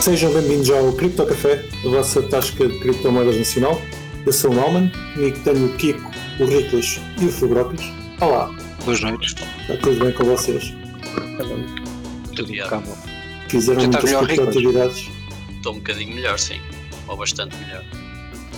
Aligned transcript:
Sejam 0.00 0.32
bem-vindos 0.32 0.70
ao 0.70 0.92
Cripto 0.92 1.26
Café, 1.26 1.64
a 1.84 1.88
vossa 1.88 2.22
tasca 2.22 2.66
de 2.66 2.78
criptomoedas 2.80 3.36
nacional. 3.36 3.80
Eu 4.24 4.32
sou 4.32 4.50
o 4.50 4.54
Nauman, 4.54 4.90
comigo 5.14 5.38
tenho 5.44 5.66
o 5.66 5.76
Kiko, 5.76 6.10
o 6.38 6.44
Riclas 6.44 7.00
e 7.20 7.26
o 7.26 7.30
Fubrópolis. 7.32 7.84
Olá, 8.20 8.50
Boas 8.84 9.00
noites. 9.00 9.34
está 9.34 9.76
tudo 9.82 10.04
bem 10.04 10.12
com 10.12 10.24
vocês? 10.24 10.74
Tudo 12.34 12.52
impecável. 12.52 12.96
Fizeram 13.48 13.80
Já 13.80 13.88
muitas 13.88 14.26
criptoatividades? 14.26 15.08
Estou 15.56 15.72
um 15.74 15.76
bocadinho 15.76 16.14
melhor, 16.14 16.38
sim. 16.38 16.60
Ou 17.08 17.16
bastante 17.16 17.56
melhor. 17.56 17.84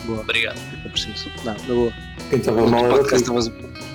Boa. 0.05 0.21
Obrigado. 0.21 0.61
Não 0.85 0.91
preciso. 0.91 1.31
Não, 1.45 1.55
na 1.55 1.75
boa. 1.75 1.93
Quem 2.31 2.39
estava 2.39 2.67
mal 2.69 2.85
era 2.87 2.95
o 2.95 3.05
Kiko. 3.05 3.17
estavas- 3.17 3.49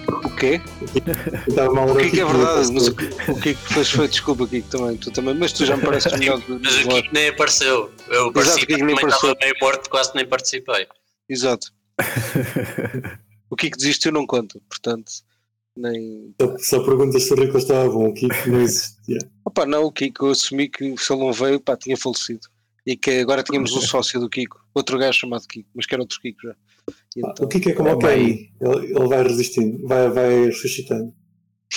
O 0.07 0.35
quê? 0.35 0.61
O 0.85 1.95
que 1.95 2.03
é 2.03 2.09
que 2.09 2.21
é 2.21 2.25
verdade? 2.25 2.73
Mas 2.73 2.87
é? 2.87 2.91
o 2.91 3.33
o 3.33 3.41
que 3.41 3.49
é 3.49 3.53
que 3.53 3.73
fez 3.73 3.89
foi 3.89 4.07
desculpa, 4.07 4.47
Kiko, 4.47 4.69
também. 4.69 4.97
Tu 4.97 5.11
também. 5.11 5.33
Mas 5.33 5.51
tu 5.51 5.65
já 5.65 5.75
me 5.75 5.83
pareces 5.83 6.11
melhor 6.17 6.39
do 6.39 6.59
Mas 6.59 6.75
o 6.85 6.87
Kiko 6.87 7.09
nem 7.13 7.27
apareceu. 7.29 7.91
Eu 8.07 8.27
o 8.27 8.33
participei, 8.33 8.75
Kiko 8.75 8.85
nem 8.85 8.95
apareceu. 8.95 9.31
estava 9.31 9.39
meio 9.39 9.55
morto, 9.61 9.89
quase 9.89 10.15
nem 10.15 10.25
participei. 10.25 10.87
Exato. 11.29 11.71
O 13.49 13.55
Kiko 13.55 13.77
desistiu 13.77 14.11
não 14.11 14.27
conta, 14.27 14.59
portanto, 14.69 15.09
nem. 15.75 16.33
Só, 16.41 16.57
só 16.57 16.83
perguntas 16.83 17.23
se 17.23 17.33
o 17.33 17.37
Riclas 17.37 17.63
estava 17.63 17.89
bom, 17.89 18.09
o 18.09 18.13
Kiko 18.13 18.35
não 18.49 18.61
existia. 18.61 19.19
Opa, 19.45 19.65
não, 19.65 19.85
o 19.85 19.91
Kiko, 19.91 20.27
eu 20.27 20.31
assumi 20.31 20.67
que 20.67 20.97
se 20.97 21.13
ele 21.13 21.21
não 21.21 21.31
veio, 21.31 21.59
pá, 21.59 21.77
tinha 21.77 21.95
falecido. 21.95 22.47
E 22.85 22.95
que 22.95 23.11
agora 23.19 23.43
tínhamos 23.43 23.73
um 23.73 23.81
sócio 23.81 24.19
do 24.19 24.29
Kiko, 24.29 24.59
outro 24.73 24.97
gajo 24.97 25.19
chamado 25.19 25.47
Kiko, 25.47 25.69
mas 25.73 25.85
que 25.85 25.93
era 25.93 26.03
outro 26.03 26.19
Kiko 26.19 26.39
já. 26.43 26.55
Então, 27.15 27.45
o 27.45 27.47
Kiko 27.47 27.69
é 27.69 27.73
como 27.73 27.89
É 27.89 27.95
o 27.95 28.09
ele, 28.11 28.51
ele 28.61 29.07
vai 29.07 29.23
resistindo, 29.23 29.87
vai, 29.87 30.09
vai 30.09 30.45
ressuscitando. 30.45 31.13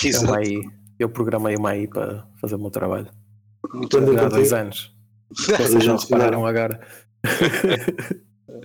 É 0.03 0.07
exato, 0.07 0.25
uma 0.25 0.37
AI. 0.37 0.61
Eu 0.99 1.09
programei 1.09 1.55
uma 1.55 1.71
AI 1.71 1.87
para 1.87 2.27
fazer 2.39 2.55
o 2.55 2.59
meu 2.59 2.69
trabalho. 2.69 3.09
muito. 3.73 3.97
Há 3.97 4.29
dois 4.29 4.53
anos. 4.53 4.93
Vocês 5.31 5.85
não 5.85 5.97
claro. 5.97 6.01
repararam 6.03 6.45
agora. 6.45 6.79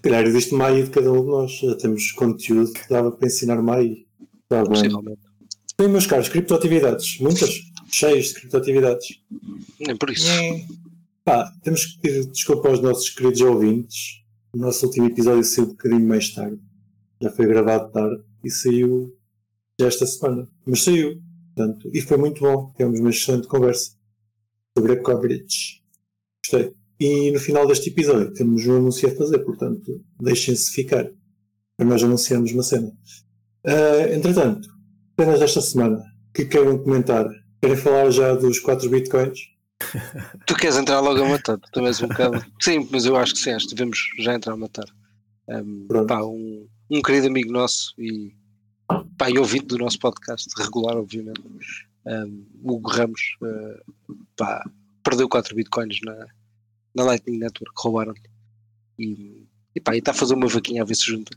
Calhar 0.03 0.25
existe 0.25 0.55
uma 0.55 0.67
AI 0.67 0.83
de 0.83 0.91
cada 0.91 1.11
um 1.11 1.23
de 1.23 1.27
nós, 1.29 1.53
já 1.59 1.75
temos 1.77 2.13
conteúdo 2.13 2.73
que 2.73 2.89
dava 2.89 3.11
para 3.11 3.27
ensinar 3.27 3.59
uma 3.59 3.77
AI. 3.77 4.07
Está 4.43 4.63
bem. 4.63 4.69
Possivelmente. 4.69 5.21
Bem, 5.79 5.89
meus 5.89 6.07
caros, 6.07 6.29
criptoatividades, 6.29 7.19
muitas, 7.21 7.61
cheias 7.91 8.27
de 8.29 8.35
criptoatividades. 8.35 9.21
Nem 9.81 9.97
por 9.97 10.11
isso. 10.11 10.27
Pá, 11.25 11.53
temos 11.63 11.85
que 11.85 12.01
pedir 12.01 12.27
desculpa 12.27 12.69
aos 12.69 12.81
nossos 12.81 13.11
queridos 13.11 13.41
ouvintes. 13.41 14.23
O 14.57 14.59
nosso 14.59 14.87
último 14.87 15.07
episódio 15.07 15.45
saiu 15.45 15.67
um 15.67 15.71
bocadinho 15.73 16.09
mais 16.09 16.33
tarde. 16.33 16.59
Já 17.21 17.31
foi 17.31 17.47
gravado 17.47 17.93
tarde 17.93 18.25
e 18.43 18.51
saiu 18.51 19.15
já 19.79 19.87
esta 19.87 20.07
semana. 20.07 20.49
Mas 20.65 20.83
saiu. 20.83 21.21
Portanto, 21.55 21.91
e 21.93 22.01
foi 22.01 22.17
muito 22.17 22.41
bom. 22.41 22.73
Tivemos 22.73 22.99
uma 22.99 23.11
excelente 23.11 23.49
conversa 23.49 23.95
sobre 24.75 24.95
a 24.95 25.03
coverage. 25.03 25.83
Gostei. 26.43 26.73
E 26.99 27.31
no 27.33 27.39
final 27.39 27.67
deste 27.67 27.91
episódio 27.91 28.33
temos 28.33 28.67
um 28.67 28.79
anúncio 28.79 29.07
a 29.07 29.15
fazer, 29.15 29.41
portanto, 29.41 30.03
deixem-se 30.19 30.71
ficar. 30.71 31.07
Para 31.77 31.87
nós 31.87 32.03
anunciarmos 32.03 32.51
uma 32.53 32.63
cena. 32.63 32.91
Ah, 33.63 34.11
entretanto, 34.11 34.71
cenas 35.21 35.39
desta 35.39 35.61
semana 35.61 36.03
que 36.33 36.47
queiram 36.47 36.83
comentar. 36.83 37.29
Querem 37.61 37.77
falar 37.77 38.09
já 38.11 38.35
dos 38.35 38.59
4 38.61 38.89
bitcoins? 38.89 39.39
Tu 40.47 40.55
queres 40.55 40.77
entrar 40.77 41.01
logo 41.01 41.23
a 41.23 41.29
matar, 41.29 41.59
tu 41.59 41.71
também 41.71 41.89
és 41.89 42.01
um 42.03 42.09
bocado. 42.09 42.45
Sim, 42.61 42.89
mas 42.91 43.05
eu 43.05 43.17
acho 43.17 43.35
que 43.35 43.41
sim, 43.41 43.51
acho 43.51 43.69
que 43.69 43.75
devemos 43.75 43.99
já 44.19 44.35
entrar 44.35 44.55
a 44.55 44.57
matar. 44.57 44.87
Um, 45.49 45.87
pá, 46.07 46.23
um, 46.23 46.67
um 46.91 47.03
querido 47.03 47.29
amigo 47.29 47.53
nosso 47.53 47.93
e, 47.99 48.35
pá, 49.17 49.31
e 49.31 49.39
ouvinte 49.39 49.67
do 49.67 49.79
nosso 49.79 49.99
podcast, 49.99 50.49
regular, 50.57 50.97
obviamente, 50.97 51.41
um, 52.07 52.47
Hugo 52.63 52.91
Ramos, 52.91 53.21
uh, 53.43 54.25
pá, 54.37 54.65
perdeu 55.03 55.29
4 55.29 55.55
bitcoins 55.55 55.99
na, 56.03 56.27
na 56.95 57.05
Lightning 57.05 57.39
Network, 57.39 57.73
roubaram-lhe. 57.79 58.21
E, 58.99 59.47
e, 59.75 59.81
pá, 59.81 59.97
está 59.97 60.11
a 60.11 60.15
fazer 60.15 60.35
uma 60.35 60.49
vaquinha 60.49 60.83
a 60.83 60.87
ver 60.87 60.95
se 60.95 61.07
junta. 61.07 61.31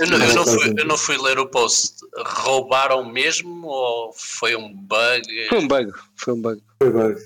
Eu 0.00 0.06
não, 0.06 0.18
eu, 0.18 0.34
não 0.34 0.44
fui, 0.44 0.74
eu 0.78 0.86
não 0.86 0.98
fui 0.98 1.18
ler 1.18 1.38
o 1.38 1.46
post. 1.46 1.96
Roubaram 2.16 3.04
mesmo 3.04 3.66
ou 3.66 4.12
foi 4.12 4.56
um 4.56 4.74
bug? 4.74 5.48
Foi 5.48 5.58
um 5.58 5.68
bug, 5.68 5.92
foi 6.16 6.34
um 6.34 6.42
bug. 6.42 6.62
Foi 6.82 6.90
bug. 6.90 7.20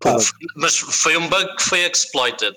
Pá, 0.00 0.16
Mas 0.56 0.78
foi 0.78 1.16
um 1.16 1.28
bug 1.28 1.56
que 1.56 1.62
foi 1.62 1.80
exploited. 1.80 2.56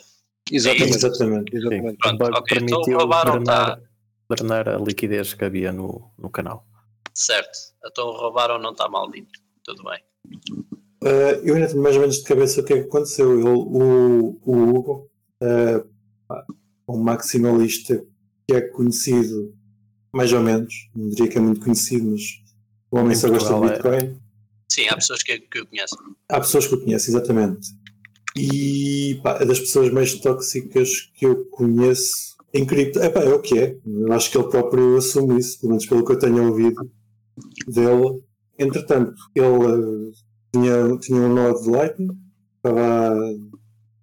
Exatamente. 0.51 0.95
exatamente. 0.95 1.55
exatamente. 1.55 1.95
O 1.95 1.97
Pronto, 1.97 2.17
bug 2.17 2.37
ok, 2.37 2.57
então 2.57 2.67
permitiu 2.67 2.97
roubaram, 2.97 3.33
drenar, 3.43 3.79
tá. 4.27 4.35
drenar 4.35 4.69
a 4.69 4.77
liquidez 4.77 5.33
que 5.33 5.45
havia 5.45 5.71
no, 5.71 6.11
no 6.17 6.29
canal. 6.29 6.65
Certo. 7.13 7.57
Então 7.85 8.11
roubaram, 8.11 8.59
não 8.59 8.71
está 8.71 8.87
mal 8.89 9.09
dito. 9.11 9.39
Tudo 9.63 9.83
bem. 9.83 10.01
Uh, 11.03 11.35
eu 11.43 11.55
ainda 11.55 11.67
tenho 11.67 11.81
mais 11.81 11.95
ou 11.95 12.01
menos 12.01 12.17
de 12.17 12.23
cabeça 12.23 12.61
o 12.61 12.63
que 12.63 12.73
é 12.73 12.81
que 12.81 12.87
aconteceu. 12.87 13.33
Ele, 13.33 13.49
o, 13.49 14.39
o 14.41 14.69
Hugo, 14.69 15.09
uh, 15.41 15.93
um 16.87 16.97
maximalista 16.97 18.03
que 18.47 18.55
é 18.55 18.61
conhecido, 18.61 19.53
mais 20.11 20.31
ou 20.33 20.41
menos, 20.41 20.89
não 20.95 21.09
diria 21.09 21.27
que 21.29 21.37
é 21.37 21.41
muito 21.41 21.61
conhecido, 21.61 22.11
mas 22.11 22.21
o 22.91 22.97
homem 22.97 23.13
Em 23.13 23.15
só 23.15 23.29
gosta 23.29 23.53
de 23.53 23.65
é. 23.65 23.69
Bitcoin. 23.69 24.17
Sim, 24.69 24.87
há 24.87 24.95
pessoas 24.95 25.23
que, 25.23 25.39
que 25.39 25.59
eu 25.59 25.67
conheço. 25.67 25.95
Há 26.29 26.39
pessoas 26.39 26.67
que 26.67 26.75
o 26.75 26.81
conhecem, 26.81 27.13
exatamente. 27.13 27.67
E 28.35 29.19
pá, 29.23 29.37
é 29.39 29.45
das 29.45 29.59
pessoas 29.59 29.91
mais 29.91 30.13
tóxicas 30.15 31.11
que 31.13 31.25
eu 31.25 31.45
conheço 31.45 32.35
em 32.53 32.65
cripto. 32.65 32.99
É 32.99 33.09
pá, 33.09 33.21
é 33.21 33.33
o 33.33 33.41
que 33.41 33.59
é. 33.59 33.77
Eu 33.85 34.11
acho 34.13 34.31
que 34.31 34.37
ele 34.37 34.49
próprio 34.49 34.97
assume 34.97 35.39
isso, 35.39 35.59
pelo 35.59 35.71
menos 35.71 35.85
pelo 35.85 36.05
que 36.05 36.11
eu 36.11 36.19
tenho 36.19 36.47
ouvido 36.47 36.89
dele. 37.67 38.23
Entretanto, 38.57 39.13
ele 39.35 39.47
uh, 39.47 40.11
tinha, 40.51 40.97
tinha 40.99 41.19
um 41.19 41.33
nó 41.33 41.51
de 41.51 41.69
Lightning, 41.69 42.17
estava, 42.57 43.15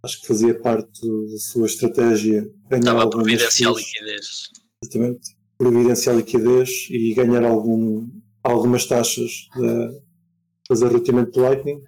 acho 0.03 0.21
que 0.21 0.27
fazia 0.27 0.59
parte 0.59 1.01
da 1.01 1.39
sua 1.39 1.67
estratégia 1.67 2.49
Estava 2.70 3.04
a 3.04 3.10
providenciar 3.10 3.72
liquidez. 3.72 4.50
exatamente, 4.82 5.36
providenciar 5.58 6.16
liquidez 6.16 6.86
e 6.91 7.14
ganhar 7.14 7.44
algum, 7.44 8.08
algumas 8.42 8.86
taxas 8.86 9.48
de 9.56 10.00
fazer 10.69 10.86
routeamento 10.86 11.32
de 11.32 11.41
Lightning. 11.41 11.82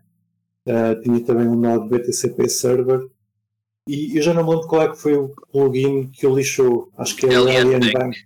Uh, 0.66 1.00
tinha 1.02 1.20
também 1.24 1.48
um 1.48 1.56
nó 1.56 1.78
de 1.78 1.88
BTCP 1.88 2.48
Server. 2.48 3.08
E 3.88 4.16
eu 4.16 4.22
já 4.22 4.32
não 4.32 4.44
me 4.44 4.50
lembro 4.50 4.68
qual 4.68 4.82
é 4.82 4.88
que 4.88 4.96
foi 4.96 5.14
o 5.14 5.28
plugin 5.50 6.08
que 6.10 6.26
o 6.26 6.34
lixou. 6.34 6.92
Acho 6.96 7.16
que 7.16 7.26
é 7.26 7.38
o 7.38 7.42
Alien 7.42 7.58
Alien 7.58 7.80
Bank. 7.80 7.92
Bank. 7.92 8.18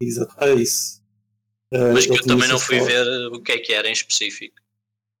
Exato, 0.00 0.34
é 0.44 0.54
isso. 0.54 1.02
Uh, 1.72 1.92
Mas 1.92 2.06
que 2.06 2.12
eu 2.12 2.22
também 2.22 2.48
não 2.48 2.58
fui 2.58 2.80
ver 2.80 3.04
o 3.32 3.40
que 3.40 3.52
é 3.52 3.58
que 3.58 3.72
era 3.72 3.88
em 3.88 3.92
específico. 3.92 4.54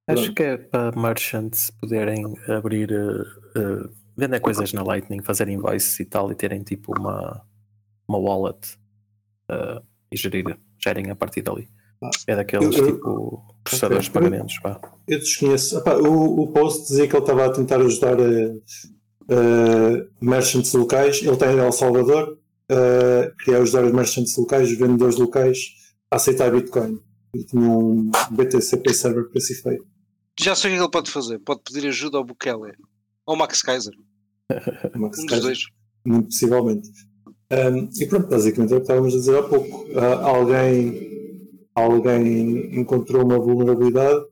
Acho 0.06 0.24
Pronto. 0.24 0.34
que 0.34 0.42
é 0.42 0.56
para 0.58 1.00
merchants 1.00 1.70
poderem 1.80 2.36
abrir, 2.46 2.92
eh, 2.92 3.88
vender 4.16 4.40
coisas 4.40 4.72
na 4.72 4.82
Lightning, 4.82 5.22
fazer 5.22 5.48
invoices 5.48 5.98
e 6.00 6.04
tal, 6.04 6.30
e 6.30 6.34
terem 6.34 6.62
tipo 6.62 6.92
uma, 6.98 7.42
uma 8.08 8.18
wallet 8.18 8.78
eh, 9.50 9.82
e 10.12 10.16
gerir, 10.16 10.58
gerem 10.78 11.10
a 11.10 11.16
partir 11.16 11.42
dali. 11.42 11.68
É 12.26 12.36
daqueles 12.36 12.76
eu- 12.76 12.86
eu- 12.86 12.94
tipo 12.96 13.54
processadores 13.64 14.04
de 14.04 14.10
pagamentos. 14.10 14.54
Vá. 14.62 14.80
Eu 15.08 15.18
desconheço. 15.18 15.78
Epá, 15.78 15.96
o, 15.96 16.42
o 16.42 16.52
post 16.52 16.82
dizia 16.88 17.08
que 17.08 17.14
ele 17.16 17.22
estava 17.22 17.46
a 17.46 17.50
tentar 17.52 17.80
ajudar 17.80 18.18
uh, 18.20 18.62
uh, 19.30 20.08
merchants 20.20 20.72
locais. 20.74 21.18
Ele 21.22 21.30
está 21.30 21.50
em 21.52 21.58
El 21.58 21.72
Salvador. 21.72 22.38
Uh, 22.70 23.34
queria 23.42 23.60
ajudar 23.60 23.84
os 23.84 23.92
merchants 23.92 24.36
locais, 24.36 24.70
os 24.70 24.78
vendedores 24.78 25.16
locais, 25.16 25.58
a 26.10 26.16
aceitar 26.16 26.50
Bitcoin. 26.50 26.98
E 27.34 27.44
tinha 27.44 27.62
um 27.62 28.10
BTCP 28.30 28.92
server 28.94 29.24
para 29.28 29.38
esse 29.38 29.54
efeito. 29.54 29.86
Já 30.38 30.54
sei 30.54 30.70
o 30.70 30.72
que 30.72 30.74
é 30.74 30.78
que 30.78 30.84
ele 30.84 30.90
pode 30.90 31.10
fazer. 31.10 31.38
Pode 31.38 31.60
pedir 31.64 31.86
ajuda 31.88 32.18
ao 32.18 32.24
Bukele 32.24 32.72
ou 33.26 33.36
Max 33.36 33.62
Kaiser. 33.62 33.94
Max 34.96 35.18
Um 35.18 35.22
dos 35.22 35.30
Kaiser, 35.30 35.42
dois. 35.42 35.64
Muito 36.04 36.26
possivelmente. 36.26 36.90
Um, 37.50 37.88
e 38.00 38.06
pronto, 38.06 38.28
basicamente 38.28 38.72
é 38.72 38.76
o 38.76 38.78
que 38.78 38.84
estávamos 38.84 39.14
a 39.14 39.18
dizer 39.18 39.38
há 39.38 39.42
pouco. 39.42 39.86
Uh, 39.92 40.24
alguém, 40.24 41.50
alguém 41.74 42.78
encontrou 42.78 43.24
uma 43.24 43.38
vulnerabilidade. 43.38 44.24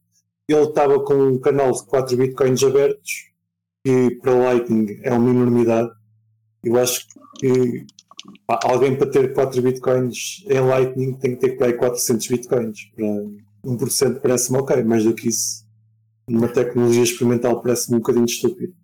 Ele 0.48 0.62
estava 0.62 1.00
com 1.00 1.14
um 1.14 1.38
canal 1.38 1.72
de 1.72 1.84
4 1.86 2.16
bitcoins 2.16 2.62
abertos, 2.62 3.30
que 3.84 4.10
para 4.20 4.34
Lightning 4.34 4.98
é 5.02 5.12
uma 5.12 5.30
enormidade. 5.30 5.90
Eu 6.64 6.76
acho 6.78 7.06
que 7.38 7.86
pá, 8.46 8.58
alguém 8.64 8.96
para 8.96 9.10
ter 9.10 9.32
4 9.32 9.62
bitcoins 9.62 10.44
em 10.46 10.60
Lightning 10.60 11.14
tem 11.14 11.36
que 11.36 11.56
ter 11.56 11.62
aí 11.62 11.72
400 11.74 12.26
bitcoins. 12.28 12.90
Para 12.94 13.06
1% 13.64 14.20
parece-me 14.20 14.58
ok, 14.58 14.82
mais 14.82 15.04
do 15.04 15.14
que 15.14 15.28
isso. 15.28 15.64
Numa 16.28 16.48
tecnologia 16.48 17.02
experimental 17.02 17.60
parece-me 17.62 17.96
um 17.96 18.00
bocadinho 18.00 18.26
estúpido. 18.26 18.74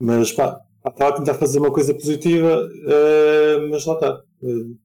Mas 0.00 0.32
pá, 0.32 0.60
estava 0.86 1.10
a 1.10 1.16
tentar 1.16 1.34
fazer 1.34 1.58
uma 1.58 1.72
coisa 1.72 1.92
positiva, 1.92 2.68
eh, 2.86 3.68
mas 3.70 3.84
lá 3.84 3.94
está. 3.94 4.22
Eh, 4.42 4.76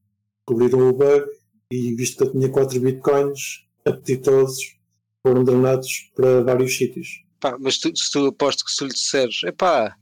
cobriram 0.45 0.89
o 0.89 0.94
bug 0.94 1.25
e 1.71 1.95
visto 1.95 2.18
que 2.18 2.24
eu 2.24 2.31
tinha 2.31 2.50
4 2.50 2.80
bitcoins 2.80 3.65
apetitosos, 3.86 4.77
foram 5.21 5.44
drenados 5.44 6.12
para 6.15 6.44
vários 6.44 6.75
sítios. 6.75 7.24
Pá, 7.39 7.57
mas 7.60 7.77
tu, 7.77 7.95
se 7.95 8.12
tu 8.12 8.27
aposto 8.27 8.65
que 8.65 8.71
se 8.71 8.83
lhe 8.83 8.92
disseres, 8.92 9.44
epá, 9.44 9.95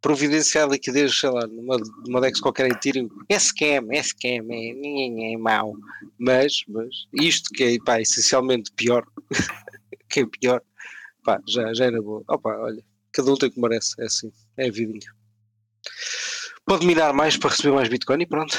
providenciar 0.00 0.68
liquidez, 0.68 1.18
sei 1.18 1.30
lá, 1.30 1.46
numa, 1.46 1.76
numa 2.06 2.20
Dex 2.20 2.40
qualquer 2.40 2.66
em 2.66 2.72
Ethereum, 2.72 3.08
é 3.28 3.38
scam, 3.38 3.86
é 3.90 4.02
scam, 4.02 4.46
é, 4.50 4.70
é, 4.70 5.32
é 5.32 5.36
mau. 5.36 5.74
Mas, 6.18 6.62
mas, 6.68 6.88
isto 7.14 7.50
que 7.50 7.64
é, 7.64 7.76
pá, 7.84 8.00
essencialmente 8.00 8.70
pior, 8.72 9.04
que 10.10 10.20
é 10.20 10.26
pior, 10.26 10.62
pá, 11.24 11.40
já, 11.48 11.72
já 11.74 11.86
era 11.86 12.02
boa. 12.02 12.22
Opa, 12.28 12.56
olha, 12.58 12.84
Cada 13.14 13.32
um 13.32 13.36
tem 13.36 13.48
o 13.48 13.52
que 13.52 13.60
merece, 13.60 13.94
é 14.00 14.04
assim, 14.04 14.30
é 14.56 14.68
a 14.68 14.70
vidinha. 14.70 15.12
Pode 16.66 16.86
minar 16.86 17.12
mais 17.12 17.36
para 17.36 17.50
receber 17.50 17.74
mais 17.74 17.88
Bitcoin 17.88 18.22
e 18.22 18.26
pronto. 18.26 18.56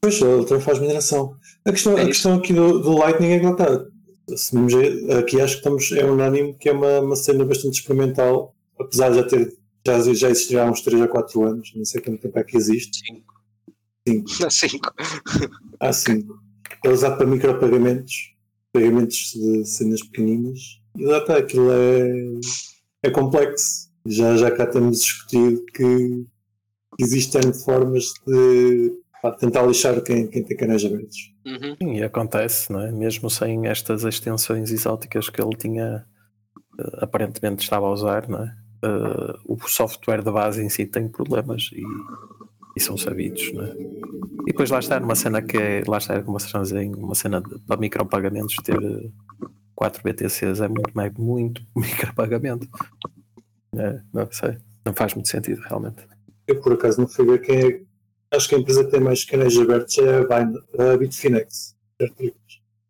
Pois, 0.00 0.20
ele 0.20 0.44
também 0.46 0.62
faz 0.62 0.78
mineração. 0.78 1.36
A 1.64 1.72
questão, 1.72 1.98
É 1.98 2.02
a 2.02 2.06
questão 2.06 2.34
aqui 2.36 2.52
do, 2.52 2.80
do 2.80 2.96
Lightning 2.96 3.32
é 3.32 3.38
que 3.38 3.46
lá 3.46 3.52
está. 3.52 3.86
Assumimos, 4.32 4.74
aqui 5.18 5.40
acho 5.40 5.54
que 5.54 5.58
estamos, 5.58 5.92
é 5.92 6.04
unânime 6.04 6.54
que 6.54 6.68
é 6.68 6.72
uma, 6.72 7.00
uma 7.00 7.16
cena 7.16 7.44
bastante 7.44 7.80
experimental, 7.80 8.54
apesar 8.78 9.10
de 9.10 9.16
já 9.16 9.22
ter 9.24 9.62
já, 9.86 10.14
já 10.14 10.30
existir 10.30 10.58
há 10.58 10.70
uns 10.70 10.80
3 10.82 11.02
a 11.02 11.08
4 11.08 11.44
anos, 11.44 11.72
não 11.74 11.84
sei 11.84 12.00
quanto 12.00 12.20
tempo 12.20 12.38
é 12.38 12.44
que 12.44 12.56
existe. 12.56 13.00
Cinco. 14.08 14.44
Há 14.44 14.50
cinco. 14.50 14.94
Há 15.80 15.92
5. 15.92 16.42
É 16.84 16.88
usado 16.88 17.18
para 17.18 17.26
micropagamentos, 17.26 18.34
pagamentos 18.72 19.32
de 19.34 19.64
cenas 19.66 20.02
pequeninas. 20.02 20.80
E 20.96 21.04
lá 21.04 21.18
está, 21.18 21.38
aquilo 21.38 21.70
é, 21.70 22.12
é 23.02 23.10
complexo. 23.10 23.90
Já, 24.06 24.36
já 24.36 24.50
cá 24.50 24.66
temos 24.66 25.00
discutido 25.00 25.64
que 25.74 26.26
existem 27.00 27.52
formas 27.52 28.04
de 28.26 28.92
pá, 29.22 29.32
tentar 29.32 29.62
lixar 29.62 30.00
quem, 30.02 30.26
quem 30.26 30.42
tem 30.42 30.56
canais 30.56 30.84
abertos. 30.84 31.32
Uhum. 31.46 31.76
Sim, 31.80 31.94
e 31.98 32.02
acontece, 32.02 32.72
não 32.72 32.80
é? 32.80 32.90
Mesmo 32.90 33.30
sem 33.30 33.66
estas 33.66 34.04
extensões 34.04 34.70
exóticas 34.70 35.28
que 35.28 35.40
ele 35.40 35.56
tinha, 35.56 36.04
eh, 36.78 36.98
aparentemente 37.00 37.62
estava 37.62 37.86
a 37.86 37.92
usar, 37.92 38.28
não 38.28 38.42
é? 38.42 38.56
Eh, 38.84 39.38
o 39.46 39.56
software 39.68 40.22
de 40.22 40.30
base 40.30 40.62
em 40.62 40.68
si 40.68 40.86
tem 40.86 41.08
problemas 41.08 41.70
e, 41.72 41.82
e 42.76 42.80
são 42.80 42.96
sabidos, 42.96 43.52
não 43.52 43.64
é? 43.64 43.76
E 44.42 44.46
depois 44.46 44.70
lá 44.70 44.80
está, 44.80 44.98
numa 44.98 45.14
cena 45.14 45.40
que 45.40 45.56
é, 45.56 45.82
lá 45.86 45.98
está, 45.98 46.20
como 46.20 46.38
vocês 46.38 46.48
estão 46.48 46.60
a 46.60 46.64
dizer, 46.64 46.84
uma 46.96 47.14
cena 47.14 47.40
de, 47.40 47.60
para 47.60 47.76
micropagamentos, 47.76 48.56
ter 48.64 48.76
4 49.74 50.02
BTCs 50.02 50.60
é 50.60 50.68
muito, 50.68 50.90
mais- 50.94 51.12
muito 51.14 51.62
micropagamento. 51.76 52.68
É, 53.74 54.00
não 54.12 54.30
sei, 54.30 54.58
não 54.84 54.94
faz 54.94 55.14
muito 55.14 55.28
sentido 55.28 55.60
realmente. 55.62 56.06
Eu 56.46 56.60
por 56.60 56.72
acaso 56.74 57.00
não 57.00 57.08
fui 57.08 57.24
ver 57.24 57.40
quem 57.40 57.58
é. 57.58 57.82
Acho 58.34 58.48
que 58.48 58.54
a 58.54 58.58
empresa 58.58 58.84
que 58.84 58.90
tem 58.90 59.00
mais 59.00 59.24
canais 59.24 59.56
abertos 59.58 59.96
é 59.98 60.20
a, 60.92 60.96
Bitfinex. 60.96 61.76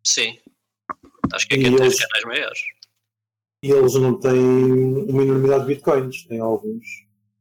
Sim. 0.05 0.37
Acho 1.33 1.47
que 1.47 1.55
E 1.55 1.65
aqui 1.67 1.75
tem 1.75 1.87
os 1.87 1.99
canais 1.99 2.25
maiores. 2.25 2.59
E 3.63 3.71
eles 3.71 3.93
não 3.95 4.19
têm 4.19 4.33
uma 5.09 5.23
enormidade 5.23 5.65
de 5.65 5.75
bitcoins, 5.75 6.25
têm 6.25 6.39
alguns. 6.39 6.85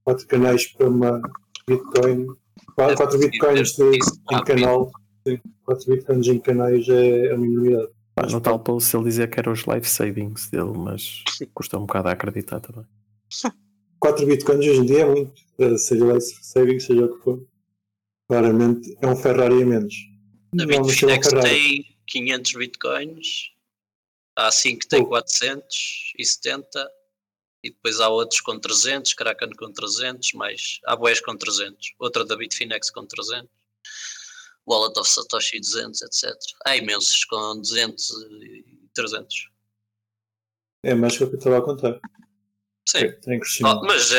Quatro 0.04 0.26
canais 0.26 0.66
para 0.68 0.88
uma 0.88 1.20
bitcoin. 1.68 2.26
Quatro, 2.74 2.96
quatro 2.96 3.18
bitcoins 3.18 3.72
de, 3.72 3.98
Isso, 3.98 4.20
em 4.30 4.44
canal. 4.44 4.90
Sim, 5.26 5.40
quatro 5.64 5.86
bitcoins 5.92 6.26
em 6.28 6.38
canais 6.38 6.88
é, 6.88 7.26
é 7.26 7.34
uma 7.34 7.46
enormidade. 7.46 7.92
Pá, 8.22 8.26
Mas 8.26 8.32
no 8.32 8.40
tal 8.40 8.58
post 8.60 8.94
ele 8.96 9.04
dizia 9.04 9.26
que 9.26 9.38
era 9.40 9.50
os 9.50 9.64
life 9.66 9.88
savings 9.88 10.48
dele, 10.48 10.72
mas 10.76 11.24
custa 11.54 11.76
um 11.76 11.86
bocado 11.86 12.08
a 12.08 12.12
acreditar 12.12 12.60
também. 12.60 12.86
4 13.98 14.26
bitcoins 14.26 14.66
hoje 14.66 14.80
em 14.80 14.86
dia 14.86 15.00
é 15.00 15.04
muito, 15.04 15.32
eh, 15.58 15.76
seja 15.76 16.04
lá 16.04 16.20
saving, 16.20 16.78
seja 16.80 17.04
o 17.04 17.16
que 17.16 17.22
for. 17.24 17.44
Claramente 18.28 18.96
é 19.00 19.06
um 19.06 19.16
Ferrari 19.16 19.62
a 19.62 19.66
menos. 19.66 19.94
A 19.94 20.56
Não, 20.56 20.66
mas 20.66 20.76
é 20.76 20.80
um 20.80 20.86
Bitfinex 20.86 21.28
Ferrari. 21.28 21.48
tem 21.50 21.96
500 22.06 22.52
bitcoins, 22.54 23.26
há 24.36 24.50
5 24.50 24.80
que 24.80 24.88
tem 24.88 25.02
Oh. 25.02 25.06
470 25.06 26.90
e 27.64 27.70
depois 27.70 28.00
há 28.00 28.08
outros 28.08 28.40
com 28.40 28.58
300, 28.58 29.14
Kraken 29.14 29.50
com 29.50 29.72
300, 29.72 30.32
mais 30.34 30.78
há 30.84 30.96
boés 30.96 31.20
com 31.20 31.36
300, 31.36 31.94
outra 31.98 32.24
da 32.24 32.36
Bitfinex 32.36 32.90
com 32.90 33.06
300, 33.06 33.48
Wallet 34.66 34.98
of 34.98 35.08
Satoshi 35.08 35.60
200, 35.60 36.02
etc. 36.02 36.32
Há 36.64 36.76
imensos 36.76 37.24
com 37.24 37.58
200 37.60 38.10
e 38.42 38.64
300. 38.94 39.48
É 40.84 40.94
mais 40.94 41.16
que 41.16 41.24
o 41.24 41.28
que 41.28 41.34
eu 41.34 41.38
estava 41.38 41.58
a 41.58 41.62
contar. 41.62 42.00
Sim. 42.88 43.10
Tem 43.22 43.38
crescimento. 43.40 43.80
Oh, 43.82 43.86
mas 43.86 44.12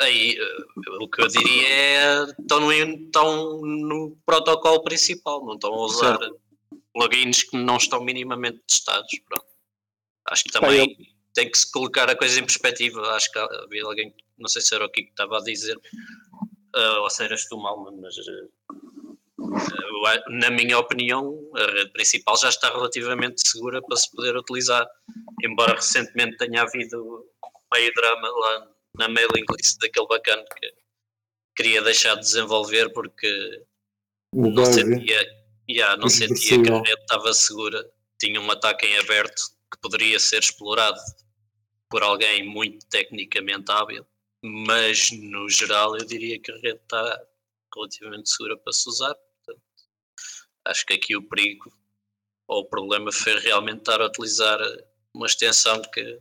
aí 0.00 0.36
eh, 0.38 0.56
o 1.00 1.08
que 1.08 1.22
eu 1.22 1.28
diria 1.28 1.68
é 1.68 2.24
estão 2.38 2.60
no, 2.60 2.72
estão 2.72 3.60
no 3.62 4.16
protocolo 4.26 4.82
principal, 4.82 5.44
não 5.44 5.54
estão 5.54 5.72
a 5.72 5.84
usar 5.84 6.18
plugins 6.92 7.42
que 7.42 7.56
não 7.56 7.76
estão 7.76 8.02
minimamente 8.04 8.60
testados. 8.66 9.10
Pronto. 9.28 9.46
Acho 10.26 10.44
que 10.44 10.52
também 10.52 10.96
tem 11.34 11.50
que 11.50 11.58
se 11.58 11.70
colocar 11.70 12.08
a 12.08 12.16
coisa 12.16 12.38
em 12.40 12.44
perspectiva. 12.44 13.00
Acho 13.14 13.30
que 13.30 13.38
havia 13.38 13.84
alguém, 13.84 14.14
não 14.38 14.48
sei 14.48 14.62
se 14.62 14.74
era 14.74 14.86
o 14.86 14.90
Kiko 14.90 15.08
que 15.08 15.12
estava 15.12 15.38
a 15.38 15.42
dizer, 15.42 15.78
eh, 16.76 16.98
ou 17.00 17.10
se 17.10 17.24
eras 17.24 17.46
tu, 17.46 17.58
Malman, 17.58 18.00
mas 18.00 18.16
eu 18.16 18.24
a- 18.24 19.13
na 20.28 20.50
minha 20.50 20.78
opinião, 20.78 21.38
a 21.56 21.64
rede 21.70 21.92
principal 21.92 22.36
já 22.36 22.48
está 22.48 22.70
relativamente 22.70 23.48
segura 23.48 23.80
para 23.82 23.96
se 23.96 24.10
poder 24.10 24.36
utilizar, 24.36 24.86
embora 25.42 25.74
recentemente 25.74 26.36
tenha 26.36 26.62
havido 26.62 27.24
meio 27.72 27.92
drama 27.94 28.28
lá 28.28 28.68
na 28.96 29.08
mailing 29.08 29.44
list 29.56 29.78
daquele 29.80 30.06
bacana 30.06 30.44
que 30.56 30.72
queria 31.56 31.82
deixar 31.82 32.14
de 32.14 32.20
desenvolver 32.20 32.92
porque 32.92 33.62
O 34.32 34.50
não 34.50 34.64
sentia, 34.66 35.46
yeah, 35.68 35.96
não 35.96 36.08
sentia 36.08 36.62
que 36.62 36.70
a 36.70 36.76
rede 36.78 37.00
estava 37.00 37.32
segura. 37.32 37.84
Tinha 38.20 38.40
um 38.40 38.50
ataque 38.50 38.86
em 38.86 38.98
aberto 38.98 39.42
que 39.72 39.80
poderia 39.80 40.18
ser 40.18 40.40
explorado 40.40 41.00
por 41.88 42.02
alguém 42.02 42.46
muito 42.46 42.86
tecnicamente 42.86 43.70
hábil, 43.70 44.06
mas 44.42 45.10
no 45.12 45.48
geral 45.48 45.96
eu 45.96 46.04
diria 46.04 46.40
que 46.40 46.50
a 46.50 46.56
rede 46.56 46.80
está 46.82 47.20
relativamente 47.74 48.30
segura 48.30 48.56
para 48.56 48.72
se 48.72 48.88
usar. 48.88 49.16
Acho 50.64 50.86
que 50.86 50.94
aqui 50.94 51.16
o 51.16 51.22
perigo 51.22 51.72
ou 52.48 52.60
o 52.62 52.64
problema 52.66 53.10
foi 53.12 53.38
realmente 53.38 53.78
estar 53.78 54.00
a 54.00 54.06
utilizar 54.06 54.58
uma 55.14 55.26
extensão 55.26 55.80
que 55.92 56.18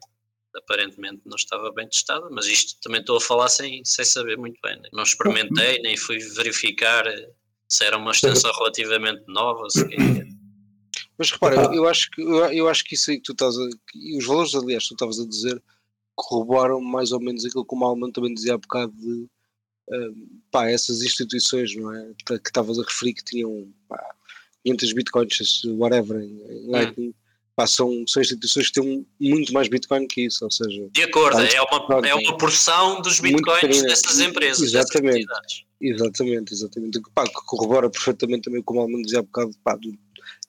aparentemente 0.56 1.22
não 1.26 1.36
estava 1.36 1.72
bem 1.72 1.88
testada, 1.88 2.30
mas 2.30 2.46
isto 2.46 2.80
também 2.82 3.02
estou 3.02 3.18
a 3.18 3.22
falar 3.22 3.50
sem, 3.50 3.84
sem 3.84 4.06
saber 4.06 4.38
muito 4.38 4.60
bem. 4.62 4.80
né? 4.80 4.90
Não 4.94 5.04
experimentei, 5.04 5.80
nem 5.82 5.98
fui 5.98 6.20
verificar 6.20 7.08
eh, 7.08 7.30
se 7.68 7.84
era 7.84 7.98
uma 7.98 8.12
extensão 8.12 8.52
relativamente 8.54 9.24
nova, 9.28 9.70
se. 9.70 9.84
Mas 11.18 11.32
repara, 11.32 11.74
eu, 11.76 11.88
acho 11.88 12.10
que, 12.12 12.22
eu, 12.22 12.68
acho 12.68 12.84
que 12.84 12.96
isso 12.96 13.12
aí 13.12 13.18
que 13.18 13.24
tu 13.24 13.34
estás 13.34 13.56
a. 13.58 13.70
E 13.96 14.18
os 14.18 14.26
valores, 14.26 14.56
aliás, 14.56 14.84
que 14.84 14.90
tu 14.90 14.96
estavas 14.96 15.20
a 15.20 15.28
dizer, 15.28 15.62
corroboram 16.16 16.82
mais 16.82 17.12
ou 17.12 17.20
menos 17.20 17.46
aquilo 17.46 17.66
que 17.66 17.76
o 17.76 17.78
Malman 17.78 18.12
também 18.12 18.34
dizia 18.34 18.56
há 18.56 18.58
bocado 18.58 18.92
de. 18.94 19.28
hum, 19.90 20.42
pá, 20.52 20.70
essas 20.70 21.02
instituições, 21.02 21.76
não 21.76 21.94
é? 21.94 22.14
Que 22.26 22.40
que 22.40 22.50
estavas 22.50 22.80
a 22.80 22.84
referir 22.84 23.14
que 23.14 23.24
tinham 23.24 23.72
pá, 23.88 24.04
500 24.66 24.94
bitcoins, 24.94 25.62
whatever, 25.78 26.22
em, 26.22 26.70
Lightning, 26.70 27.14
pá, 27.56 27.68
são, 27.68 28.04
são 28.08 28.22
instituições 28.22 28.70
que 28.70 28.82
têm 28.82 29.06
muito 29.20 29.54
mais 29.54 29.68
bitcoin 29.68 30.08
que 30.08 30.26
isso, 30.26 30.44
ou 30.46 30.52
seja, 30.52 30.88
De 30.92 31.04
acordo, 31.04 31.38
Tá, 31.38 31.44
é 31.46 31.62
uma, 31.62 32.08
é 32.08 32.16
uma 32.16 32.38
porção 32.38 33.02
dos 33.02 33.20
bitcoins 33.20 33.82
dessas 33.84 34.20
empresas, 34.20 34.62
Exatamente. 34.74 35.26
dessas 35.26 35.40
entidades. 35.42 35.66
Exatamente, 35.82 36.54
exatamente. 36.54 37.02
Que, 37.02 37.12
Pá, 37.12 37.26
que 37.26 37.34
corrobora 37.46 37.90
perfeitamente 37.90 38.44
também 38.44 38.62
como 38.62 38.80
o 38.80 38.84
Alman 38.84 39.02
dizia 39.02 39.20
há 39.20 39.24
bocado, 39.24 39.52
pá, 39.64 39.76
do- 39.76 39.98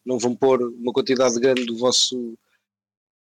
não 0.07 0.19
vão 0.19 0.35
pôr 0.37 0.63
uma 0.63 0.93
quantidade 0.93 1.39
grande 1.41 1.65
do 1.65 1.77
vosso, 1.77 2.35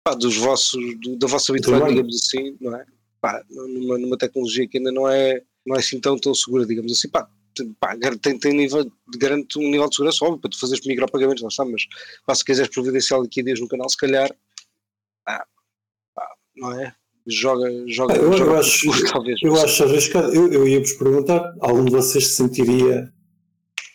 pá, 0.03 0.13
dos 0.13 0.35
vossos, 0.35 0.81
do- 0.99 1.15
da 1.15 1.27
vossa 1.27 1.53
Bitcoin, 1.53 1.87
digamos 1.87 2.21
assim, 2.21 2.57
não 2.59 2.75
é? 2.75 2.85
Pá, 3.21 3.41
numa, 3.49 3.97
numa 3.97 4.17
tecnologia 4.17 4.67
que 4.67 4.77
ainda 4.79 4.91
não 4.91 5.07
é, 5.07 5.41
não 5.65 5.75
é 5.75 5.79
assim 5.79 5.99
tão, 5.99 6.17
tão 6.17 6.33
segura, 6.33 6.65
digamos 6.65 6.91
assim, 6.91 7.07
pá, 7.07 7.29
pá, 7.79 7.95
tem, 8.21 8.37
tem 8.39 8.53
nível, 8.53 8.91
garante 9.17 9.57
um 9.59 9.63
nível 9.69 9.87
de 9.89 9.95
segurança, 9.95 10.23
óbvio, 10.25 10.39
para 10.41 10.49
tu 10.51 10.59
fazeres 10.59 10.85
micropagamentos, 10.85 11.41
lá 11.43 11.49
está, 11.49 11.65
mas 11.65 11.83
pá, 12.25 12.33
se 12.35 12.43
quiseres 12.45 12.71
providenciar 12.71 13.21
liquidez 13.21 13.59
no 13.59 13.67
canal, 13.67 13.89
se 13.89 13.97
calhar, 13.97 14.29
pá, 15.25 15.45
pá, 16.15 16.27
não 16.55 16.79
é? 16.79 16.95
Joga, 17.27 17.69
joga, 17.87 18.15
Eu- 18.15 18.31
eu 18.31 18.37
joga 18.37 18.59
acho- 18.59 18.87
talvez. 19.13 19.39
Eu 19.43 19.53
não 19.53 19.63
acho 19.63 19.83
arriscado. 19.83 20.33
Eu, 20.33 20.51
eu 20.51 20.67
ia-vos 20.67 20.93
perguntar: 20.93 21.53
algum 21.61 21.85
de 21.85 21.91
vocês 21.91 22.27
se 22.29 22.33
sentiria 22.33 23.13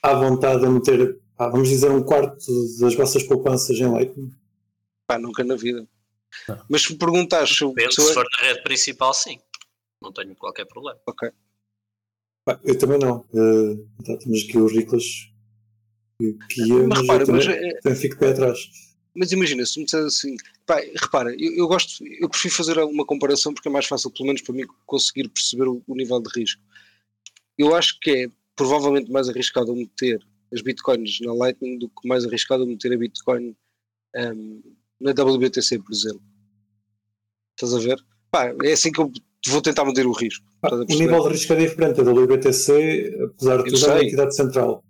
à 0.02 0.14
vontade 0.14 0.64
a 0.64 0.70
meter, 0.70 1.18
ah, 1.36 1.48
vamos 1.48 1.68
dizer, 1.68 1.90
um 1.90 2.02
quarto 2.04 2.38
das 2.80 2.94
vossas 2.94 3.24
poupanças 3.24 3.76
em 3.78 3.90
Lightning? 3.90 4.32
Pá, 5.08 5.18
nunca 5.18 5.42
na 5.42 5.56
vida. 5.56 5.86
Não. 6.48 6.62
Mas 6.68 6.82
se 6.82 6.92
me 6.92 6.98
perguntares 6.98 7.50
se 7.56 7.62
eu- 7.64 7.74
se 7.76 7.82
eu- 8.00 8.04
se 8.06 8.14
for 8.14 8.24
na 8.40 8.46
rede 8.48 8.62
principal, 8.62 9.12
sim. 9.12 9.40
Não 10.00 10.12
tenho 10.12 10.34
qualquer 10.36 10.66
problema. 10.66 11.00
Ok. 11.06 11.28
Pá, 12.46 12.60
eu 12.62 12.78
também 12.78 12.96
não. 12.98 13.26
Eh, 13.34 13.76
então, 14.00 14.16
temos 14.18 14.44
aqui 14.44 14.56
o 14.56 14.68
Riclas 14.68 15.02
que, 16.16 16.32
que 16.48 16.62
ia, 16.62 16.86
Mas 16.86 16.88
mas, 16.88 17.00
repara, 17.00 17.22
eu 17.22 17.26
também, 17.26 17.46
mas, 17.46 17.56
é- 17.56 17.80
também 17.80 17.98
fico 17.98 18.16
pé 18.18 18.30
atrás. 18.30 18.70
mas 19.16 19.32
imagina, 19.32 19.66
se 19.66 19.80
me 19.80 19.84
disseres 19.84 20.06
assim, 20.16 20.36
pá, 20.64 20.76
repara, 20.94 21.34
eu, 21.36 21.52
eu 21.56 21.66
gosto, 21.66 22.06
eu 22.06 22.28
prefiro 22.28 22.54
fazer 22.54 22.78
uma 22.78 23.04
comparação 23.04 23.52
porque 23.52 23.66
é 23.68 23.70
mais 23.72 23.86
fácil, 23.86 24.12
pelo 24.12 24.28
menos 24.28 24.42
para 24.42 24.54
mim, 24.54 24.64
conseguir 24.86 25.28
perceber 25.28 25.66
o, 25.66 25.82
o 25.88 25.96
nível 25.96 26.22
de 26.22 26.30
risco. 26.38 26.62
Eu 27.58 27.74
acho 27.74 27.98
que 28.00 28.10
é 28.10 28.30
provavelmente 28.54 29.10
mais 29.10 29.28
arriscado 29.28 29.74
meter 29.74 30.24
as 30.54 30.62
bitcoins 30.62 31.18
na 31.22 31.34
Lightning 31.34 31.78
do 31.80 31.88
que 31.88 32.06
mais 32.06 32.24
arriscado 32.24 32.64
meter 32.64 32.92
a 32.92 32.96
bitcoin 32.96 33.56
ehm, 34.14 34.60
na 35.00 35.10
WBTC, 35.10 35.80
por 35.80 35.92
exemplo. 35.92 36.22
Estás 37.56 37.74
a 37.74 37.78
ver? 37.80 37.98
Pá, 38.30 38.54
é 38.62 38.72
assim 38.72 38.92
que 38.92 39.00
eu 39.00 39.10
vou 39.48 39.62
tentar 39.62 39.84
medir 39.84 40.06
o 40.06 40.12
risco. 40.12 40.44
Pá, 40.60 40.68
Estás 40.68 40.80
a 40.82 40.84
o 40.94 40.98
nível 40.98 41.22
de 41.22 41.28
risco 41.30 41.52
é 41.52 41.56
diferente. 41.56 42.00
A 42.00 42.04
WBTC, 42.04 43.18
apesar 43.24 43.62
de 43.62 43.64
tudo, 43.70 43.84
é 43.84 43.88
uma 43.88 43.98
sei. 43.98 44.06
entidade 44.06 44.36
central. 44.36 44.84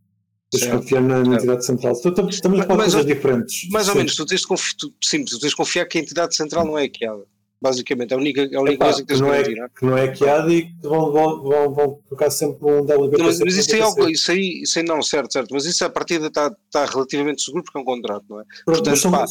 Tens 0.50 0.62
de 0.62 0.70
confiar 0.70 1.02
na 1.02 1.22
na 1.24 1.34
entidade 1.36 1.64
central. 1.66 1.92
Então, 2.04 2.28
Estamos 2.28 2.60
a 2.60 2.62
falar 2.64 2.84
de 2.86 2.92
coisas 2.92 3.06
diferentes. 3.06 3.68
Mais 3.70 3.88
ou 3.88 3.92
Sim. 3.94 3.98
menos, 3.98 4.14
tu 4.14 4.24
tens 4.26 4.40
de 4.42 4.46
confiar, 4.46 4.74
tu, 4.78 4.94
sim, 5.04 5.24
tu 5.24 5.38
tens 5.40 5.50
de 5.50 5.56
confiar 5.56 5.86
que 5.86 5.98
a 5.98 6.00
entidade 6.00 6.36
central 6.36 6.64
não 6.64 6.78
é 6.78 6.82
hackeada. 6.82 7.24
Basicamente, 7.60 8.12
é 8.12 8.14
a 8.14 8.18
única, 8.18 8.42
a 8.42 8.60
única 8.60 8.74
Epá, 8.74 8.84
coisa 8.84 8.98
que 8.98 9.02
que, 9.02 9.08
tens 9.08 9.20
não 9.20 9.28
que 9.30 9.34
é, 9.34 9.42
garantir. 9.42 9.56
não 9.82 9.98
é? 9.98 10.08
que 10.08 10.20
não 10.20 10.28
é 10.28 10.30
há 10.38 10.46
e 10.48 10.62
que 10.62 10.74
vão, 10.82 11.10
vão, 11.10 11.42
vão, 11.42 11.74
vão 11.74 11.98
tocar 12.08 12.30
sempre 12.30 12.64
um 12.70 12.80
WBTC. 12.82 13.18
Não, 13.18 13.24
mas, 13.26 13.38
mas 13.40 13.56
isso, 13.56 13.74
é 13.74 13.78
para 13.78 13.86
algo, 13.86 14.08
isso, 14.10 14.30
aí, 14.30 14.60
isso 14.62 14.78
aí 14.78 14.84
não, 14.84 15.02
certo, 15.02 15.32
certo. 15.32 15.48
Mas 15.52 15.64
isso 15.64 15.84
a 15.84 15.90
partida 15.90 16.26
está 16.28 16.54
está 16.66 16.84
relativamente 16.84 17.42
seguro 17.42 17.64
porque 17.64 17.78
é 17.78 17.80
um 17.80 17.84
contrato, 17.84 18.24
não 18.28 18.40
é? 18.40 18.44
Portanto, 18.64 18.90
mas 18.90 19.02
pá, 19.02 19.24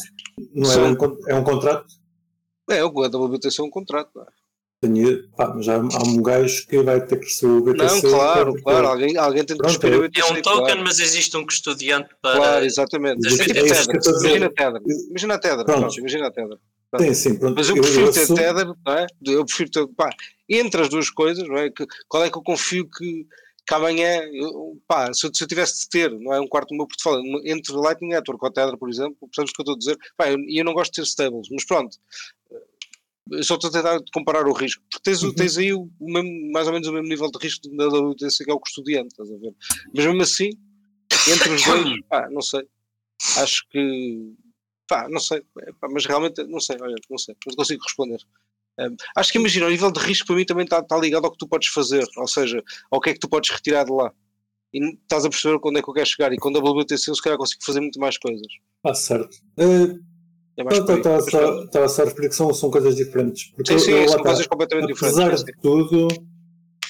não 0.52 0.70
é, 0.70 0.74
são- 0.74 0.90
um, 0.92 1.18
é 1.28 1.34
um 1.36 1.44
contrato? 1.44 1.86
É, 2.68 2.84
o 2.84 2.88
WBTC 2.88 3.60
é 3.60 3.64
um 3.64 3.70
contrato, 3.70 4.10
não 4.14 4.22
é? 4.22 4.26
Tenho, 4.80 5.28
pá, 5.30 5.52
mas 5.54 5.68
há, 5.68 5.76
há 5.76 6.02
um 6.06 6.20
gajo 6.22 6.66
que 6.66 6.82
vai 6.82 7.00
ter 7.04 7.18
que 7.18 7.24
receber 7.24 7.52
o 7.52 7.60
BTC. 7.62 7.94
Não, 7.94 8.10
claro, 8.12 8.46
porque- 8.50 8.62
claro. 8.62 8.86
Alguém, 8.88 9.16
alguém 9.16 9.44
tem 9.44 9.56
que 9.56 9.62
cuspir 9.64 9.90
o 9.92 10.04
é- 10.04 10.08
BTC. 10.08 10.20
É 10.20 10.32
um 10.38 10.42
token, 10.42 10.64
claro. 10.66 10.84
mas 10.84 11.00
existe 11.00 11.34
um 11.36 11.46
custodiante 11.46 12.10
para. 12.20 12.36
Claro, 12.36 12.64
exatamente. 12.66 13.26
É 13.26 13.32
É 13.32 13.36
tipo 13.36 13.42
isso 13.42 13.44
que 13.54 13.58
eu 13.58 13.64
Tether. 13.64 13.96
estou 13.96 14.14
a. 14.14 14.18
Imagina 14.20 14.50
Tether. 14.50 14.82
Imagina 15.10 15.38
Tether. 15.38 15.64
Pronto. 15.64 15.80
Pronto, 15.80 15.98
imagina 15.98 16.30
Tether. 16.30 16.58
Sim, 17.00 17.14
sim, 17.14 17.38
pronto. 17.38 17.54
Mas 17.56 17.68
eu 17.68 17.74
prefiro 17.76 18.12
ter 18.12 18.20
assumo- 18.20 18.38
Tether, 18.38 18.66
não 18.86 18.92
é? 18.94 19.06
Eu 19.26 19.44
prefiro 19.46 19.70
ter, 19.70 19.86
pá, 19.88 20.10
entre 20.48 20.82
as 20.82 20.88
duas 20.90 21.08
coisas, 21.10 21.48
não 21.48 21.56
é? 21.56 21.70
Que, 21.70 21.86
qual 22.06 22.24
é 22.24 22.30
que 22.30 22.36
eu 22.38 22.42
confio 22.42 22.88
que, 22.88 23.26
que 23.66 23.74
amanhã, 23.74 24.20
eu- 24.32 24.78
pá, 24.86 25.12
se 25.12 25.26
eu, 25.26 25.30
se 25.34 25.42
eu 25.42 25.48
tivesse 25.48 25.80
de 25.82 25.88
ter, 25.88 26.10
não 26.12 26.32
é? 26.32 26.40
Um 26.40 26.46
quarto 26.46 26.68
do 26.68 26.76
meu 26.76 26.86
portfólio, 26.86 27.22
entre 27.44 27.74
Lightning 27.74 28.10
Network 28.10 28.44
ou 28.44 28.50
Tether, 28.52 28.76
por 28.78 28.88
exemplo, 28.88 29.16
percebes 29.28 29.50
o 29.50 29.54
que 29.54 29.60
eu 29.60 29.62
estou 29.62 29.74
a 29.74 29.78
dizer? 29.78 29.98
Pá, 30.16 30.30
eu- 30.30 30.38
e 30.38 30.58
eu, 30.60 30.64
não 30.64 30.72
gosto 30.74 30.92
de 30.92 31.00
ter 31.02 31.06
stables, 31.08 31.48
mas 31.50 31.64
pronto. 31.64 31.96
Eu 33.30 33.42
só 33.42 33.54
estou 33.56 33.70
a 33.70 33.72
tentar 33.72 34.00
comparar 34.12 34.46
o 34.46 34.52
risco, 34.52 34.82
porque 34.90 35.02
tens, 35.10 35.22
Uhum. 35.22 35.34
tens 35.34 35.58
aí 35.58 35.72
o 35.74 35.90
mesmo- 36.00 36.52
mais 36.52 36.66
ou 36.66 36.72
menos 36.72 36.86
o 36.88 36.92
mesmo 36.92 37.08
nível 37.08 37.30
de 37.30 37.38
risco 37.38 37.68
da 37.76 37.88
WTC 37.88 38.44
que 38.44 38.50
é 38.50 38.54
o 38.54 38.60
custodiante, 38.60 39.08
estás 39.08 39.30
a 39.30 39.36
ver? 39.36 39.54
Mas 39.94 40.04
mesmo 40.06 40.22
assim, 40.22 40.50
entre 41.28 41.52
os 41.54 41.64
dois, 41.64 42.00
pá, 42.08 42.28
não 42.30 42.40
sei. 42.42 42.62
Acho 43.38 43.66
que 43.70 44.32
pá, 44.88 45.08
não 45.08 45.18
sei, 45.18 45.38
é, 45.62 45.72
pá, 45.80 45.88
mas 45.90 46.06
realmente 46.06 46.44
não 46.44 46.60
sei, 46.60 46.76
olha, 46.80 46.94
não 47.10 47.18
sei, 47.18 47.34
não 47.46 47.54
consigo 47.56 47.82
responder. 47.82 48.18
Um, 48.78 48.94
acho 49.16 49.32
que 49.32 49.38
imagina, 49.38 49.66
o 49.66 49.70
nível 49.70 49.90
de 49.90 49.98
risco 50.00 50.26
para 50.26 50.36
mim 50.36 50.44
também 50.44 50.64
está 50.64 50.82
tá 50.82 50.96
ligado 50.98 51.24
ao 51.24 51.32
que 51.32 51.38
tu 51.38 51.48
podes 51.48 51.68
fazer, 51.70 52.06
ou 52.18 52.28
seja, 52.28 52.62
ao 52.90 53.00
que 53.00 53.10
é 53.10 53.12
que 53.14 53.18
tu 53.18 53.28
podes 53.28 53.50
retirar 53.50 53.84
de 53.84 53.90
lá. 53.92 54.12
E 54.72 54.84
estás 54.94 55.24
a 55.24 55.30
perceber 55.30 55.58
quando 55.60 55.78
é 55.78 55.82
que 55.82 55.88
eu 55.88 55.94
quero 55.94 56.06
chegar 56.06 56.32
e 56.32 56.36
com 56.36 56.50
a 56.50 56.52
WTC 56.60 57.10
eu 57.10 57.14
se 57.14 57.22
calhar 57.22 57.38
consigo 57.38 57.64
fazer 57.64 57.80
muito 57.80 57.98
mais 57.98 58.18
coisas. 58.18 58.46
Ah, 58.84 58.94
certo. 58.94 59.36
Eh, 59.58 59.98
Estava 60.56 61.24
só 61.28 61.84
a 61.84 61.88
só 61.88 62.02
a 62.02 62.04
referir 62.06 62.28
que 62.30 62.34
são, 62.34 62.52
são 62.54 62.70
coisas 62.70 62.96
diferentes. 62.96 63.50
Porque 63.54 63.72
Sim, 63.72 63.78
sim, 63.78 63.90
eu- 63.92 64.08
são 64.08 64.22
coisas 64.22 64.46
completamente 64.46 64.92
Apesar 64.92 65.34
diferentes. 65.34 65.44
de 65.44 65.52
tudo, 65.60 66.08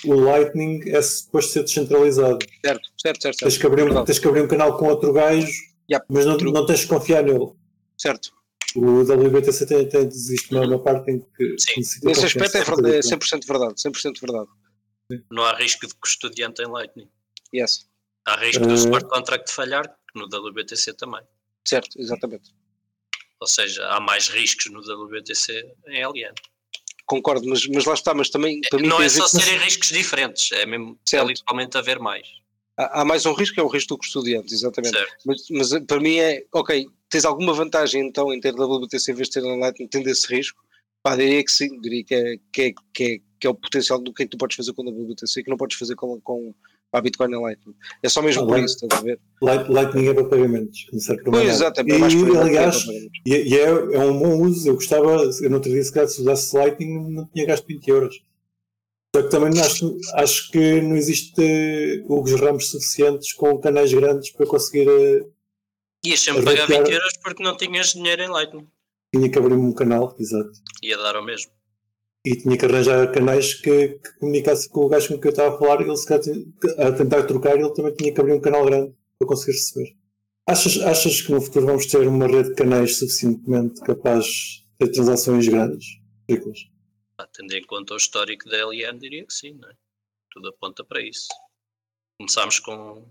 o 0.05 0.15
Lightning 0.15 0.89
é 0.91 1.03
suposto 1.03 1.53
ser 1.53 1.65
descentralizado. 1.65 2.39
Certo, 2.65 2.89
certo, 3.01 3.23
certo, 3.23 3.39
Tens 3.39 3.53
certo. 3.55 3.61
que 3.61 3.67
abrir, 3.67 3.83
um- 3.91 4.05
tens 4.05 4.19
que 4.21 4.29
abrir 4.29 4.43
um 4.43 4.49
canal 4.49 4.77
com 4.79 4.87
outro 4.87 5.13
gajo, 5.13 5.51
Yep, 5.91 6.05
mas 6.09 6.27
não, 6.27 6.37
não 6.37 6.65
tens 6.67 6.83
que 6.83 6.89
confiar 6.89 7.23
nele. 7.25 7.53
certo. 7.99 8.31
O 8.77 9.03
WBTC 9.05 9.65
tem, 9.67 9.89
tem, 9.89 10.03
existe 10.07 10.55
uma, 10.55 10.67
uma 10.67 10.79
parte 10.79 11.11
em 11.11 11.21
que 11.21 11.57
Sim. 11.59 11.81
Nesse 12.05 12.27
aspecto 12.27 12.59
é, 12.59 12.63
verdade, 12.63 12.97
é 12.97 13.01
100% 13.01 13.47
verdade, 13.47 13.75
100% 13.81 14.21
verdade. 14.21 14.49
Não 15.31 15.45
há 15.45 15.55
risco 15.55 15.87
de 15.87 15.95
custodiante 15.95 16.63
em 16.63 16.67
Lightning. 16.71 17.09
Yes, 17.55 17.87
Há 18.27 18.37
risco 18.37 18.65
Eh. 18.65 18.67
do 18.67 18.75
smart 18.75 19.09
contract 19.09 19.51
falhar, 19.51 19.85
que 19.87 20.19
no 20.19 20.27
WBTC 20.29 20.93
também. 20.95 21.23
certo, 21.67 21.99
exatamente. 21.99 22.51
Ou 23.41 23.47
seja, 23.47 23.87
há 23.89 24.01
mais 24.01 24.29
riscos 24.29 24.67
no 24.73 24.81
WBTC 24.81 25.65
em 25.89 26.05
LN. 26.07 26.35
Concordo, 27.07 27.47
mas, 27.49 27.67
mas 27.67 27.85
lá 27.85 27.95
está, 27.95 28.13
mas 28.15 28.31
também 28.31 28.61
para 28.69 28.81
mim 28.81 28.89
Não 28.89 29.01
é 29.01 29.09
só 29.09 29.29
serem 29.29 29.59
riscos 29.59 29.89
diferentes, 29.89 30.51
é 30.53 30.67
mesmo 30.67 30.99
é 31.13 31.25
literalmente 31.25 31.79
haver 31.79 32.01
mais. 32.01 32.27
há, 32.77 33.03
há 33.03 33.05
mais 33.05 33.25
um 33.27 33.33
risco 33.33 33.55
que 33.55 33.61
é 33.61 33.63
o 33.63 33.69
risco 33.69 33.91
do 33.91 33.99
custodiante, 33.99 34.53
exatamente. 34.53 34.99
Mas, 35.25 35.49
mas 35.51 35.73
eh, 35.73 35.81
para 35.81 36.01
mim 36.01 36.17
é, 36.17 36.45
ok, 36.53 36.87
tens 37.09 37.25
alguma 37.25 37.53
vantagem 37.53 38.07
então 38.07 38.33
em 38.33 38.41
ter 38.41 38.55
WBTC 38.55 39.13
em 39.13 39.15
vez 39.15 39.29
de 39.29 39.35
ter 39.35 39.41
Lightning, 39.43 39.87
tendo 39.87 40.09
esse 40.09 40.27
risco? 40.27 40.61
Pá, 41.03 41.15
diria 41.15 41.45
que 41.45 41.53
sim, 41.53 41.81
diria 41.81 42.05
que 42.05 42.15
é, 42.15 42.37
que 42.53 42.63
é, 42.63 42.73
que 42.93 43.05
é, 43.05 43.19
que 43.39 43.47
é 43.47 43.51
o 43.51 43.55
potencial 43.55 44.01
do 44.01 44.13
que 44.13 44.25
é 44.25 44.27
que 44.27 44.31
tu 44.31 44.39
podes 44.39 44.57
fazer 44.57 44.73
com 44.73 44.83
a 44.83 44.91
WBTC 44.91 45.45
que 45.45 45.51
não 45.51 45.57
podes 45.57 45.77
fazer 45.77 45.95
com, 45.95 46.21
com 46.21 46.53
a 46.93 47.01
Bitcoin 47.01 47.29
na 47.31 47.41
Lightning. 47.41 47.75
É 48.03 48.09
só 48.09 48.23
mesmo 48.23 48.45
Ah, 48.45 48.47
por 48.47 48.59
isso, 48.59 48.75
estás 48.77 49.01
a 49.01 49.05
ver? 49.05 49.21
Light- 49.43 49.69
Lightning 49.69 50.09
é 50.09 50.15
para 50.15 50.25
pagamentos. 50.25 50.87
serve 50.99 51.23
para 51.23 51.33
Pois, 51.33 51.45
mais 51.45 51.57
exatamente, 51.57 51.95
é 51.95 51.99
mais 51.99 52.15
por 52.15 52.29
E, 52.29 52.31
aí, 52.31 52.39
aliás, 52.39 52.77
é 52.77 52.81
para 52.81 52.87
pagamentos. 52.87 53.21
e, 53.27 53.31
e 53.35 53.55
é, 53.59 53.65
é 53.65 53.99
um 54.01 54.19
bom 54.19 54.43
uso. 54.43 54.69
Eu 54.69 54.75
gostava, 54.75 55.31
eu 55.43 55.51
não 55.51 55.61
teria 55.61 55.83
se 55.83 55.93
calhar 55.93 56.09
se 56.09 56.21
usasse 56.21 56.57
Lightning, 56.57 57.11
não 57.13 57.27
tinha 57.27 57.47
gasto 57.47 57.67
20 57.67 57.89
euros. 57.89 58.23
Só 59.15 59.23
que 59.23 59.29
também 59.31 59.61
acho, 59.61 59.99
acho 60.15 60.51
que 60.51 60.81
não 60.83 60.97
existe 60.97 61.35
eh, 61.43 62.03
os 62.09 62.33
ramos 62.41 62.71
suficientes 62.71 63.33
com 63.33 63.59
canais 63.59 63.93
grandes 63.93 64.31
para 64.31 64.47
conseguir. 64.47 64.89
eh, 64.89 65.25
Ias 66.05 66.21
sempre 66.21 66.45
pagar 66.45 66.67
vai 66.67 66.77
20 66.79 66.87
ficar- 66.87 66.97
euros 66.99 67.13
porque 67.23 67.43
não 67.43 67.57
tinhas 67.57 67.89
dinheiro 67.93 68.23
em 68.23 68.29
Lightning. 68.29 68.67
tinha 69.15 69.31
que 69.31 69.39
abrir-me 69.39 69.63
um 69.63 69.73
canal, 69.73 70.15
exato. 70.19 70.53
Ia 70.83 70.97
dar 70.99 71.17
ao 71.17 71.25
mesmo. 71.25 71.51
E 72.27 72.37
tinha 72.37 72.59
que 72.59 72.65
arranjar 72.65 73.13
canais 73.13 73.55
que, 73.55 73.89
que 74.01 74.19
comunicasse 74.19 74.69
com 74.69 74.81
o 74.81 74.89
gajo 74.89 75.09
com 75.09 75.21
quem 75.21 75.29
eu 75.29 75.31
estava 75.31 75.55
a 75.55 75.59
falar. 75.59 75.81
Ele, 75.81 75.97
se 75.97 76.07
calhar, 76.07 76.23
tinha- 76.25 76.45
a 76.89 76.93
tentar 76.93 77.23
trocar, 77.23 77.57
ele 77.57 77.73
também 77.73 77.95
tinha 77.95 78.13
que 78.13 78.21
abrir 78.21 78.33
um 78.33 78.41
canal 78.41 78.65
grande 78.65 78.93
para 79.19 79.29
conseguir 79.29 79.53
receber. 79.53 79.97
Achas, 80.49 80.77
achas 80.83 81.21
que 81.23 81.31
no 81.33 81.41
futuro 81.41 81.67
vamos 81.67 81.87
ter 81.87 82.07
uma 82.07 82.27
rede 82.27 82.49
de 82.51 82.55
canais 82.57 82.99
suficientemente 82.99 83.81
capaz 83.81 84.25
de 84.27 84.65
ter 84.79 84.89
transações 84.91 85.47
grandes? 85.47 85.87
Ridículas? 86.29 86.59
Pá, 87.17 87.29
Tendo 87.33 87.55
em 87.55 87.65
conta 87.65 87.95
o 87.95 87.97
histórico 87.97 88.49
da 88.51 88.57
LN, 88.59 88.99
diria 88.99 89.25
que 89.25 89.33
sim, 89.33 89.53
não 89.53 89.69
é? 89.69 89.73
Tudo 90.33 90.49
aponta 90.49 90.85
para 90.85 91.01
isso. 91.01 91.29
Começámos 92.19 92.59
com, 92.61 93.05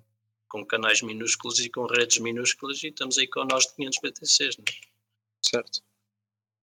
com 0.49 0.65
canais 0.65 1.01
minúsculos 1.01 1.59
e 1.59 1.69
com 1.69 1.85
redes 1.85 2.19
minúsculas 2.19 2.83
e 2.83 2.87
estamos 2.87 3.17
aí 3.17 3.27
com 3.27 3.45
nós 3.45 3.65
de 3.65 3.75
500 3.75 3.99
BTCs, 4.01 4.57
não 4.57 4.65
é? 4.67 4.71
Certo. 5.41 5.81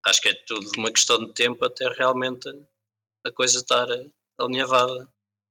Acho 0.07 0.21
que 0.21 0.29
é 0.31 0.35
tudo 0.47 0.69
uma 0.77 0.91
questão 0.91 1.19
de 1.25 1.33
tempo 1.33 1.65
até 1.65 1.89
realmente 1.89 2.49
a 3.25 3.31
coisa 3.31 3.59
estar 3.59 3.87
alinhavada. 4.39 5.09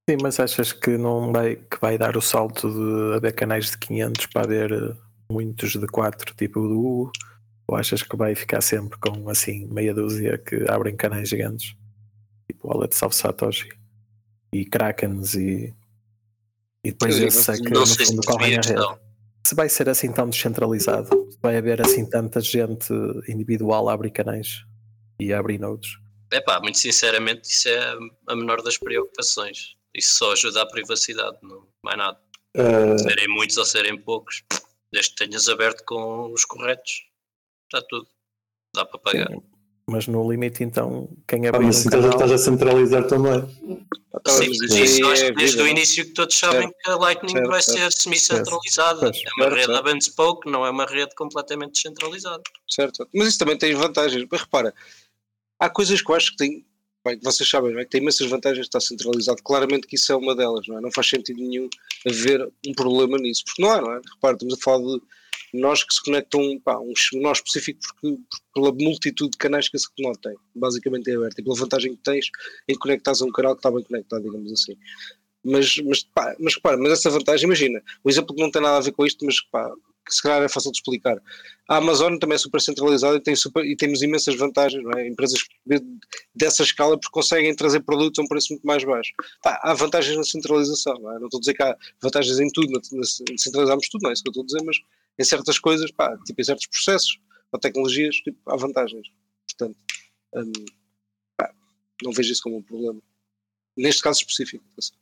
Sim, 0.10 0.18
mas 0.22 0.40
achas 0.40 0.74
que 0.74 0.98
não 0.98 1.32
vai, 1.32 1.56
que 1.56 1.80
vai 1.80 1.98
dar 1.98 2.18
o 2.18 2.22
salto 2.22 2.70
de 2.70 3.16
haver 3.16 3.34
canais 3.34 3.72
de 3.72 3.78
500 3.78 4.26
para 4.28 4.42
haver 4.42 4.72
eh, 4.72 4.96
muitos 5.32 5.72
de 5.72 5.88
4, 5.88 6.36
tipo 6.36 6.60
o 6.60 6.68
do 6.68 6.80
Hugo? 6.80 7.12
Ou 7.68 7.78
achas 7.78 8.04
que 8.04 8.18
vai 8.18 8.36
ficar 8.36 8.62
sempre 8.62 9.00
com 9.00 9.30
assim 9.30 9.68
meia 9.68 9.94
dúzia 9.94 10.38
que 10.38 10.70
abrem 10.70 10.98
canais 10.98 11.30
gigantes? 11.30 11.76
Tipo 12.50 12.68
Wallet 12.68 12.94
Salve 12.94 13.16
Satoshi 13.16 13.70
e 14.52 14.66
Krakens 14.66 15.36
e, 15.36 15.74
e 16.84 16.92
depois 16.92 17.18
Eu 17.18 17.28
esse 17.28 17.52
é 17.52 17.56
que 17.56 17.70
não 17.70 17.82
no 17.82 17.88
sei 17.88 18.06
se 18.06 18.12
fundo 18.12 18.26
correm 18.26 18.58
a 18.58 18.62
rede. 18.62 19.11
Se 19.46 19.56
vai 19.56 19.68
ser 19.68 19.90
assim 19.90 20.12
tão 20.12 20.30
descentralizado, 20.30 21.10
se 21.32 21.40
vai 21.42 21.58
haver 21.58 21.82
assim 21.82 22.08
tanta 22.10 22.40
gente 22.40 22.94
individual 23.28 23.90
a 23.90 23.94
abrir 23.94 24.12
canais 24.12 24.64
e 25.20 25.34
a 25.34 25.40
abrir 25.40 25.60
nodes. 25.60 25.90
Epá, 26.32 26.60
muito 26.62 26.78
sinceramente, 26.78 27.50
isso 27.50 27.68
é 27.68 27.98
a 28.28 28.36
menor 28.36 28.62
das 28.62 28.78
preocupações. 28.78 29.76
Isso 29.94 30.16
só 30.16 30.32
ajuda 30.32 30.62
à 30.62 30.66
privacidade, 30.66 31.38
não 31.42 31.68
mais 31.84 31.98
nada. 31.98 32.20
Ah, 32.56 32.98
Serem 32.98 33.28
muitos 33.28 33.58
ou 33.58 33.66
serem 33.66 33.98
poucos, 33.98 34.44
desde 34.92 35.12
que 35.12 35.26
tenhas 35.26 35.50
aberto 35.50 35.84
com 35.86 36.32
os 36.32 36.46
corretos, 36.46 37.04
está 37.66 37.86
tudo. 37.88 38.08
Dá 38.74 38.86
para 38.86 39.00
pagar. 39.00 39.30
Sim, 39.30 39.44
Mas 39.88 40.08
no 40.08 40.30
limite, 40.32 40.64
então, 40.64 41.10
quem 41.28 41.42
pá, 41.44 41.50
abrir 41.50 41.66
mas 41.66 41.78
um 41.78 41.80
estás 41.80 41.94
a- 42.06 42.10
canal. 42.10 42.26
estás 42.26 42.32
a 42.32 42.38
centralizar 42.38 43.08
também. 43.08 43.44
Então, 44.14 44.34
Sim, 44.38 44.50
mas 44.50 44.72
isso 44.74 45.06
acho 45.08 45.24
é 45.24 45.28
que 45.32 45.38
desde 45.38 45.62
o 45.62 45.68
início 45.68 46.06
que 46.06 46.12
todos 46.12 46.38
sabem 46.38 46.62
Certo. 46.62 46.76
que 46.84 46.92
a 46.92 46.96
Lightning 46.96 47.32
Certo, 47.34 47.48
vai 47.50 47.62
ser 47.62 47.92
semi-centralizada. 47.92 49.08
É 49.08 49.10
uma 49.10 49.12
Certo, 49.46 49.56
rede 49.56 49.66
certo. 49.66 49.80
hub 49.80 49.90
and 49.90 50.02
spoke, 50.02 50.52
não 50.52 50.66
é 50.66 50.70
uma 50.70 50.86
rede 50.86 51.16
completamente 51.16 51.74
descentralizada. 51.74 52.44
Certo. 52.70 53.08
Mas 53.14 53.30
isso 53.30 53.40
também 53.40 53.58
tem 53.58 53.74
vantagens. 53.74 54.26
Mas 54.32 54.42
repara, 54.42 54.74
há 55.60 55.70
coisas 55.70 56.02
que 56.02 56.12
eu 56.12 56.16
acho 56.16 56.32
que 56.32 56.38
tem. 56.38 56.66
Bem, 57.04 57.18
que 57.18 57.24
vocês 57.26 57.50
sabem, 57.50 57.74
não 57.74 57.80
é? 57.80 57.84
que 57.84 57.90
tem 57.90 58.00
imensas 58.02 58.30
vantagens 58.30 58.60
de 58.66 58.68
estar 58.68 58.80
centralizado. 58.80 59.42
Claramente 59.44 59.88
que 59.88 59.96
isso 59.96 60.12
é 60.12 60.16
uma 60.16 60.36
delas, 60.36 60.68
não 60.68 60.78
é? 60.78 60.82
Não 60.82 60.92
faz 60.92 61.10
sentido 61.10 61.42
nenhum 61.42 61.68
haver 62.08 62.48
um 62.68 62.74
problema 62.74 63.18
nisso. 63.18 63.44
Porque 63.44 63.60
não 63.62 63.72
há, 63.72 63.82
não 63.82 63.92
é? 63.94 64.02
Repara, 64.14 64.36
estamos 64.36 64.54
a 64.54 64.58
falar 64.58 64.78
de 64.86 65.02
nós 65.54 65.84
que 65.84 65.94
se 65.94 66.04
conectam, 66.04 66.60
pá, 66.60 66.80
um 66.80 66.94
nó 67.16 67.32
específico 67.32 67.80
porque, 67.82 68.18
pela 68.54 68.72
multitude 68.72 69.32
de 69.32 69.38
canais 69.38 69.68
que 69.68 69.78
esse 69.78 69.88
nó 70.00 70.14
tem. 70.14 70.36
Basicamente 70.56 71.10
é 71.12 71.16
aberto. 71.16 71.40
E 71.40 71.44
pela 71.44 71.56
vantagem 71.56 71.96
que 71.96 72.04
tens 72.04 72.30
em 72.68 72.76
conectares 72.76 73.22
a 73.22 73.26
um 73.26 73.32
canal 73.32 73.56
que 73.56 73.60
está 73.60 73.72
bem 73.72 73.84
conectado, 73.84 74.24
digamos 74.24 74.52
assim. 74.52 74.78
Mas, 75.44 75.76
mas, 75.78 76.04
pá, 76.04 76.36
mas 76.40 76.56
repara, 76.56 76.78
mas 76.78 76.94
essa 76.94 77.10
vantagem, 77.10 77.46
imagina, 77.46 77.82
o 78.04 78.10
exemplo 78.10 78.36
que 78.36 78.42
não 78.42 78.52
tem 78.52 78.62
nada 78.62 78.78
a 78.78 78.82
ver 78.82 78.92
com 78.92 79.06
isto, 79.06 79.26
mas 79.26 79.42
pá, 79.42 79.72
que 80.06 80.16
se 80.16 80.22
calhar 80.22 80.42
é 80.44 80.50
fácil 80.50 80.72
de 80.72 80.78
explicar. 80.78 81.22
A 81.68 81.78
Amazon 81.78 82.18
também 82.18 82.36
é 82.36 82.38
super 82.38 82.62
centralizada 82.62 83.18
e, 83.18 83.22
tem 83.22 83.36
super, 83.36 83.66
e 83.66 83.76
temos 83.76 84.02
imensas 84.02 84.36
vantagens, 84.36 84.84
é? 84.98 85.08
Empresas 85.08 85.40
de- 85.66 85.84
dessa 86.36 86.64
escala 86.64 86.98
porque 87.00 87.14
conseguem 87.14 87.56
trazer 87.56 87.82
produtos 87.82 88.20
a 88.20 88.24
um 88.24 88.28
preço 88.28 88.54
muito 88.54 88.66
mais 88.66 88.84
baixo. 88.84 89.12
Pá, 89.44 89.60
há 89.64 89.74
vantagens 89.74 90.18
na 90.18 90.24
centralização, 90.24 91.00
não 91.00 91.12
é? 91.12 91.20
Não 91.20 91.26
estou 91.26 91.38
a 91.38 91.42
dizer 91.42 91.54
que 91.54 91.64
há 91.64 91.78
vantagens 92.02 92.40
em 92.40 92.50
tudo, 92.52 92.72
na, 92.72 92.80
na, 92.92 93.38
centralizamos 93.38 93.90
tudo, 93.90 94.02
não 94.04 94.10
é 94.10 94.14
isso 94.14 94.24
que 94.24 94.30
eu 94.30 94.32
estou 94.32 94.44
a 94.44 94.46
dizer, 94.46 94.64
mas 94.64 94.78
em 95.20 95.24
certas 95.24 95.60
coisas, 95.60 95.92
pá, 95.92 96.18
tipo 96.26 96.42
em 96.42 96.44
certos 96.44 96.68
processos 96.68 97.20
ou 97.52 97.60
tecnologias, 97.60 98.16
tipo, 98.18 98.40
há 98.50 98.56
vantagens. 98.56 99.08
Portanto, 99.50 99.78
hum, 100.36 100.52
pá, 101.38 101.54
não 102.04 102.12
vejo 102.12 102.32
isso 102.32 102.42
como 102.42 102.58
um 102.58 102.64
problema. 102.64 103.02
Neste 103.78 104.02
caso 104.02 104.20
específico. 104.20 104.64
assim, 104.78 104.94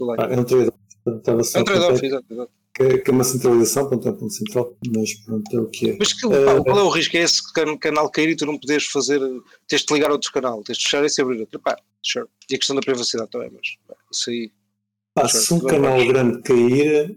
Lightning. 0.00 0.34
é 0.36 0.40
um 0.40 0.44
trade-off. 0.44 0.78
É 1.06 1.10
um 1.60 1.64
trade-off, 1.64 2.04
exato, 2.04 2.26
exato. 2.30 2.52
que, 2.74 2.82
é, 2.82 2.98
que 2.98 3.10
é 3.10 3.12
uma 3.12 3.24
centralização, 3.24 3.88
ponto 3.88 4.08
é 4.08 4.12
ponto 4.12 4.30
central, 4.32 4.76
mas 4.94 5.14
pronto, 5.14 5.56
é 5.56 5.60
o 5.60 5.66
que 5.68 5.90
é. 5.90 5.96
Mas 5.98 6.12
que, 6.12 6.28
pá, 6.28 6.62
qual 6.62 6.78
é 6.78 6.82
o 6.82 6.88
risco? 6.88 7.16
É 7.16 7.20
esse 7.20 7.52
can- 7.52 7.78
canal 7.78 8.10
cair 8.10 8.30
e 8.30 8.36
tu 8.36 8.44
não 8.46 8.58
poderes 8.58 8.86
fazer, 8.86 9.20
tens 9.68 9.84
de 9.84 9.94
ligar 9.94 10.10
outro 10.10 10.32
canal, 10.32 10.62
tens 10.62 10.78
de 10.78 10.84
fechar 10.84 11.04
esse 11.04 11.20
e 11.20 11.22
abrir 11.22 11.40
outro. 11.40 11.60
Pá, 11.60 11.76
sure. 12.02 12.26
E 12.50 12.54
a 12.54 12.58
questão 12.58 12.76
da 12.76 12.82
privacidade 12.82 13.30
também, 13.30 13.50
mas 13.50 13.76
pá, 13.86 13.94
isso 14.12 14.30
aí. 14.30 14.52
Pá, 15.14 15.28
se 15.28 15.54
um 15.54 15.60
canal 15.60 16.04
grande 16.06 16.42
cair, 16.42 17.16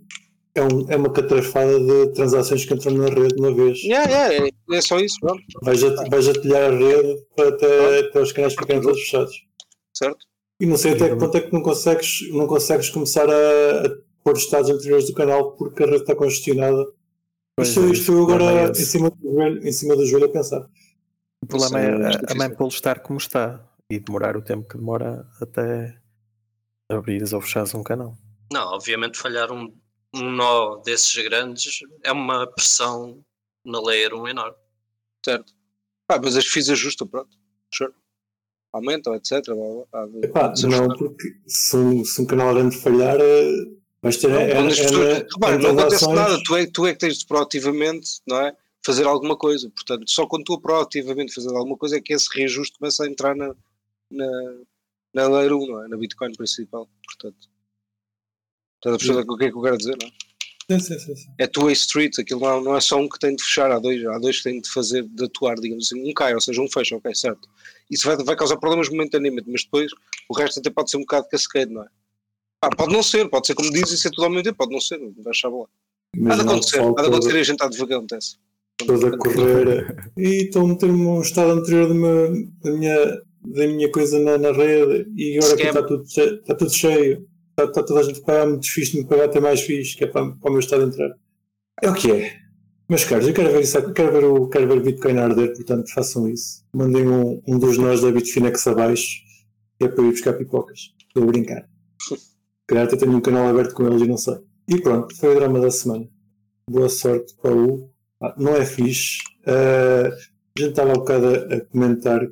é, 0.56 0.62
um, 0.62 0.86
é 0.89 0.96
uma 0.96 1.12
catrafada 1.12 1.79
de 1.79 2.13
transações 2.13 2.65
que 2.65 2.74
entram 2.74 2.94
na 2.94 3.10
rede 3.10 3.36
de 3.36 3.41
uma 3.41 3.53
vez. 3.53 3.79
Yeah, 3.84 4.10
yeah, 4.10 4.48
é, 4.48 4.75
é 4.75 4.82
só 4.82 5.00
isso, 5.00 5.20
pronto, 5.20 5.41
Vais, 5.62 5.84
a, 5.84 6.10
vais 6.10 6.27
atilhar 6.27 6.72
a 6.72 6.75
rede 6.75 7.24
para 7.36 7.50
até, 7.50 8.00
até 8.00 8.22
os 8.22 8.32
canais 8.32 8.53
ficarem 8.53 8.82
todos 8.82 9.00
fechados. 9.00 9.34
certo? 9.94 10.25
E 10.60 10.65
não 10.65 10.75
sei 10.75 10.94
até 10.94 11.10
que 11.10 11.15
ponto 11.15 11.38
é 11.38 11.41
que 11.41 11.53
não 11.53 11.62
consegues, 11.62 12.29
não 12.32 12.46
consegues 12.46 12.89
começar 12.89 13.29
a, 13.29 13.86
a 13.86 13.89
pôr 14.24 14.34
os 14.34 14.44
estados 14.44 14.70
anteriores 14.70 15.06
do 15.08 15.13
canal 15.13 15.53
porque 15.53 15.84
a 15.84 15.86
rede 15.86 16.01
está 16.01 16.15
congestionada. 16.15 16.86
Pois 17.56 17.70
Isto, 17.70 17.82
é, 17.82 17.91
isto 17.91 18.12
eu 18.12 18.24
agora 18.24 18.44
é 18.44 18.70
em 18.70 18.74
cima, 18.74 19.10
do 19.10 19.32
joelho, 19.32 19.68
em 19.68 19.72
cima 19.72 19.96
do 19.96 20.06
joelho 20.06 20.25
a 20.25 20.29
pensar. 20.29 20.68
O 21.41 21.48
problema 21.48 21.79
é 21.79 21.86
é 21.86 22.32
a-. 22.32 22.36
Manpole 22.36 22.70
estar 22.70 23.00
como 23.00 23.18
está 23.18 23.65
e 23.89 24.00
demorar 24.00 24.36
o 24.36 24.41
tempo 24.41 24.68
que 24.68 24.77
demora 24.77 25.25
até 25.41 25.96
abrires 26.89 27.32
ou 27.32 27.41
fechares 27.41 27.74
um 27.74 27.84
canal. 27.84 28.18
Não, 28.51 28.74
obviamente 28.74 29.18
falhar 29.18 29.51
um, 29.51 29.74
um 30.13 30.32
nó 30.32 30.78
desses 30.78 31.16
grandes 31.24 31.80
é 32.04 32.12
uma 32.12 32.48
pressão 32.48 33.24
na 33.63 33.80
layer 33.82 34.13
1 34.13 34.28
enorme. 34.30 34.58
Certo. 35.24 35.54
Pá, 36.08 36.20
mas 36.22 36.36
as 36.36 36.46
FIIs 36.46 36.70
ajustam, 36.70 37.08
pronto. 37.08 37.38
Sure. 37.72 37.94
Aumentam, 38.74 39.16
etc. 39.16 39.46
Blá, 39.48 39.86
blá, 39.92 40.08
blá. 40.08 40.20
Epá, 40.24 40.56
Se 40.56 40.68
não, 40.68 40.88
porque 40.88 41.36
se 41.48 41.75
um, 41.75 42.04
se 42.04 42.22
um 42.22 42.25
canal 42.25 42.54
grande 42.54 42.78
falhar, 42.78 43.20
eh, 43.20 43.66
vais 44.01 44.18
ter. 44.18 44.30
Não, 44.30 44.38
é, 44.38 44.51
é, 44.51 45.12
é, 45.12 45.28
repara, 45.32 45.58
não 45.58 45.72
acontece 45.72 46.08
nada, 46.13 46.39
tu 46.44 46.56
é, 46.56 46.66
tu 46.66 46.88
é 46.88 46.94
que 46.94 47.00
tens 47.00 47.20
de 47.20 47.25
proativamente, 47.25 48.22
não 48.28 48.38
é? 48.42 48.56
Fazer 48.84 49.06
alguma 49.06 49.36
coisa. 49.36 49.70
Portanto, 49.70 50.10
só 50.10 50.25
quando 50.25 50.46
tu 50.46 50.60
proativamente 50.60 51.34
fazer 51.34 51.50
alguma 51.50 51.78
coisa 51.78 51.98
é 51.98 52.01
que 52.01 52.13
esse 52.13 52.28
reajuste 52.34 52.78
começa 52.78 53.04
a 53.04 53.08
entrar 53.08 53.36
na, 53.36 53.54
na, 54.10 54.28
na 55.13 55.28
layer 55.28 55.54
1, 55.54 55.68
não 55.68 55.84
é? 55.84 55.88
Na 55.88 55.98
Bitcoin 55.98 56.34
principal. 56.34 56.88
Portanto, 57.06 57.50
estás 58.79 58.95
a 58.95 58.98
perceber 58.98 59.31
o 59.31 59.38
que 59.38 59.45
é 59.45 59.51
que 59.51 59.57
eu 59.57 59.62
quero 59.62 59.77
dizer, 59.77 59.98
não 60.01 60.07
é? 60.07 60.12
Sim, 60.71 60.79
sim, 60.79 61.00
sim, 61.00 61.15
sim. 61.15 61.29
É 61.39 61.48
two-way 61.48 61.74
street, 61.74 62.19
aquilo 62.19 62.41
não, 62.41 62.62
não 62.62 62.75
é 62.77 62.81
só 62.81 62.98
um 63.00 63.09
que 63.09 63.17
tem 63.17 63.36
de 63.36 63.43
fechar, 63.43 63.71
há 63.71 63.79
dois, 63.79 64.05
há 64.05 64.19
dois 64.19 64.38
que 64.38 64.43
têm 64.43 64.62
de 64.62 64.69
fazer, 64.69 65.03
de 65.03 65.24
atuar, 65.25 65.55
digamos 65.55 65.88
assim, 65.88 66.07
um 66.07 66.13
cai, 66.13 66.33
ou 66.36 66.41
seja, 66.41 66.62
um 66.62 66.69
fecha, 66.69 66.95
ok, 66.95 67.13
certo. 67.15 67.48
Isso 67.89 68.05
vai, 68.05 68.15
vai 68.24 68.36
causar 68.36 68.57
problemas 68.57 68.88
momentaneamente, 68.89 69.50
mas 69.50 69.63
depois 69.63 69.91
o 70.29 70.33
resto 70.36 70.59
até 70.59 70.69
pode 70.69 70.91
ser 70.91 70.98
um 70.98 71.01
bocado 71.01 71.27
cascade, 71.27 71.71
não 71.74 71.83
é? 71.83 71.88
Ah, 72.62 72.69
pode 72.69 72.93
não 72.93 73.01
ser, 73.01 73.27
pode 73.29 73.48
ser 73.48 73.55
como 73.55 73.71
dizes 73.71 73.91
e 73.91 73.98
ser 73.98 74.12
tudo 74.12 74.25
ao 74.25 74.29
mesmo 74.29 74.43
tempo, 74.43 74.57
pode 74.57 74.71
não 74.71 74.79
ser, 74.81 75.00
não 75.00 75.12
vais 75.13 75.27
achar 75.27 75.50
bom. 75.50 75.65
Há 76.29 76.36
de 76.36 76.41
acontecer, 76.41 76.81
há 76.81 77.01
de 77.01 77.07
acontecer 77.07 77.36
e 77.36 77.39
a 77.39 77.43
gente 77.43 77.55
está 77.55 77.67
devagar, 77.67 77.98
acontece. 77.98 78.38
todo 78.77 79.07
a 79.07 79.17
correr 79.17 79.95
e 80.17 80.43
estou 80.45 80.63
a 80.65 80.67
meter-me 80.67 81.01
um 81.05 81.21
estado 81.21 81.51
anterior 81.51 81.88
de 81.88 81.93
uma- 81.98 82.29
da, 82.63 82.71
minha, 82.71 83.05
da 83.45 83.67
minha 83.67 83.91
coisa 83.91 84.19
na, 84.19 84.38
na 84.38 84.51
rede 84.51 85.12
e 85.17 85.38
agora 85.38 85.53
está 85.63 85.83
tudo, 85.83 86.07
cheio, 86.09 86.36
está 86.36 86.55
tudo 86.55 86.71
cheio. 86.71 87.27
Está, 87.60 87.63
está 87.66 87.84
toda 87.84 88.00
a 88.00 88.04
gente 88.04 88.22
a 88.22 88.24
pagar 88.24 88.48
muito 88.48 88.72
fixe, 88.72 88.98
me 88.98 89.06
pagar 89.06 89.25
até 89.25 89.39
mais 89.39 89.62
fixe, 89.62 89.98
que 89.98 90.06
é 90.06 90.08
para, 90.08 90.32
para 90.32 90.50
o 90.50 90.51
meu 90.51 90.60
estado 90.60 90.84
entrar. 90.84 91.10
É 91.82 91.89
o 91.89 91.94
que 91.94 92.12
é. 92.12 92.38
Meus 92.88 93.04
caros, 93.04 93.28
eu 93.28 93.34
quero 93.34 93.51
ver 93.51 93.62
isso, 93.62 93.94
quero 93.94 94.12
ver 94.12 94.24
o, 94.24 94.48
quero 94.48 94.68
ver 94.68 94.78
o 94.78 94.82
Bitcoin 94.82 95.18
arder, 95.18 95.54
portanto 95.54 95.92
façam 95.94 96.28
isso. 96.28 96.63
Mandem 96.74 97.08
um, 97.08 97.42
um 97.48 97.60
dos 97.60 97.78
nós 97.78 98.01
da 98.01 98.12
Bitfinex 98.12 98.66
abaixo, 98.68 99.20
que 99.78 99.86
é 99.86 99.89
para 99.89 100.04
eu 100.04 100.08
ir 100.08 100.12
buscar 100.12 100.34
pipocas. 100.34 100.94
Estou 101.08 101.24
a 101.24 101.25
brincar. 101.28 101.70
Calhar 102.66 102.86
até 102.86 102.96
tenho 102.96 103.16
um 103.16 103.22
canal 103.22 103.48
aberto 103.48 103.74
com 103.74 103.86
eles 103.86 104.01
e 104.01 104.08
não 104.08 104.18
sei. 104.18 104.38
E 104.68 104.82
pronto, 104.82 105.16
foi 105.16 105.36
o 105.36 105.36
drama 105.36 105.60
da 105.60 105.70
semana. 105.70 106.08
Boa 106.70 106.89
sorte 106.89 107.36
para 107.42 107.54
o 107.54 107.92
ah, 108.22 108.36
não 108.38 108.56
é 108.56 108.66
fixe. 108.66 109.18
Ah, 109.46 110.08
a 110.08 110.60
gente 110.60 110.72
estava 110.72 110.92
há 110.92 110.96
bocado 110.96 111.28
a, 111.28 111.56
a 111.56 111.66
comentar 111.66 112.25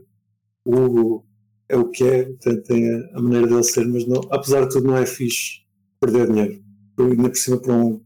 o 0.66 0.76
Hugo 0.76 1.27
é 1.70 1.78
o 1.78 1.90
que 1.90 2.04
é, 2.04 2.24
tem, 2.40 2.62
tem 2.62 3.10
a, 3.14 3.22
maneira 3.22 3.48
dele 3.48 3.64
ser, 3.64 3.86
mas 3.88 4.08
não, 4.08 4.22
apesar 4.32 4.66
de 4.66 4.70
tudo 4.70 4.88
não 4.88 4.98
é 4.98 5.06
fixe 5.06 5.62
perder 6.00 6.28
dinheiro. 6.28 6.64
Eu, 6.98 7.12
ainda 7.12 7.30
por 7.30 7.38
cima 7.38 7.58
por 7.58 7.72
um, 7.72 8.02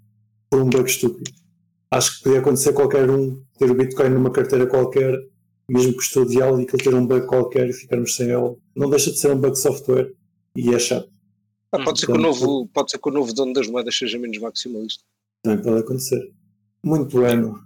por 0.49 0.61
um 0.61 0.69
bug 0.69 0.89
estúpido. 0.89 1.31
Acho 1.89 2.17
que 2.17 2.23
podia 2.23 2.39
acontecer 2.39 2.69
a 2.69 2.73
qualquer 2.73 3.09
um 3.09 3.43
ter 3.57 3.69
o 3.69 3.75
Bitcoin 3.75 4.09
numa 4.09 4.31
carteira 4.31 4.65
qualquer, 4.65 5.13
mesmo 5.69 5.93
custodial, 5.93 6.59
e 6.59 6.65
que 6.65 6.75
ele 6.75 6.83
ter 6.83 6.95
um 6.95 7.05
bug 7.05 7.27
qualquer 7.27 7.69
e 7.69 7.73
ficarmos 7.73 8.15
sem 8.15 8.29
ele. 8.29 8.55
Não 8.75 8.89
deixa 8.89 9.11
de 9.11 9.19
ser 9.19 9.31
um 9.31 9.39
bug 9.39 9.53
de 9.53 9.59
software 9.59 10.13
e 10.55 10.73
é 10.73 10.79
chato. 10.79 11.09
Ah, 11.71 11.83
pode, 11.83 12.01
ser 12.01 12.07
que 12.07 12.11
o 12.11 12.17
novo, 12.17 12.67
pode 12.73 12.91
ser 12.91 12.99
que 12.99 13.09
o 13.09 13.11
novo 13.13 13.33
dono 13.33 13.53
das 13.53 13.67
moedas 13.67 13.95
seja 13.95 14.17
menos 14.17 14.37
maximalista. 14.39 15.03
Também 15.43 15.63
pode 15.63 15.79
acontecer. 15.79 16.33
Muito 16.83 17.17
bueno. 17.17 17.63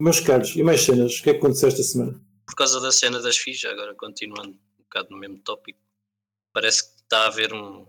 Meus 0.00 0.20
caros, 0.20 0.54
e 0.54 0.62
mais 0.62 0.82
cenas? 0.82 1.18
O 1.18 1.22
que 1.22 1.30
é 1.30 1.32
que 1.34 1.38
aconteceu 1.40 1.68
esta 1.68 1.82
semana? 1.82 2.20
Por 2.46 2.54
causa 2.54 2.80
da 2.80 2.90
cena 2.90 3.20
das 3.20 3.36
FIIs, 3.36 3.64
agora 3.66 3.94
continuando 3.94 4.56
bocado 4.88 5.10
no 5.10 5.18
mesmo 5.18 5.38
tópico, 5.40 5.80
parece 6.52 6.82
que 6.82 7.02
está 7.02 7.24
a 7.24 7.26
haver 7.28 7.52
um, 7.52 7.86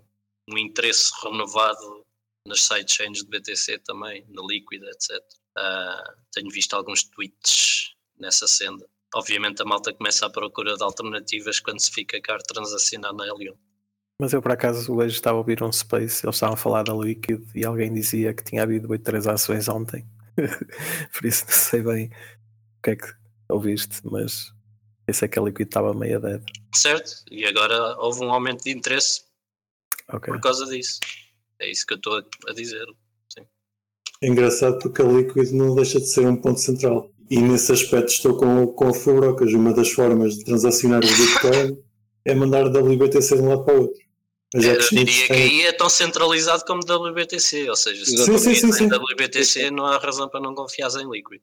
um 0.49 0.57
interesse 0.57 1.11
renovado 1.23 2.05
nas 2.45 2.61
sidechains 2.61 3.19
de 3.19 3.27
BTC 3.27 3.79
também, 3.79 4.25
na 4.29 4.41
Liquid, 4.45 4.83
etc. 4.83 5.21
Ah, 5.57 6.13
tenho 6.31 6.49
visto 6.49 6.73
alguns 6.73 7.03
tweets 7.03 7.95
nessa 8.17 8.47
senda. 8.47 8.87
Obviamente 9.13 9.61
a 9.61 9.65
malta 9.65 9.93
começa 9.93 10.25
à 10.25 10.29
procura 10.29 10.75
de 10.75 10.83
alternativas 10.83 11.59
quando 11.59 11.79
se 11.79 11.91
fica 11.91 12.21
caro 12.21 12.41
transacionar 12.43 13.13
na 13.13 13.25
Helium. 13.25 13.55
Mas 14.21 14.33
eu 14.33 14.41
por 14.41 14.51
acaso 14.51 14.93
hoje 14.93 15.15
estava 15.15 15.37
a 15.37 15.39
ouvir 15.39 15.63
um 15.63 15.71
space, 15.71 16.25
eles 16.25 16.35
estavam 16.35 16.53
a 16.53 16.57
falar 16.57 16.83
da 16.83 16.93
Liquid 16.93 17.41
e 17.55 17.65
alguém 17.65 17.93
dizia 17.93 18.33
que 18.33 18.43
tinha 18.43 18.63
havido 18.63 18.89
8 18.91 19.01
transações 19.01 19.67
ontem. 19.69 20.05
por 21.13 21.25
isso 21.25 21.45
não 21.45 21.53
sei 21.53 21.81
bem 21.81 22.05
o 22.07 22.81
que 22.83 22.89
é 22.91 22.95
que 22.95 23.13
ouviste, 23.49 24.01
mas 24.03 24.53
pensei 25.09 25.27
que 25.27 25.39
a 25.39 25.41
Liquid 25.41 25.67
estava 25.67 25.91
meia 25.93 26.19
dead. 26.19 26.41
Certo? 26.75 27.11
E 27.31 27.43
agora 27.45 27.97
houve 27.97 28.23
um 28.23 28.31
aumento 28.31 28.63
de 28.63 28.71
interesse 28.71 29.21
Ok. 30.07 30.31
por 30.33 30.39
causa 30.41 30.65
disso. 30.67 30.99
É 31.59 31.69
isso 31.69 31.85
que 31.85 31.93
eu 31.93 31.97
estou 31.97 32.17
a- 32.47 32.53
dizer. 32.53 32.85
É 34.21 34.27
engraçado 34.27 34.77
porque 34.79 35.01
a 35.01 35.05
Liquid 35.05 35.51
não 35.51 35.73
deixa 35.75 35.99
de 35.99 36.05
ser 36.07 36.27
um 36.27 36.35
ponto 36.35 36.59
central. 36.59 37.09
E 37.29 37.39
nesse 37.41 37.71
aspecto 37.71 38.09
estou 38.11 38.35
com, 38.37 38.67
com 38.67 38.89
a 38.89 38.93
Fubrocas. 38.93 39.53
Uma 39.53 39.73
das 39.73 39.89
formas 39.91 40.35
de 40.37 40.43
transacionar 40.43 41.01
o 41.03 41.07
Bitcoin 41.07 41.81
é 42.25 42.35
mandar 42.35 42.65
WBTC 42.67 43.35
de 43.35 43.41
um 43.41 43.49
lado 43.49 43.63
para 43.65 43.75
o 43.75 43.81
outro. 43.83 43.99
Mas 44.53 44.63
já 44.65 44.73
Eu 44.73 44.89
diria 44.89 45.27
que 45.27 45.33
aí 45.33 45.61
é 45.61 45.71
tão 45.71 45.87
centralizado 45.89 46.65
como 46.65 46.81
WBTC, 46.83 47.69
ou 47.69 47.75
seja, 47.75 48.03
se 48.03 48.17
Sim, 48.17 48.37
sim, 48.37 48.55
sim, 48.55 48.71
sim. 48.73 48.83
em 48.85 48.87
WBTC 48.89 49.71
não 49.71 49.85
há 49.85 49.97
razão 49.99 50.27
para 50.27 50.39
não 50.41 50.53
confiar 50.55 50.89
em 50.99 51.09
Liquid. 51.09 51.39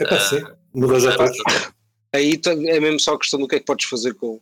É 0.00 0.04
para 0.04 0.18
sim. 0.20 0.42
Muda 0.74 0.98
já 0.98 1.16
todos. 1.16 1.36
Aí 2.14 2.38
tá- 2.40 2.52
é 2.52 2.78
mesmo 2.80 3.00
só 3.00 3.14
a 3.14 3.18
questão 3.18 3.40
do 3.40 3.48
que 3.48 3.56
é 3.56 3.58
que 3.60 3.64
podes 3.66 3.88
fazer 3.88 4.14
com, 4.14 4.40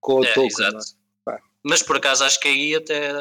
com 0.00 0.14
o 0.20 0.24
É, 0.24 0.32
token. 0.34 0.46
exato. 0.48 0.78
é? 1.28 1.38
Mas 1.62 1.82
por 1.82 1.96
acaso 1.96 2.24
acho 2.24 2.40
que 2.40 2.48
aí 2.48 2.74
até 2.74 3.12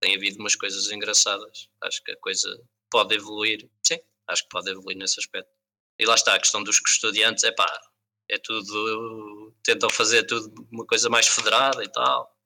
tem 0.00 0.16
havido 0.16 0.38
umas 0.40 0.56
coisas 0.56 0.90
engraçadas. 0.90 1.68
Acho 1.82 2.02
que 2.02 2.10
a 2.12 2.16
coisa 2.16 2.48
pode 2.90 3.14
evoluir. 3.14 3.70
Sim, 3.86 3.98
acho 4.26 4.42
que 4.42 4.48
pode 4.48 4.70
evoluir 4.70 4.96
nesse 4.96 5.20
aspecto. 5.20 5.50
E 5.98 6.04
lá 6.04 6.14
está 6.14 6.34
a 6.34 6.38
questão 6.40 6.62
dos 6.64 6.80
custodiantes, 6.80 7.44
é 7.44 7.52
pá, 7.52 7.80
é 8.28 8.38
tudo. 8.38 9.54
Tentam 9.62 9.88
fazer 9.88 10.24
tudo 10.24 10.66
uma 10.72 10.84
coisa 10.86 11.08
mais 11.08 11.28
federada 11.28 11.84
e 11.84 11.88
tal. 11.92 12.36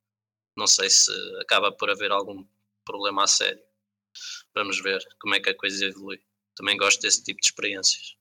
Não 0.56 0.66
sei 0.66 0.90
se 0.90 1.10
acaba 1.40 1.72
por 1.72 1.88
haver 1.90 2.10
algum 2.10 2.44
problema 2.84 3.24
a 3.24 3.26
sério. 3.26 3.62
Vamos 4.54 4.80
ver 4.82 5.02
como 5.20 5.34
é 5.34 5.40
que 5.40 5.50
a 5.50 5.56
coisa 5.56 5.84
evolui. 5.86 6.20
Também 6.54 6.76
gosto 6.76 7.00
desse 7.00 7.22
tipo 7.22 7.40
de 7.40 7.46
experiências. 7.48 8.14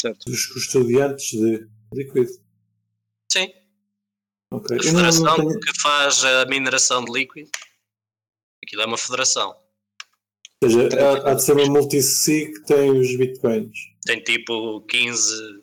Certo. 0.00 0.24
Dos 0.30 0.46
custodiantes 0.46 1.26
de 1.30 1.68
Liquid. 1.92 2.28
Sim, 3.30 3.52
Ok. 4.52 4.76
a 4.76 4.80
Eu 4.80 4.92
não, 4.92 5.02
não 5.02 5.12
federação 5.12 5.36
tenho- 5.36 5.60
que 5.60 5.80
faz 5.80 6.24
a 6.24 6.44
mineração 6.46 7.04
de 7.04 7.12
líquido, 7.12 7.50
aquilo 8.64 8.82
é 8.82 8.86
uma 8.86 8.98
federação. 8.98 9.56
Ou 10.62 10.70
seja, 10.70 10.88
há, 11.00 11.30
há 11.30 11.34
de 11.34 11.42
ser 11.44 11.52
uma 11.54 11.66
multisig 11.66 12.52
que 12.52 12.64
tem 12.66 12.90
os 12.90 13.16
Bitcoins. 13.16 13.76
Tem 14.04 14.20
tipo 14.22 14.80
15, 14.82 15.62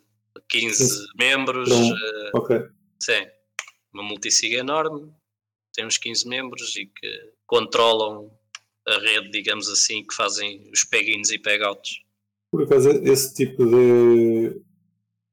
15 0.49 0.87
Sim. 0.89 1.05
membros. 1.17 1.69
Eh, 1.69 2.31
Ok. 2.33 2.57
sim, 3.01 3.27
uma 3.93 4.03
multisig 4.03 4.55
enorme, 4.55 5.13
tem 5.73 5.85
uns 5.85 5.97
15 5.97 6.27
membros 6.27 6.75
e 6.75 6.85
que 6.87 7.33
controlam 7.45 8.29
a 8.87 8.97
rede, 8.99 9.29
digamos 9.31 9.69
assim, 9.69 10.03
que 10.05 10.13
fazem 10.15 10.69
os 10.73 10.83
peg-ins 10.83 11.29
e 11.29 11.37
peg-outs. 11.39 12.01
Por 12.51 12.63
acaso, 12.63 12.89
esse 12.89 13.33
tipo 13.35 13.63
de, 13.65 14.59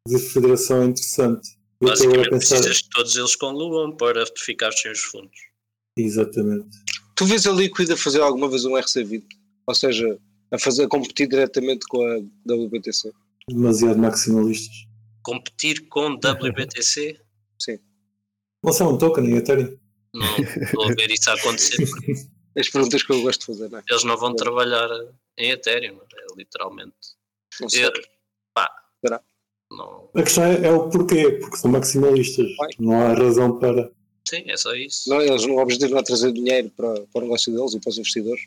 de 0.06 0.18
federação 0.18 0.82
é 0.82 0.86
interessante. 0.86 1.48
Eu 1.80 1.92
estou 1.92 2.06
agora 2.06 2.20
a 2.20 2.30
Basicamente 2.30 2.30
pensar. 2.30 2.56
precisas 2.56 2.76
de 2.82 2.88
todos 2.90 3.16
eles 3.16 3.36
com 3.36 3.50
Luam 3.50 3.96
para 3.96 4.24
ficar 4.36 4.72
sem 4.72 4.90
os 4.90 5.00
fundos. 5.00 5.38
Exatamente. 5.98 6.68
Tu 7.14 7.24
vês 7.26 7.46
a 7.46 7.52
Liquid 7.52 7.90
a 7.90 7.96
fazer 7.96 8.20
alguma 8.20 8.48
vez 8.48 8.64
um 8.64 8.72
RC20? 8.72 9.24
Ou 9.66 9.74
seja, 9.74 10.18
a 10.50 10.58
fazer 10.58 10.84
a 10.84 10.88
competir 10.88 11.28
diretamente 11.28 11.86
com 11.88 12.02
a 12.02 12.18
WBTC? 12.52 13.12
Demasiado 13.48 13.98
maximalistas. 13.98 14.86
Competir 15.22 15.88
com 15.88 16.14
WBTC, 16.14 17.20
Lançar 18.64 18.86
um 18.88 18.98
token 18.98 19.24
em 19.24 19.36
Ethereum. 19.36 19.76
não 20.14 20.36
estou 20.38 20.84
a 20.84 20.94
ver 20.94 21.10
isso 21.10 21.30
a 21.30 21.34
acontecer. 21.34 21.84
As 22.58 22.70
perguntas 22.70 23.02
que 23.02 23.12
eu 23.12 23.20
gosto 23.20 23.40
de 23.40 23.46
fazer, 23.46 23.70
não 23.70 23.78
é? 23.78 23.82
Eles 23.88 24.04
não 24.04 24.16
vão 24.16 24.34
trabalhar 24.34 24.88
em 25.36 25.50
Ethereum, 25.50 25.98
é 26.00 26.38
literalmente. 26.38 26.94
Não 27.60 27.68
sei. 27.68 27.84
Eu? 27.84 27.92
Não, 29.70 30.08
A 30.14 30.22
questão 30.22 30.44
é, 30.44 30.66
é 30.66 30.72
o 30.72 30.88
porquê, 30.88 31.32
porque 31.40 31.56
são 31.56 31.70
maximalistas. 31.70 32.46
Vai. 32.56 32.68
Não 32.78 33.00
há 33.00 33.12
razão 33.14 33.58
para. 33.58 33.90
sim, 34.28 34.44
é 34.46 34.56
só 34.56 34.74
isso. 34.74 35.08
Não, 35.10 35.20
eles, 35.20 35.44
o 35.44 35.56
objetivo 35.58 35.92
não 35.92 35.98
é 35.98 36.02
trazer 36.02 36.32
dinheiro 36.32 36.70
para, 36.76 36.94
para 37.12 37.18
o 37.18 37.22
negócio 37.22 37.52
deles 37.52 37.74
e 37.74 37.80
para 37.80 37.90
os 37.90 37.98
investidores. 37.98 38.42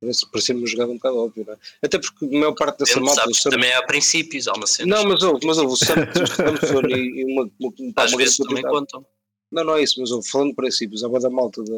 Parece- 0.00 0.30
Parecia-me 0.30 0.60
uma 0.60 0.66
jogada 0.68 0.90
um 0.92 0.94
bocado 0.94 1.16
óbvio, 1.18 1.44
não 1.46 1.54
é? 1.54 1.58
Até 1.82 1.98
porque 1.98 2.24
a 2.24 2.28
maior 2.38 2.54
parte 2.54 2.78
dessa 2.78 3.00
malta. 3.00 3.20
sabes, 3.22 3.42
Sam- 3.42 3.50
também 3.50 3.72
há 3.72 3.82
princípios, 3.82 4.46
há 4.48 4.52
uma 4.52 4.66
cena. 4.66 4.96
Não, 4.96 5.04
mas 5.08 5.22
houve, 5.22 5.44
mas 5.46 5.58
houve 5.58 5.72
o 5.72 5.76
Sam- 5.76 6.06
o 6.06 6.26
Samson 6.26 6.80
e, 6.88 7.20
e 7.20 7.24
uma, 7.24 7.50
uma, 7.60 7.72
pá, 7.94 8.04
às 8.04 8.12
uma 8.12 8.18
vezes 8.18 8.36
também 8.36 8.62
contam. 8.62 9.04
Não, 9.50 9.64
não 9.64 9.76
é 9.76 9.82
isso, 9.82 10.00
mas 10.00 10.10
houve, 10.12 10.28
falando 10.28 10.50
de 10.50 10.54
princípios, 10.56 11.02
há 11.02 11.08
da 11.08 11.30
malta 11.30 11.62
da, 11.64 11.72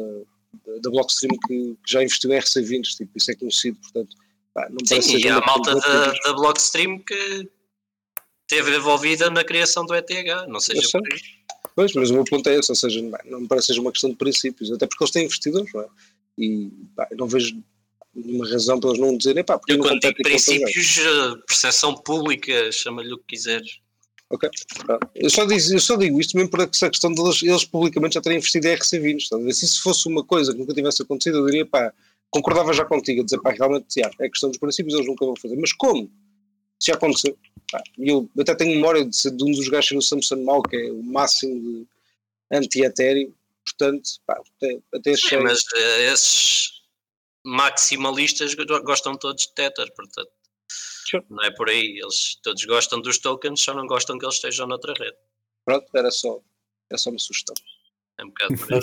da, 0.73 0.79
da 0.81 0.89
Blockstream 0.91 1.35
que, 1.47 1.73
que 1.83 1.91
já 1.91 2.03
investiu 2.03 2.31
em 2.31 2.37
RC20, 2.37 2.81
tipo, 2.97 3.11
isso 3.15 3.31
é 3.31 3.35
conhecido, 3.35 3.79
portanto, 3.81 4.15
pá, 4.53 4.67
não 4.69 5.01
Sim, 5.01 5.17
e 5.17 5.27
há 5.29 5.37
uma- 5.39 5.45
malta 5.47 5.71
uma- 5.71 5.79
da, 5.81 6.11
da 6.11 6.33
Blockstream 6.33 6.99
que 6.99 7.49
esteve 8.51 8.75
envolvida 8.75 9.29
na 9.29 9.43
criação 9.43 9.85
do 9.85 9.95
ETH, 9.95 10.09
não 10.47 10.59
seja 10.59 10.81
por 10.91 11.01
aí. 11.11 11.19
Pois, 11.73 11.93
mas 11.93 12.09
o 12.09 12.13
meu 12.15 12.25
ponto 12.25 12.47
é 12.49 12.59
esse, 12.59 12.69
ou 12.69 12.75
seja, 12.75 13.01
não, 13.01 13.17
não 13.25 13.41
me 13.41 13.47
parece 13.47 13.67
que 13.67 13.73
seja 13.73 13.81
uma 13.81 13.91
questão 13.91 14.09
de 14.09 14.17
princípios, 14.17 14.71
até 14.71 14.85
porque 14.85 15.03
eles 15.03 15.11
têm 15.11 15.25
investidores, 15.25 15.71
não 15.73 15.81
é? 15.81 15.87
E 16.37 16.69
pá, 16.95 17.07
não 17.17 17.27
vejo 17.27 17.63
nenhuma 18.13 18.49
razão 18.49 18.77
para 18.77 18.89
eles 18.89 18.99
não 18.99 19.17
dizerem, 19.17 19.43
pá, 19.43 19.57
porque 19.57 19.73
Eu 19.73 19.79
quando 19.79 19.99
digo 19.99 20.15
princípios, 20.21 20.97
eh, 20.97 21.35
percepção 21.47 21.95
pública, 21.95 22.71
chama-lhe 22.73 23.13
o 23.13 23.17
que 23.19 23.35
quiseres. 23.35 23.79
Ok. 24.29 24.49
Eu 25.15 25.29
só, 25.29 25.45
digo, 25.45 25.73
eu 25.73 25.79
só 25.79 25.95
digo 25.95 26.19
isto 26.19 26.37
mesmo 26.37 26.49
por 26.49 26.61
essa 26.61 26.89
questão 26.89 27.13
deles 27.13 27.43
eles 27.43 27.65
publicamente 27.65 28.13
já 28.13 28.21
terem 28.21 28.37
investido 28.37 28.67
em 28.67 28.75
RC20. 28.75 29.17
estás 29.17 29.41
a 29.41 29.45
ver? 29.45 29.53
Se 29.53 29.65
isso 29.65 29.83
fosse 29.83 30.07
uma 30.07 30.23
coisa 30.23 30.53
que 30.53 30.59
nunca 30.59 30.73
tivesse 30.73 31.01
acontecido, 31.01 31.39
eu 31.39 31.45
diria, 31.45 31.65
pá, 31.65 31.93
concordava 32.29 32.73
já 32.73 32.85
contigo, 32.85 33.21
a 33.21 33.23
dizer, 33.25 33.39
pá, 33.41 33.51
realmente, 33.51 33.87
já, 33.99 34.09
é 34.19 34.29
questão 34.29 34.49
dos 34.49 34.57
princípios, 34.57 34.93
eles 34.93 35.07
nunca 35.07 35.25
vão 35.25 35.35
fazer. 35.35 35.55
Mas 35.57 35.73
como? 35.73 36.09
Se 36.81 36.91
já 36.91 36.95
aconteceu. 36.95 37.37
Eu 37.97 38.29
até 38.39 38.55
tenho 38.55 38.75
memória 38.75 39.05
de, 39.05 39.15
ser 39.15 39.31
de 39.31 39.43
um 39.43 39.51
dos 39.51 39.67
gajos 39.69 39.87
ser 39.87 39.97
o 39.97 40.01
Samson 40.01 40.43
Mal, 40.43 40.61
que 40.63 40.75
é 40.75 40.91
o 40.91 41.01
máximo 41.03 41.61
de 41.61 41.87
anti-Ethereum. 42.57 43.31
Portanto, 43.63 44.09
pá, 44.25 44.41
até, 44.57 44.79
até. 44.93 45.15
Sim, 45.15 45.37
mas 45.37 45.63
eh, 45.75 46.11
esses 46.11 46.81
maximalistas 47.45 48.53
go- 48.55 48.83
gostam 48.83 49.15
todos 49.15 49.43
de 49.43 49.53
Tether, 49.53 49.93
portanto. 49.95 50.31
Sure. 51.09 51.23
Não 51.29 51.43
é 51.43 51.51
por 51.51 51.69
aí, 51.69 51.99
eles 52.01 52.35
todos 52.41 52.63
gostam 52.65 52.99
dos 53.01 53.19
tokens, 53.19 53.61
só 53.61 53.73
não 53.73 53.85
gostam 53.85 54.17
que 54.17 54.25
eles 54.25 54.35
estejam 54.35 54.67
noutra 54.67 54.93
rede. 54.97 55.17
Pronto, 55.65 55.85
era 55.95 56.09
só, 56.09 56.41
era 56.89 56.97
só 56.97 57.09
uma 57.09 57.19
sugestão. 57.19 57.55
É 58.17 58.23
um 58.23 58.29
bocado 58.29 58.57
por 58.57 58.73
aí. 58.73 58.79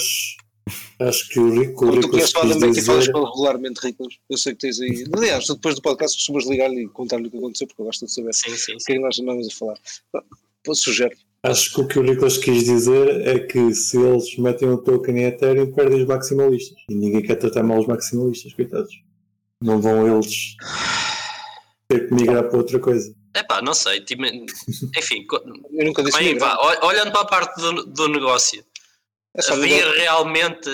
Acho, 1.01 1.29
que 1.29 1.39
o 1.41 1.51
Rico, 1.51 1.87
o 1.87 2.01
tu 2.01 2.09
conheces 2.11 2.31
e 2.31 2.33
falas 2.33 2.75
dizer. 2.75 3.13
com 3.13 3.19
ele 3.19 3.27
regularmente, 3.27 3.81
Ricos, 3.81 4.19
eu 4.29 4.37
sei 4.39 4.53
que 4.55 4.61
tens 4.61 4.81
aí. 4.81 5.05
Aliás, 5.17 5.47
depois 5.47 5.75
do 5.75 5.83
podcast 5.83 6.17
costumas 6.17 6.47
ligar-lhe 6.47 6.85
e 6.85 6.89
contar-lhe 6.89 7.29
o 7.29 7.31
que 7.31 7.37
aconteceu, 7.39 7.67
porque 7.67 7.81
eu 7.83 7.87
gosto 7.87 8.07
de 8.07 8.13
saber 8.13 8.33
Sim, 8.35 8.51
sim, 8.57 8.75
o 8.75 8.79
sim. 8.81 8.85
que 8.87 8.93
é 8.93 8.97
que 8.97 9.01
nós 9.03 9.19
andamos 9.19 9.47
a 9.47 9.51
falar. 9.57 9.77
Posso 10.65 10.83
sugerir? 10.85 11.17
Acho 11.43 11.73
que 11.73 11.81
o 11.81 11.87
que 11.89 11.99
o 11.99 12.03
Nicolas 12.03 12.37
quis 12.37 12.65
dizer 12.65 13.09
é 13.27 13.39
que 13.39 13.73
se 13.73 13.97
eles 13.97 14.37
metem 14.39 14.69
um 14.71 14.77
token 14.77 15.19
em 15.19 15.25
Ethereum, 15.25 15.73
perdem 15.73 16.01
os 16.03 16.07
maximalistas. 16.09 16.77
E 16.91 16.95
ninguém 16.95 17.23
quer 17.23 17.37
tratar 17.37 17.63
mal 17.63 17.79
os 17.79 17.87
maximalistas, 17.87 18.53
coitados. 18.55 18.93
Não 19.63 19.81
vão 19.81 20.07
eles 20.17 20.57
ter 21.89 22.09
que 22.09 22.15
migrar 22.15 22.49
para 22.49 22.59
outra 22.59 22.79
coisa. 22.79 23.15
É 23.35 23.43
pá, 23.43 23.63
não 23.63 23.73
sei. 23.75 24.01
tipo, 24.01 24.25
Enfim, 24.27 25.25
Eu 25.73 25.85
nunca 25.87 26.03
disse 26.03 26.19
bem, 26.19 26.37
vá, 26.39 26.57
ol- 26.57 26.89
olhando 26.89 27.13
para 27.13 27.21
a 27.21 27.25
parte 27.27 27.61
do, 27.61 27.85
do 27.87 28.09
negócio, 28.09 28.65
É 29.37 29.43
só 29.43 29.55
havia 29.55 29.87
mudar. 29.87 29.97
realmente 29.99 30.71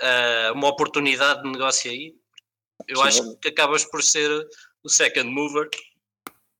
eh, 0.00 0.50
uma 0.52 0.68
oportunidade 0.68 1.42
de 1.42 1.50
negócio 1.50 1.90
aí? 1.90 2.14
Eu 2.88 3.00
acho 3.02 3.18
Possivelmente. 3.18 3.40
que 3.40 3.48
acabas 3.48 3.84
por 3.84 4.02
ser 4.02 4.30
o 4.84 4.88
second 4.88 5.30
mover. 5.30 5.68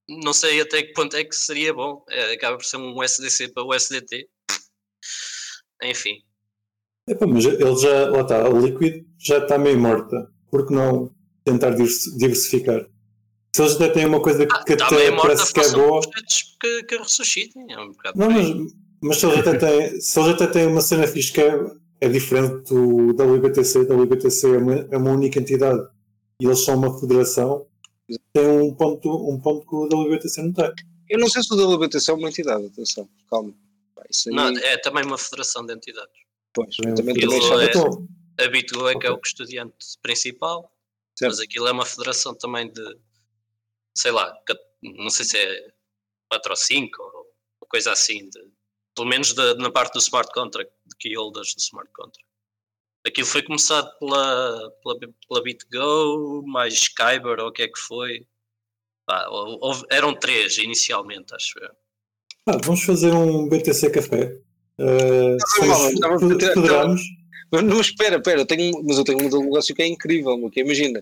Não 0.08 0.32
sei 0.32 0.60
até 0.60 0.82
que 0.82 0.92
ponto 0.92 1.16
é 1.16 1.24
que 1.24 1.34
seria 1.36 1.72
bom. 1.74 2.04
Eh, 2.08 2.34
acaba 2.34 2.56
por 2.56 2.64
ser 2.64 2.78
um 2.78 2.96
USDC 2.98 3.48
para 3.52 3.62
o 3.64 3.74
USDT. 3.74 4.28
Enfim, 5.82 6.22
mas 7.28 7.44
ele 7.44 7.76
já, 7.76 8.08
lá 8.10 8.22
está, 8.22 8.48
o 8.48 8.58
Liquid 8.66 9.04
já 9.18 9.38
está 9.38 9.58
meio 9.58 9.78
morta. 9.78 10.28
Por 10.50 10.66
que 10.66 10.72
não 10.72 11.14
tentar 11.44 11.70
divers- 11.70 12.16
diversificar? 12.16 12.86
Se 13.54 13.62
eles 13.62 13.74
até 13.74 13.88
têm 13.90 14.06
uma 14.06 14.20
coisa 14.20 14.46
que, 14.46 14.64
que 14.64 14.72
está 14.72 14.86
até 14.86 15.14
parece 15.14 15.52
que 15.52 15.60
é 15.60 15.70
boa. 15.72 16.00
que, 16.60 16.82
que 16.84 16.96
ressuscitem. 16.96 17.66
É 17.72 17.78
um 17.78 17.88
bocado 17.92 18.18
Não, 18.18 18.30
mas, 18.30 18.46
mas 19.02 19.18
se 19.18 19.26
eles 19.26 19.38
até 19.38 19.58
têm, 19.58 20.00
se 20.00 20.20
eles 20.20 20.32
até 20.34 20.46
têm 20.46 20.66
uma 20.66 20.80
cena 20.80 21.06
fixe 21.06 21.32
que 21.32 21.40
é, 21.40 21.52
é 22.00 22.08
diferente 22.08 22.72
do 22.72 23.12
da 23.12 23.24
WBTC, 23.24 23.84
da 23.86 23.94
WBTC 23.94 24.46
é 24.46 24.58
uma, 24.58 24.74
é 24.74 24.96
uma 24.96 25.10
única 25.12 25.38
entidade 25.38 25.80
e 26.40 26.46
eles 26.46 26.64
são 26.64 26.76
uma 26.76 26.98
federação, 26.98 27.66
tem 28.32 28.46
um 28.46 28.74
ponto, 28.74 29.10
um 29.30 29.40
ponto 29.40 29.66
que 29.66 29.74
o 29.74 29.88
da 29.88 29.96
WBTC 29.96 30.42
não 30.42 30.52
tem. 30.52 30.72
Eu 31.08 31.18
não 31.18 31.28
sei 31.28 31.42
se 31.42 31.52
o 31.52 31.56
da 31.56 31.62
LBTC 31.64 32.10
é 32.10 32.14
uma 32.14 32.28
entidade, 32.28 32.66
atenção, 32.66 33.08
calma. 33.30 33.54
Aí, 33.98 34.32
Não, 34.34 34.48
é 34.58 34.76
também 34.78 35.04
uma 35.04 35.16
federação 35.18 35.64
de 35.64 35.72
entidades. 35.74 36.12
pois, 36.52 36.76
É 36.84 36.92
também 36.94 37.14
também 37.14 37.40
é- 37.40 38.44
A 38.44 38.48
Bitgo 38.48 38.86
é 38.88 38.98
que 38.98 39.06
é 39.06 39.10
o 39.10 39.18
custodiante 39.18 39.74
principal, 40.02 40.70
Certo. 41.18 41.30
mas 41.30 41.40
aquilo 41.40 41.66
é 41.68 41.72
uma 41.72 41.86
federação 41.86 42.34
também 42.34 42.70
de, 42.70 42.98
sei 43.96 44.10
lá, 44.10 44.36
não 44.82 45.08
sei 45.10 45.24
se 45.24 45.38
é 45.38 45.68
4 46.30 46.50
ou 46.52 46.56
5 46.56 47.02
ou 47.02 47.26
ou 47.60 47.68
coisa 47.68 47.92
assim, 47.92 48.28
de, 48.28 48.38
pelo 48.96 49.08
menos 49.08 49.32
da- 49.34 49.54
na 49.56 49.70
parte 49.70 49.92
do 49.92 49.98
smart 50.00 50.32
contract, 50.32 50.72
de 50.86 50.96
key 50.96 51.14
holders 51.16 51.54
do 51.54 51.60
smart 51.60 51.90
contract. 51.92 52.26
Aquilo 53.06 53.26
foi 53.26 53.42
começado 53.42 53.88
pela, 54.00 54.72
pela, 54.82 54.98
pela 55.28 55.42
BitGo, 55.42 56.42
mais 56.46 56.88
Kyber 56.88 57.38
ou 57.38 57.48
o 57.48 57.52
que 57.52 57.62
é 57.62 57.68
que 57.68 57.78
foi. 57.78 58.26
Pá, 59.06 59.28
houve- 59.28 59.84
eram 59.90 60.12
três 60.18 60.58
inicialmente, 60.58 61.32
acho 61.34 61.56
eu. 61.60 61.70
ah, 62.48 62.58
vamos 62.64 62.82
fazer 62.82 63.12
um 63.14 63.48
BTC 63.48 63.90
café. 63.90 64.40
Uh, 64.78 65.36
Não, 66.00 66.18
não, 66.18 66.18
não, 66.18 66.96
não, 67.52 67.62
não, 67.62 67.80
espera, 67.80 68.16
espera, 68.16 68.40
eu 68.40 68.46
tenho, 68.46 68.82
mas 68.84 68.98
eu 68.98 69.04
tenho 69.04 69.18
um 69.20 69.44
negócio 69.44 69.74
que 69.74 69.80
é 69.82 69.86
incrível, 69.86 70.36
meu, 70.36 70.50
que 70.50 70.60
é, 70.60 70.64
imagina, 70.64 71.00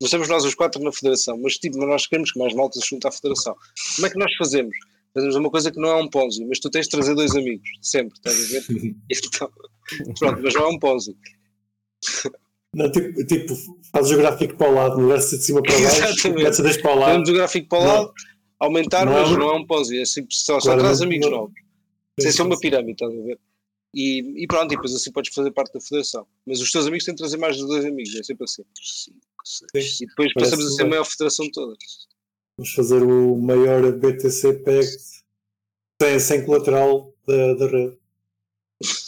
nós 0.00 0.08
estamos 0.08 0.28
nós 0.28 0.44
os 0.44 0.54
quatro 0.54 0.82
na 0.82 0.92
federação, 0.92 1.38
mas 1.40 1.56
tipo, 1.56 1.78
nós 1.86 2.06
queremos 2.06 2.32
que 2.32 2.38
mais 2.38 2.52
malta 2.52 2.78
se 2.80 2.86
junte 2.88 3.06
à 3.06 3.12
federação. 3.12 3.56
Como 3.94 4.06
é 4.06 4.10
que 4.10 4.18
nós 4.18 4.34
fazemos? 4.36 4.76
Fazemos 5.14 5.36
uma 5.36 5.48
coisa 5.48 5.70
que 5.70 5.80
não 5.80 5.88
é 5.90 6.02
um 6.02 6.08
Ponzi, 6.08 6.44
mas 6.44 6.58
tu 6.58 6.68
tens 6.68 6.86
de 6.86 6.90
trazer 6.90 7.14
dois 7.14 7.34
amigos, 7.36 7.68
sempre, 7.80 8.18
estás 8.18 8.36
a 8.36 8.48
ver? 8.48 8.64
Então, 9.10 9.50
pronto, 10.18 10.40
mas 10.42 10.54
não 10.54 10.62
é 10.62 10.68
um 10.68 10.78
Ponzi. 10.78 11.16
Não, 12.74 12.90
tipo, 12.90 13.24
tipo, 13.26 13.54
fazes 13.92 14.10
o 14.10 14.16
gráfico 14.16 14.56
para 14.56 14.70
o 14.70 14.74
lado, 14.74 15.00
no 15.00 15.08
verso 15.08 15.38
de 15.38 15.44
cima 15.44 15.62
para 15.62 15.78
baixo, 15.78 16.04
Exatamente. 16.04 16.78
a 16.78 16.82
para 16.82 16.90
o 16.90 16.98
lado. 16.98 17.08
Fazemos 17.10 17.28
o 17.28 17.32
gráfico 17.32 17.68
para 17.68 17.78
o 17.78 17.84
lado, 17.84 18.12
aumentar, 18.58 19.06
Não 19.06 19.12
mas 19.12 19.30
é 19.30 19.36
não 19.36 19.48
é 19.50 19.54
um 19.56 19.66
Ponzi, 19.66 20.00
é 20.00 20.04
simples, 20.04 20.40
só, 20.40 20.58
só 20.58 20.76
traz 20.76 21.00
amigos 21.00 21.30
não. 21.30 21.36
novos. 21.38 21.54
Sem 22.18 22.32
ser 22.32 22.42
uma 22.42 22.58
pirâmide, 22.58 22.92
estás 22.92 23.12
a 23.12 23.22
ver? 23.22 23.38
E, 23.94 24.42
e 24.42 24.46
pronto, 24.48 24.72
e 24.72 24.76
depois 24.76 24.92
assim 24.92 25.12
podes 25.12 25.32
fazer 25.32 25.52
parte 25.52 25.74
da 25.74 25.80
federação. 25.80 26.26
Mas 26.44 26.60
os 26.60 26.70
teus 26.72 26.86
amigos 26.86 27.04
têm 27.04 27.14
de 27.14 27.18
trazer 27.18 27.36
mais 27.36 27.56
de 27.56 27.64
dois 27.64 27.84
amigos, 27.84 28.14
é 28.16 28.22
sempre 28.24 28.44
assim. 28.44 28.62
E 29.74 30.06
depois 30.06 30.32
Parece 30.32 30.50
passamos 30.50 30.66
a 30.66 30.76
ser 30.76 30.82
a 30.82 30.88
maior 30.88 31.04
federação 31.04 31.46
de 31.46 31.52
todas. 31.52 31.78
Vamos 32.56 32.72
fazer 32.72 33.02
o 33.02 33.36
maior 33.36 33.92
BTC 33.92 34.52
PEG 34.64 34.86
sem, 36.00 36.18
sem 36.20 36.44
colateral 36.44 37.12
da, 37.26 37.54
da 37.54 37.66
rede. 37.66 37.98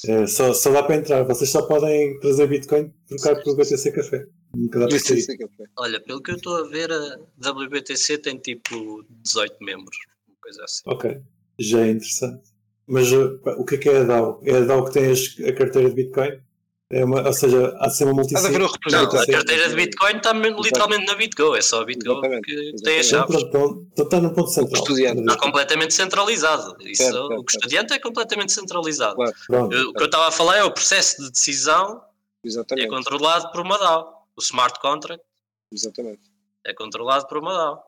É, 0.07 0.27
só, 0.27 0.53
só 0.53 0.73
dá 0.73 0.83
para 0.83 0.97
entrar. 0.97 1.23
Vocês 1.25 1.51
só 1.51 1.63
podem 1.63 2.19
trazer 2.21 2.47
Bitcoin 2.49 2.93
e 3.11 3.17
trocar 3.17 3.43
por 3.43 3.57
BTC 3.57 3.93
Café. 3.93 4.27
Nunca 4.55 4.79
dá 4.81 4.87
para 4.87 4.97
Isso, 4.97 5.15
isso 5.15 5.27
sair. 5.27 5.35
é 5.35 5.39
que 5.39 5.45
é 5.45 5.49
feio. 5.49 5.69
Olha, 5.79 6.01
pelo 6.01 6.23
que 6.23 6.31
eu 6.31 6.37
estou 6.37 6.57
a 6.57 6.69
ver, 6.69 6.91
a 6.91 7.19
WBTC 7.51 8.19
tem 8.19 8.39
tipo 8.39 9.05
18 9.23 9.57
membros, 9.61 9.97
uma 10.29 10.37
coisa 10.41 10.65
assim. 10.65 10.83
Ok, 10.87 11.21
já 11.59 11.81
é 11.87 11.91
interessante. 11.91 12.51
Mas 12.87 13.09
pá, 13.43 13.55
o 13.59 13.65
que 13.65 13.75
é 13.75 13.79
que 13.79 13.89
é 13.89 13.99
a 13.99 14.05
DAO? 14.05 14.41
É 14.45 14.57
a 14.57 14.61
DAO 14.61 14.85
que 14.87 14.93
tem 14.93 15.13
a 15.13 15.53
carteira 15.53 15.89
de 15.91 15.95
Bitcoin? 15.97 16.41
É 16.89 17.05
uma, 17.05 17.27
ou 17.27 17.33
seja, 17.33 17.77
há 17.81 17.89
de 17.89 17.97
ser 17.97 18.05
uma 18.05 18.13
multi 18.15 18.37
Há 18.37 18.41
de 18.41 18.47
haver 18.47 18.63
um 18.63 18.69
Não, 18.93 19.03
a 19.03 19.27
carteira 19.27 19.69
de 19.69 19.75
Bitcoin 19.75 20.17
está 20.19 20.33
literalmente 20.33 21.07
na 21.07 21.15
BitGo, 21.17 21.57
é 21.57 21.61
só 21.61 21.83
a 21.83 21.85
BitGo 21.85 22.13
Exatamente, 22.13 22.43
que 22.43 22.73
tem 22.85 22.99
exatamente. 22.99 23.45
Então, 23.45 23.61
então, 23.65 23.87
então 23.93 24.05
está 24.05 24.21
no 24.21 24.33
ponto 24.33 24.51
central. 24.51 24.81
custodiante. 24.83 25.21
Está 25.21 25.37
completamente 25.37 25.95
centralizado. 25.95 26.77
Isso, 26.83 27.03
Certo, 27.03 27.27
certo, 27.27 27.41
o 27.41 27.45
custodiante 27.45 27.93
é 27.93 27.99
completamente 27.99 28.53
centralizado. 28.53 29.17
Claro, 29.17 29.35
Pronto. 29.49 29.75
Eu- 29.75 29.91
o 29.91 29.93
que 29.95 30.03
eu 30.03 30.07
estava 30.07 30.29
a 30.29 30.31
falar 30.31 30.59
é 30.59 30.63
o 30.65 30.71
processo 30.71 31.21
de 31.25 31.31
decisão 31.33 32.01
é 32.45 32.47
exatamente. 32.49 32.89
controlado 32.89 33.51
por 33.51 33.63
uma 33.63 33.79
DAO. 33.79 34.25
O 34.37 34.41
smart 34.41 34.79
contract 34.81 35.25
exatamente. 35.73 36.23
é 36.65 36.73
controlado 36.73 37.27
por 37.27 37.39
uma 37.39 37.53
DAO. 37.53 37.85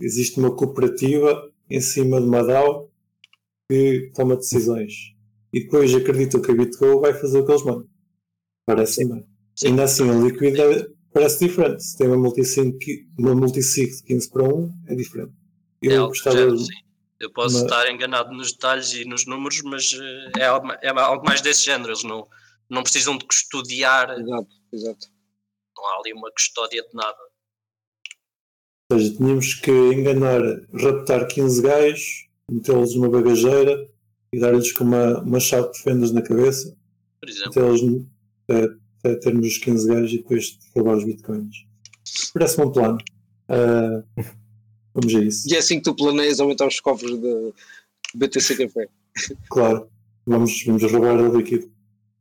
Existe 0.00 0.38
uma 0.38 0.56
cooperativa 0.56 1.50
em 1.68 1.80
cima 1.82 2.18
de 2.22 2.26
uma 2.26 2.42
DAO 2.42 2.88
que 3.70 4.10
toma 4.14 4.34
decisões. 4.34 4.94
E 5.52 5.60
depois 5.64 5.94
acreditam 5.94 6.40
que 6.40 6.50
a 6.50 6.54
BitGo 6.54 7.00
vai 7.00 7.12
fazer 7.12 7.40
o 7.40 7.44
que 7.44 7.52
eles 7.52 7.64
mandam. 7.64 7.86
Parece 8.68 9.02
bem. 9.08 9.26
Sim. 9.56 9.68
Ainda 9.68 9.84
assim, 9.84 10.10
a 10.10 10.12
Liquid 10.12 10.58
é- 10.58 10.86
parece 11.12 11.46
diferente. 11.48 11.82
Se 11.82 11.96
tem 11.96 12.06
uma 12.06 12.18
multisig, 12.18 12.76
uma 13.18 13.34
multisig 13.34 13.96
de 13.96 14.02
15 14.02 14.30
para 14.30 14.42
1, 14.44 14.70
é 14.88 14.94
diferente. 14.94 15.32
Eu 15.80 16.04
é 16.04 16.06
gostava 16.08 16.36
género, 16.36 16.56
de- 16.58 16.64
sim. 16.66 16.72
Eu 17.18 17.32
posso 17.32 17.54
Mas- 17.54 17.64
estar 17.64 17.90
enganado 17.90 18.30
nos 18.32 18.52
detalhes 18.52 18.92
e 18.92 19.04
nos 19.06 19.24
números, 19.26 19.62
mas 19.62 19.90
eh, 19.94 20.40
é 20.40 20.44
algo, 20.46 20.70
é 20.82 20.88
algo 20.90 21.24
mais 21.24 21.40
desse 21.40 21.64
género. 21.64 21.90
Eles 21.90 22.04
não, 22.04 22.28
não 22.70 22.82
precisam 22.82 23.16
de 23.16 23.24
custodiar, 23.24 24.10
Exato, 24.10 24.48
exato. 24.72 25.06
não 25.76 25.86
há 25.86 25.98
ali 25.98 26.12
uma 26.12 26.30
custódia 26.30 26.82
de 26.82 26.94
nada. 26.94 27.16
Ou 28.92 28.98
seja, 28.98 29.16
tínhamos 29.16 29.54
que 29.54 29.70
enganar, 29.70 30.40
raptar 30.74 31.26
15 31.26 31.62
gajos, 31.62 32.28
metê-los 32.50 32.94
numa 32.94 33.08
bagageira 33.08 33.88
e 34.32 34.38
dar-lhes 34.38 34.72
com 34.72 34.84
uma, 34.84 35.20
uma 35.22 35.40
chave 35.40 35.72
de 35.72 35.82
fendas 35.82 36.12
na 36.12 36.22
cabeça, 36.22 36.76
Por 37.20 37.28
exemplo, 37.28 37.52
até, 38.48 39.14
termos 39.16 39.46
os 39.46 39.58
15 39.58 39.88
gajos 39.88 40.12
e 40.12 40.16
depois 40.18 40.58
roubar 40.74 40.96
os 40.96 41.04
bitcoins. 41.04 41.66
Parece-me 42.32 42.66
um 42.66 42.72
plano. 42.72 42.98
Ah, 43.48 44.02
vamos 44.94 45.14
a 45.14 45.20
isso. 45.20 45.48
E 45.50 45.54
é 45.54 45.58
assim 45.58 45.76
que 45.76 45.84
tu 45.84 45.94
planeias 45.94 46.40
aumentar 46.40 46.66
os 46.66 46.80
cofres 46.80 47.18
da 47.18 47.52
BTC 48.14 48.56
Café. 48.56 48.88
Claro, 49.50 49.88
vamos, 50.26 50.64
vamos 50.64 50.82
roubar 50.90 51.20
o 51.20 51.36
líquido. 51.36 51.70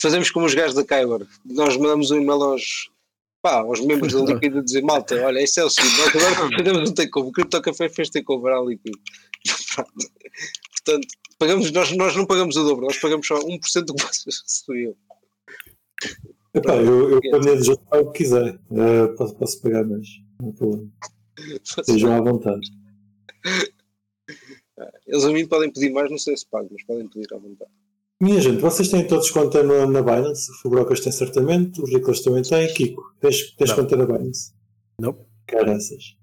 Fazemos 0.01 0.29
como 0.29 0.45
os 0.45 0.53
gajos 0.53 0.75
da 0.75 0.83
Kyber. 0.83 1.25
Nós 1.45 1.75
mandamos 1.77 2.11
um 2.11 2.17
e-mail 2.17 2.43
aos, 2.43 2.91
pá, 3.41 3.61
aos 3.61 3.79
membros 3.81 4.13
da 4.13 4.21
Liquid 4.21 4.57
a 4.57 4.61
dizer: 4.61 4.81
Malta, 4.83 5.15
olha, 5.25 5.41
isso 5.41 5.59
é 5.59 5.65
o 5.65 5.69
seguinte, 5.69 5.97
nós 5.97 6.15
agora 6.15 6.57
fazemos 6.57 6.89
um 6.89 6.93
takeover. 6.93 7.29
O 7.29 7.33
Crypto 7.33 7.61
Café 7.61 7.89
fez 7.89 8.09
takeover 8.09 8.53
à 8.53 8.61
Liquid. 8.61 8.95
Portanto, 10.71 11.07
pagamos, 11.39 11.71
nós, 11.71 11.91
nós 11.95 12.15
não 12.15 12.25
pagamos 12.25 12.55
o 12.55 12.63
dobro, 12.63 12.85
nós 12.85 12.97
pagamos 12.97 13.25
só 13.25 13.39
1% 13.39 13.85
do 13.85 13.95
que 13.95 14.03
vocês 14.03 14.41
recebiam. 14.41 14.95
Epá, 16.53 16.75
eu, 16.75 17.11
eu 17.11 17.21
planejo 17.21 17.63
já 17.63 17.99
o 17.99 18.11
que 18.11 18.17
quiser. 18.19 18.59
Ah, 18.71 19.13
posso, 19.17 19.35
posso 19.35 19.61
pagar 19.61 19.85
mais. 19.85 20.07
Não 20.41 20.51
problema. 20.51 20.89
Sejam 21.83 22.13
à 22.13 22.21
vontade. 22.21 22.71
Eles 25.05 25.23
a 25.23 25.31
mim 25.31 25.47
podem 25.47 25.71
pedir 25.71 25.91
mais, 25.91 26.09
não 26.09 26.17
sei 26.17 26.35
se 26.35 26.47
pago, 26.47 26.67
mas 26.71 26.83
podem 26.83 27.07
pedir 27.07 27.33
à 27.33 27.37
vontade. 27.37 27.71
Minha 28.19 28.41
gente, 28.41 28.61
vocês 28.61 28.89
têm 28.89 29.05
todos 29.05 29.29
conta 29.29 29.61
na, 29.61 29.85
na 29.85 30.01
Binance? 30.01 30.51
O 30.51 30.55
Fubrocas 30.55 30.99
tem 31.01 31.11
certamente, 31.11 31.79
o 31.79 31.85
Riclas 31.85 32.21
também 32.21 32.41
tem. 32.41 32.73
Kiko, 32.73 33.13
tens, 33.19 33.51
tens 33.55 33.69
Não. 33.69 33.75
conta 33.75 33.95
na 33.95 34.05
Binance? 34.05 34.53
Nope. 34.99 35.23
Caraças. 35.45 36.17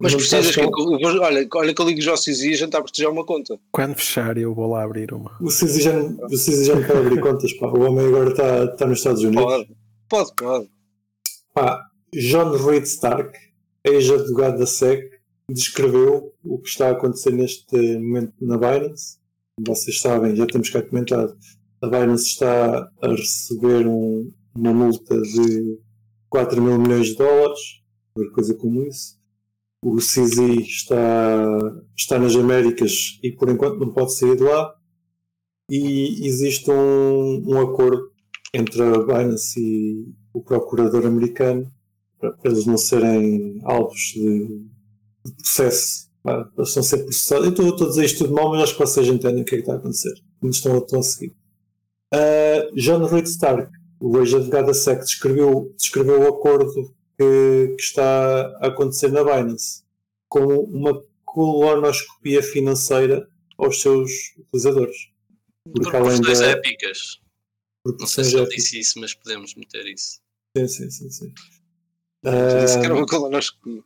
Mas 0.00 0.14
precisas 0.14 0.54
que. 0.54 0.60
eu 0.60 0.70
vou- 0.70 0.98
Olha, 1.22 1.46
olha 1.54 1.74
que 1.74 1.80
eu 1.80 1.86
ligo 1.86 2.00
já 2.00 2.10
ao 2.10 2.16
Cizi 2.16 2.50
e 2.50 2.54
a 2.54 2.56
gente 2.56 2.66
está 2.66 2.78
a 2.78 2.82
proteger 2.82 3.08
uma 3.08 3.24
conta. 3.24 3.58
Quando 3.70 3.94
fechar, 3.94 4.36
eu 4.36 4.52
vou 4.54 4.68
lá 4.70 4.82
abrir 4.82 5.12
uma. 5.12 5.36
O 5.40 5.50
Cizi 5.50 5.82
já, 5.82 5.96
o 5.98 6.36
Cizi 6.36 6.64
já 6.66 6.74
não 6.74 6.84
pode 6.86 6.98
abrir 6.98 7.20
contas, 7.20 7.52
pá. 7.54 7.68
O 7.68 7.80
homem 7.82 8.06
agora 8.08 8.30
está 8.30 8.64
está 8.64 8.86
nos 8.86 8.98
Estados 8.98 9.22
Unidos. 9.22 9.44
Pode, 9.44 9.68
pode, 10.08 10.32
pode. 10.36 10.68
Pá, 11.54 11.80
John 12.12 12.56
Reed 12.56 12.84
Stark, 12.84 13.38
ex-advogado 13.84 14.58
da 14.58 14.66
SEC, 14.66 15.10
descreveu 15.48 16.32
o 16.44 16.58
que 16.58 16.68
está 16.68 16.88
a 16.88 16.92
acontecer 16.92 17.30
neste 17.32 17.76
momento 17.98 18.32
na 18.40 18.56
Binance. 18.58 19.18
Como 19.56 19.76
Vocês 19.76 20.00
sabem, 20.00 20.34
já 20.34 20.46
temos 20.46 20.68
cá 20.70 20.82
comentado, 20.82 21.36
a 21.80 21.86
Binance 21.86 22.26
está 22.26 22.90
a 23.00 23.08
receber 23.08 23.86
um- 23.86 24.28
uma 24.56 24.72
multa 24.74 25.20
de 25.22 25.78
4 26.28 26.60
mil 26.60 26.78
milhões 26.78 27.08
de 27.08 27.16
dólares, 27.16 27.60
qualquer 28.12 28.32
coisa 28.32 28.54
como 28.54 28.82
isso. 28.86 29.16
O 29.84 29.98
CZ 29.98 30.38
está, 30.66 31.46
está 31.94 32.18
nas 32.18 32.34
Américas 32.34 33.18
e 33.22 33.30
por 33.32 33.50
enquanto 33.50 33.78
não 33.78 33.92
pode 33.92 34.14
sair 34.14 34.34
de 34.34 34.42
lá. 34.42 34.74
E 35.68 36.26
existe 36.26 36.70
um, 36.70 37.42
um 37.46 37.60
acordo 37.60 38.10
entre 38.54 38.82
a 38.82 38.98
Binance 39.02 39.60
e 39.60 40.06
o 40.32 40.42
procurador 40.42 41.04
americano 41.04 41.70
para, 42.18 42.32
para 42.32 42.50
eles 42.50 42.64
não 42.64 42.78
serem 42.78 43.60
alvos 43.62 44.00
de, 44.14 44.46
de 45.26 45.32
processo. 45.36 46.08
Pá, 46.22 46.50
Eles 46.56 46.68
estão 46.68 46.80
a 46.80 46.84
ser 46.84 46.98
processados. 47.04 47.44
Eu 47.44 47.50
estou, 47.50 47.68
estou 47.68 47.86
a 47.86 47.90
dizer 47.90 48.04
isto 48.06 48.24
tudo 48.24 48.34
mal, 48.34 48.50
mas 48.50 48.62
acho 48.62 48.72
que 48.72 48.80
vocês 48.80 49.06
entendem 49.06 49.42
o 49.42 49.44
que 49.44 49.54
é 49.54 49.58
que 49.58 49.64
está 49.64 49.74
a 49.74 49.76
acontecer. 49.76 50.14
Nos 50.40 50.56
estão, 50.56 50.78
estão 50.78 51.00
a 51.00 51.02
seguir. 51.02 51.36
Ah, 52.10 52.70
John 52.74 53.04
Reed 53.04 53.26
Stark, 53.26 53.70
o 54.00 54.18
ex-advogado 54.18 54.68
da 54.68 54.74
SEC, 54.74 55.00
descreveu, 55.00 55.74
descreveu 55.76 56.22
o 56.22 56.28
acordo 56.28 56.94
que, 57.18 57.74
que 57.76 57.82
está 57.82 58.46
a 58.60 58.66
acontecer 58.68 59.08
na 59.12 59.22
Binance 59.24 59.82
como 60.28 60.62
uma 60.64 61.02
colonoscopia 61.24 62.42
financeira 62.42 63.28
aos 63.58 63.80
seus 63.80 64.10
utilizadores. 64.38 64.96
por 65.64 65.82
Porque 65.82 65.96
além 65.96 66.08
questões 66.18 66.38
da. 66.40 66.46
épicas. 66.48 67.20
por 67.84 67.96
Não 67.98 68.06
sei 68.06 68.24
se 68.24 68.34
eu 68.34 68.42
épicas. 68.42 68.56
disse 68.64 68.80
isso, 68.80 69.00
mas 69.00 69.14
podemos 69.14 69.54
meter 69.54 69.86
isso. 69.86 70.20
Sim, 70.56 70.68
sim, 70.68 70.90
sim. 70.90 71.10
sim. 71.10 71.32
Disse 72.62 72.78
que 72.78 72.84
era 72.86 72.94
Ah, 72.94 72.98
uma 72.98 73.06
colonoscopia. 73.06 73.82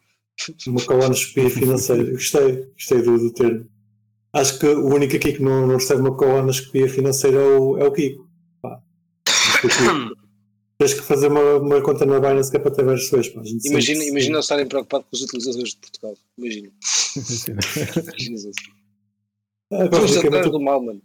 uma 0.69 0.85
colonoscopia 0.85 1.51
financeira. 1.51 2.03
Eu 2.03 2.13
Gostei, 2.13 2.65
gostei 2.73 3.03
do, 3.03 3.19
do 3.19 3.33
termo. 3.33 3.69
Acho 4.33 4.59
que 4.59 4.67
o 4.67 4.87
único 4.95 5.17
aqui 5.17 5.33
que 5.33 5.43
não, 5.43 5.67
não 5.67 5.77
recebe 5.77 6.01
uma 6.03 6.17
colonoscopia 6.17 6.89
financeira 6.89 7.39
é 7.39 7.59
o, 7.59 7.79
é 7.79 7.85
o 7.85 7.93
Kiko. 7.93 8.29
Pá. 8.63 8.81
Tens 10.79 10.95
que 10.95 11.01
fazer 11.03 11.27
uma, 11.29 11.57
uma 11.57 11.83
conta 11.83 12.07
na 12.07 12.21
Binance 12.21 12.51
que 12.51 12.57
é 12.57 12.61
para 12.61 12.71
ter 12.71 12.85
vários 12.85 13.09
suas. 13.09 13.29
Pá. 13.29 13.41
A 13.41 13.45
gente 13.45 13.67
Imagina, 13.69 13.95
sente-se- 13.99 14.11
imagina 14.11 14.37
eles 14.37 14.45
estarem 14.45 14.67
preocupados 14.67 15.07
com 15.11 15.17
os 15.17 15.23
utilizadores 15.23 15.71
de 15.73 15.77
Portugal. 15.79 16.15
Imagina. 16.39 16.71
Imagina 17.17 18.37
isso. 18.37 18.51
Ah, 19.73 19.89
basicamente, 19.89 20.27
atrás 20.37 20.51
do 20.53 20.61
mal, 20.61 20.83
mano. 20.85 21.03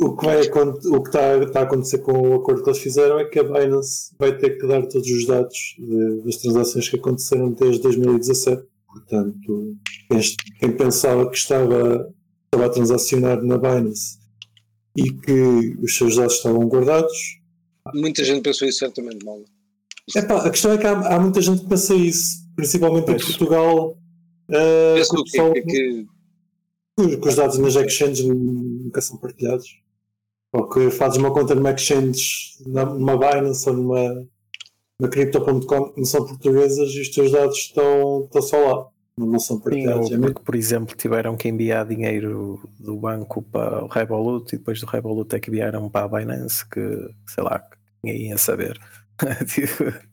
o 0.00 0.16
que, 0.16 0.24
vai, 0.24 0.40
acon- 0.46 0.78
o 0.84 1.02
que 1.02 1.08
está, 1.08 1.36
está 1.38 1.60
a 1.60 1.62
acontecer 1.64 1.98
com 1.98 2.12
o 2.12 2.34
acordo 2.36 2.62
que 2.62 2.70
eles 2.70 2.80
fizeram 2.80 3.18
é 3.18 3.24
que 3.24 3.38
a 3.38 3.42
Binance 3.42 4.14
vai 4.18 4.36
ter 4.38 4.58
que 4.58 4.66
dar 4.66 4.86
todos 4.86 5.10
os 5.10 5.26
dados 5.26 5.74
de- 5.78 6.22
das 6.24 6.36
transações 6.36 6.88
que 6.88 6.96
aconteceram 6.96 7.50
desde 7.50 7.82
2017. 7.82 8.62
Portanto, 8.86 9.76
quem, 10.08 10.20
quem 10.60 10.72
pensava 10.76 11.28
que 11.28 11.36
estava, 11.36 12.12
estava 12.46 12.66
a 12.66 12.70
transacionar 12.70 13.42
na 13.42 13.58
Binance 13.58 14.18
e 14.96 15.10
que 15.12 15.76
os 15.82 15.96
seus 15.96 16.14
dados 16.16 16.34
estavam 16.36 16.66
guardados. 16.68 17.39
Muita 17.94 18.24
gente 18.24 18.42
pensou 18.42 18.66
isso 18.68 18.78
certamente 18.78 19.24
mal. 19.24 19.40
Epá, 20.16 20.44
a 20.46 20.50
questão 20.50 20.72
é 20.72 20.78
que 20.78 20.86
há, 20.86 20.92
há 21.16 21.20
muita 21.20 21.40
gente 21.40 21.62
que 21.62 21.68
pensa 21.68 21.94
isso, 21.94 22.44
principalmente 22.56 23.06
Pois. 23.06 23.22
em 23.22 23.26
Portugal. 23.26 23.96
ah, 24.50 24.94
Penso 24.96 25.14
que 25.14 25.22
pessoal- 25.30 25.52
Que, 25.52 25.62
que, 25.62 26.06
que 26.98 27.16
que 27.16 27.28
os 27.28 27.34
dados 27.36 27.58
nas 27.58 27.74
exchanges 27.76 28.24
nunca 28.24 29.00
são 29.00 29.16
partilhados. 29.18 29.66
Ou 30.52 30.68
que 30.68 30.90
fazes 30.90 31.16
uma 31.18 31.32
conta 31.32 31.54
numa 31.54 31.70
exchange, 31.70 32.56
numa 32.66 33.16
Binance 33.16 33.68
ou 33.68 33.76
numa, 33.76 34.26
numa 34.98 35.08
Crypto.com 35.10 35.90
que 35.92 35.98
não 35.98 36.04
são 36.04 36.26
portuguesas 36.26 36.90
e 36.90 37.00
os 37.00 37.08
teus 37.10 37.30
dados 37.30 37.56
estão, 37.56 38.24
estão 38.24 38.42
só 38.42 38.56
lá. 38.58 38.86
Não, 39.16 39.38
são 39.38 39.58
Sim, 39.58 39.62
partilhados. 39.62 40.08
ou 40.08 40.14
É 40.14 40.18
muito- 40.18 40.32
porque, 40.34 40.44
por 40.46 40.54
exemplo, 40.56 40.96
tiveram 40.96 41.36
que 41.36 41.48
enviar 41.48 41.86
dinheiro 41.86 42.60
do 42.80 42.96
banco 42.96 43.42
para 43.42 43.84
o 43.84 43.86
Revolut 43.86 44.52
e 44.54 44.58
depois 44.58 44.80
do 44.80 44.86
Revolut 44.86 45.36
é 45.36 45.38
que 45.38 45.50
enviaram 45.50 45.88
para 45.88 46.06
a 46.06 46.08
Binance 46.20 46.68
que, 46.68 46.80
sei 47.26 47.44
lá, 47.44 47.58
que 47.60 47.76
ninguém 48.02 48.28
ia 48.28 48.38
saber. 48.38 48.78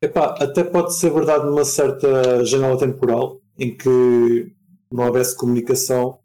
Epá, 0.00 0.34
até 0.38 0.62
pode 0.62 0.94
ser 0.96 1.10
verdade 1.10 1.46
numa 1.46 1.64
certa 1.64 2.44
janela 2.44 2.78
temporal 2.78 3.40
em 3.58 3.74
que 3.74 4.52
não 4.92 5.06
houvesse 5.06 5.36
comunicação, 5.36 6.18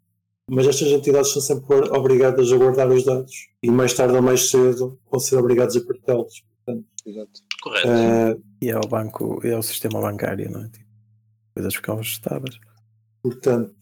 mas 0.48 0.66
estas 0.66 0.88
entidades 0.88 1.32
são 1.32 1.40
sempre 1.40 1.76
obrigadas 1.90 2.52
a 2.52 2.56
guardar 2.56 2.90
os 2.90 3.04
dados 3.04 3.48
e 3.62 3.70
mais 3.70 3.94
tarde 3.94 4.14
ou 4.14 4.22
mais 4.22 4.50
cedo 4.50 4.98
vão 5.10 5.18
ser 5.20 5.36
obrigados 5.36 5.76
a 5.76 5.80
partilhá-los. 5.80 6.42
exato. 7.06 7.40
Correto. 7.62 7.88
Ah, 7.88 8.36
e 8.60 8.70
é 8.70 8.76
o 8.76 8.88
banco, 8.88 9.40
é 9.44 9.56
o 9.56 9.62
sistema 9.62 10.00
bancário, 10.00 10.50
não 10.50 10.62
é? 10.62 10.68
Tipo, 10.68 10.86
coisas 11.54 11.74
ficam 11.74 11.98
ajustadas. 11.98 12.58
Portanto, 13.22 13.74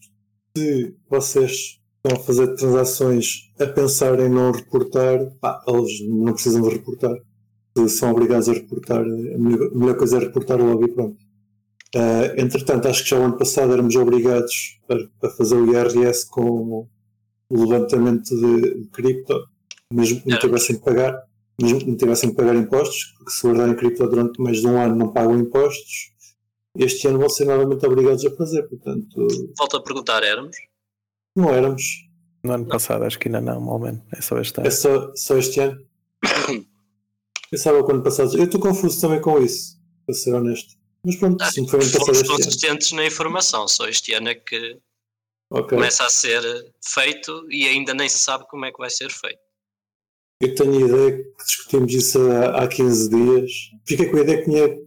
se 0.55 0.95
vocês 1.09 1.78
estão 2.03 2.17
a 2.17 2.23
fazer 2.25 2.55
transações 2.55 3.51
a 3.59 3.65
pensar 3.65 4.19
em 4.19 4.29
não 4.29 4.51
reportar, 4.51 5.19
pá, 5.39 5.61
eles 5.67 6.07
não 6.07 6.33
precisam 6.33 6.61
de 6.61 6.69
reportar. 6.69 7.15
Se 7.77 7.89
são 7.89 8.11
obrigados 8.11 8.49
a 8.49 8.53
reportar, 8.53 9.01
a 9.01 9.37
melhor, 9.37 9.71
a 9.71 9.77
melhor 9.77 9.97
coisa 9.97 10.17
é 10.17 10.19
reportar 10.19 10.59
logo 10.59 10.85
e 10.85 10.91
pronto. 10.91 11.17
Ah, 11.95 12.33
entretanto, 12.37 12.87
acho 12.87 13.03
que 13.03 13.09
já 13.09 13.19
o 13.19 13.23
ano 13.23 13.37
passado 13.37 13.73
éramos 13.73 13.95
obrigados 13.95 14.79
a, 14.89 15.27
a 15.27 15.29
fazer 15.31 15.55
o 15.55 15.71
IRS 15.71 16.27
com 16.29 16.87
o 17.49 17.63
levantamento 17.63 18.29
de, 18.29 18.81
de 18.81 18.87
cripto, 18.89 19.33
mesmo 19.91 20.21
que 20.21 20.29
não 20.29 20.39
tivessem 20.39 20.77
que 20.77 20.85
pagar, 20.85 21.23
mesmo 21.59 21.79
que 21.79 21.87
não 21.87 21.97
tivessem 21.97 22.29
que 22.29 22.35
pagar 22.35 22.55
impostos, 22.55 23.15
porque 23.17 23.31
se 23.31 23.45
guardarem 23.45 23.75
cripto 23.75 24.07
durante 24.07 24.41
mais 24.41 24.61
de 24.61 24.67
um 24.67 24.79
ano 24.79 24.95
não 24.95 25.11
pagam 25.11 25.37
impostos, 25.37 26.11
este 26.77 27.07
ano 27.07 27.19
vão 27.19 27.29
ser 27.29 27.45
novamente 27.45 27.85
obrigados 27.85 28.23
a 28.25 28.31
fazer, 28.35 28.63
portanto, 28.63 29.27
Volto 29.57 29.77
a 29.77 29.83
perguntar, 29.83 30.23
éramos? 30.23 30.55
Não 31.39 31.53
éramos. 31.53 31.83
No 32.43 32.53
ano 32.53 32.65
passado 32.67 33.03
acho 33.03 33.19
que 33.19 33.27
ainda 33.27 33.41
não, 33.41 33.59
malmente. 33.59 34.01
É 34.13 34.21
só 34.21 34.39
este 34.39 34.59
É 34.59 34.63
ano. 34.63 34.71
só, 34.71 35.11
só 35.15 35.37
este 35.37 35.59
ano. 35.59 35.79
Pensava 37.51 37.83
que 37.83 37.91
o 37.91 37.95
ano 37.95 38.03
passado. 38.03 38.37
Eu 38.37 38.45
estou 38.45 38.59
confuso 38.61 39.01
também 39.01 39.21
com 39.21 39.39
isso, 39.41 39.77
para 40.05 40.15
ser 40.15 40.33
honesto. 40.33 40.75
Mas 41.03 41.15
pronto, 41.15 41.43
se 41.45 41.61
me 41.61 41.69
foi 41.69 41.79
ano 41.81 41.91
passado 41.91 42.05
Fomos 42.05 42.19
este 42.21 42.29
ano. 42.31 42.37
consistentes 42.43 42.91
na 42.91 43.05
informação, 43.05 43.67
só 43.67 43.87
este 43.87 44.13
ano 44.13 44.29
é 44.29 44.35
que 44.35 44.77
Ok. 45.49 45.77
começa 45.77 46.05
a 46.05 46.09
ser 46.09 46.41
feito 46.85 47.45
e 47.49 47.65
ainda 47.67 47.93
nem 47.93 48.07
se 48.07 48.19
sabe 48.19 48.45
como 48.47 48.65
é 48.65 48.71
que 48.71 48.77
vai 48.77 48.89
ser 48.89 49.09
feito. 49.11 49.39
Eu 50.41 50.55
tenho 50.55 50.73
a 50.85 50.87
ideia 50.87 51.17
que 51.23 51.43
discutimos 51.45 51.93
isso 51.93 52.19
há, 52.31 52.63
há 52.63 52.67
15 52.67 53.09
dias. 53.09 53.51
Fiquei 53.85 54.05
com 54.09 54.17
a 54.17 54.21
ideia 54.21 54.37
que 54.39 54.45
tinha, 54.45 54.77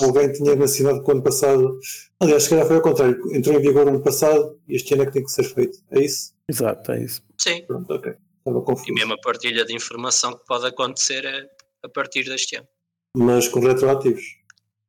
alguém 0.00 0.32
tinha 0.32 0.54
mencionado 0.56 1.02
que 1.02 1.08
o 1.08 1.12
ano 1.12 1.22
passado. 1.22 1.78
Aliás, 2.20 2.44
se 2.44 2.50
calhar 2.50 2.66
foi 2.66 2.76
ao 2.76 2.82
contrário. 2.82 3.18
Entrou 3.34 3.56
em 3.56 3.60
vigor 3.62 3.88
ano 3.88 4.02
passado 4.02 4.60
e 4.68 4.76
este 4.76 4.94
ano 4.94 5.02
é 5.02 5.06
que 5.06 5.12
tem 5.12 5.24
que 5.24 5.30
ser 5.30 5.44
feito. 5.44 5.78
É 5.90 6.00
isso? 6.00 6.34
Exato, 6.48 6.92
é 6.92 7.02
isso. 7.04 7.22
Sim, 7.38 7.62
Pronto, 7.66 7.92
ok. 7.92 8.12
estava 8.38 8.58
E 8.58 8.62
confuso. 8.64 8.94
mesmo 8.94 9.14
a 9.14 9.18
partilha 9.20 9.64
de 9.64 9.74
informação 9.74 10.32
que 10.36 10.44
pode 10.46 10.66
acontecer 10.66 11.24
é 11.24 11.50
a 11.82 11.88
partir 11.88 12.24
deste 12.24 12.56
ano. 12.56 12.68
Mas 13.16 13.48
com 13.48 13.60
retroativos. 13.60 14.22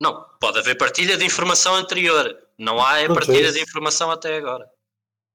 Não, 0.01 0.23
pode 0.39 0.59
haver 0.59 0.77
partilha 0.77 1.17
de 1.17 1.25
informação 1.25 1.75
anterior. 1.75 2.37
Não 2.57 2.79
há 2.79 2.97
a 2.99 3.07
Não 3.07 3.15
partilha 3.15 3.37
fez. 3.51 3.53
de 3.55 3.61
informação 3.61 4.11
até 4.11 4.37
agora. 4.37 4.65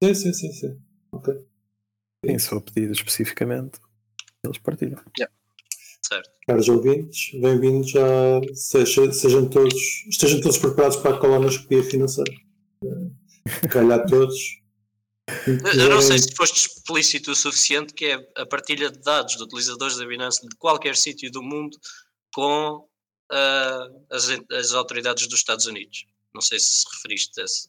Sim, 0.02 0.14
sim, 0.14 0.32
sim, 0.32 0.52
sim. 0.52 0.78
Ok. 1.12 1.34
Sim, 2.24 2.38
se 2.38 2.48
for 2.48 2.60
pedido 2.60 2.92
especificamente, 2.92 3.78
eles 4.44 4.58
partilham. 4.58 5.00
Certo. 6.06 6.30
Caros 6.46 6.68
ouvintes, 6.68 7.38
bem-vindos 7.40 7.94
a. 7.96 8.54
Seja, 8.54 9.12
sejam 9.12 9.48
todos, 9.48 9.74
estejam 10.08 10.40
todos 10.40 10.58
preparados 10.58 10.96
para 10.96 11.16
a 11.16 11.18
colonoscopia 11.18 11.82
financeira. 11.82 12.32
Calhar 13.70 14.06
todos. 14.06 14.58
Eu 15.56 15.90
não 15.90 16.00
sei 16.00 16.18
se 16.18 16.34
foste 16.34 16.68
explícito 16.68 17.32
o 17.32 17.36
suficiente 17.36 17.92
que 17.92 18.06
é 18.06 18.28
a 18.36 18.46
partilha 18.46 18.90
de 18.90 18.98
dados 19.00 19.36
de 19.36 19.42
utilizadores 19.42 19.98
da 19.98 20.06
Binance 20.06 20.40
de 20.46 20.56
qualquer 20.56 20.96
sítio 20.96 21.30
do 21.30 21.42
mundo 21.42 21.76
com 22.32 22.88
ah, 23.30 23.88
as, 24.10 24.28
as 24.52 24.72
autoridades 24.72 25.26
dos 25.26 25.40
Estados 25.40 25.66
Unidos. 25.66 26.06
Não 26.34 26.40
sei 26.40 26.58
se 26.58 26.66
se 26.66 26.84
referiste 26.94 27.40
a 27.40 27.44
esse. 27.44 27.68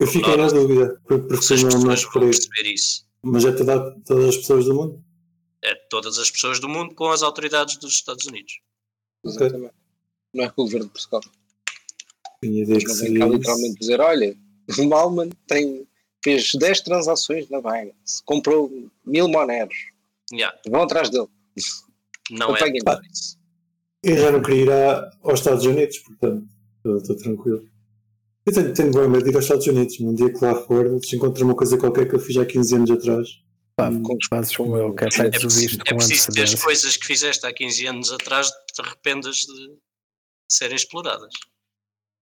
Eu 0.00 0.06
fiquei 0.06 0.36
na 0.36 0.48
dúvida, 0.48 1.00
porque 1.06 1.54
não, 1.62 1.80
não 1.80 1.94
perceber 1.94 2.72
isso. 2.72 3.06
Mas 3.22 3.44
é 3.44 3.52
toda, 3.52 3.96
todas 4.04 4.28
as 4.30 4.36
pessoas 4.36 4.64
do 4.66 4.74
mundo. 4.74 5.03
É 5.64 5.74
todas 5.88 6.18
as 6.18 6.30
pessoas 6.30 6.60
do 6.60 6.68
mundo 6.68 6.94
com 6.94 7.08
as 7.10 7.22
autoridades 7.22 7.76
dos 7.78 7.92
Estados 7.94 8.26
Unidos. 8.26 8.60
Exatamente. 9.24 9.72
Não 10.34 10.44
é 10.44 10.50
com 10.50 10.62
o 10.62 10.64
governo 10.66 10.86
de 10.86 10.92
Portugal. 10.92 11.20
Tinha 12.42 12.64
que 12.66 12.70
Não 12.72 12.78
vem 12.78 12.88
seria 12.94 13.18
cá 13.20 13.26
literalmente 13.26 13.78
dizer: 13.78 14.00
olha, 14.00 14.36
o 14.78 14.84
Malman 14.88 15.30
tem, 15.46 15.86
fez 16.22 16.50
10 16.54 16.80
transações 16.82 17.48
na 17.48 17.60
Binance, 17.60 18.22
comprou 18.24 18.70
mil 19.04 19.28
moneros, 19.28 19.74
Yeah, 20.32 20.58
vão 20.68 20.82
atrás 20.82 21.08
dele. 21.10 21.28
não 22.30 22.56
é 22.56 22.60
Ah. 22.86 23.00
isso. 23.10 23.38
Eu 24.02 24.16
já 24.18 24.30
não 24.32 24.42
queria 24.42 24.62
ir 24.64 24.70
a- 24.72 25.10
aos 25.22 25.40
Estados 25.40 25.64
Unidos, 25.64 25.98
portanto, 26.00 26.46
estou 26.98 27.16
tranquilo. 27.16 27.66
Eu 28.46 28.52
tenho, 28.52 28.74
tenho 28.74 28.92
bem 28.92 29.08
medo 29.08 29.24
de 29.24 29.30
ir 29.30 29.36
aos 29.36 29.44
Estados 29.44 29.66
Unidos. 29.66 29.98
Um 30.00 30.14
dia 30.14 30.30
que 30.30 30.44
lá 30.44 30.54
for, 30.54 30.98
se 31.02 31.16
encontrar 31.16 31.44
uma 31.44 31.54
coisa 31.56 31.78
qualquer 31.78 32.06
que 32.08 32.14
eu 32.14 32.18
fiz 32.18 32.36
há 32.36 32.44
15 32.44 32.74
anos 32.76 32.90
atrás. 32.90 33.28
Pá, 33.76 33.88
Hum, 33.90 34.02
fazes 34.30 34.56
como 34.56 34.76
eu, 34.76 34.94
que 34.94 35.04
é 35.04 35.08
É 35.08 35.30
preciso, 35.30 35.60
visto 35.60 35.80
é 35.82 35.90
com 35.90 35.96
preciso 35.96 36.26
ter 36.32 36.42
as 36.42 36.50
antecedência. 36.50 36.64
coisas 36.64 36.96
que 36.96 37.06
fizeste 37.06 37.46
há 37.46 37.52
15 37.52 37.86
anos 37.86 38.12
atrás 38.12 38.48
te 38.72 38.80
arrependas 38.80 39.36
de 39.38 39.76
serem 40.50 40.76
exploradas. 40.76 41.32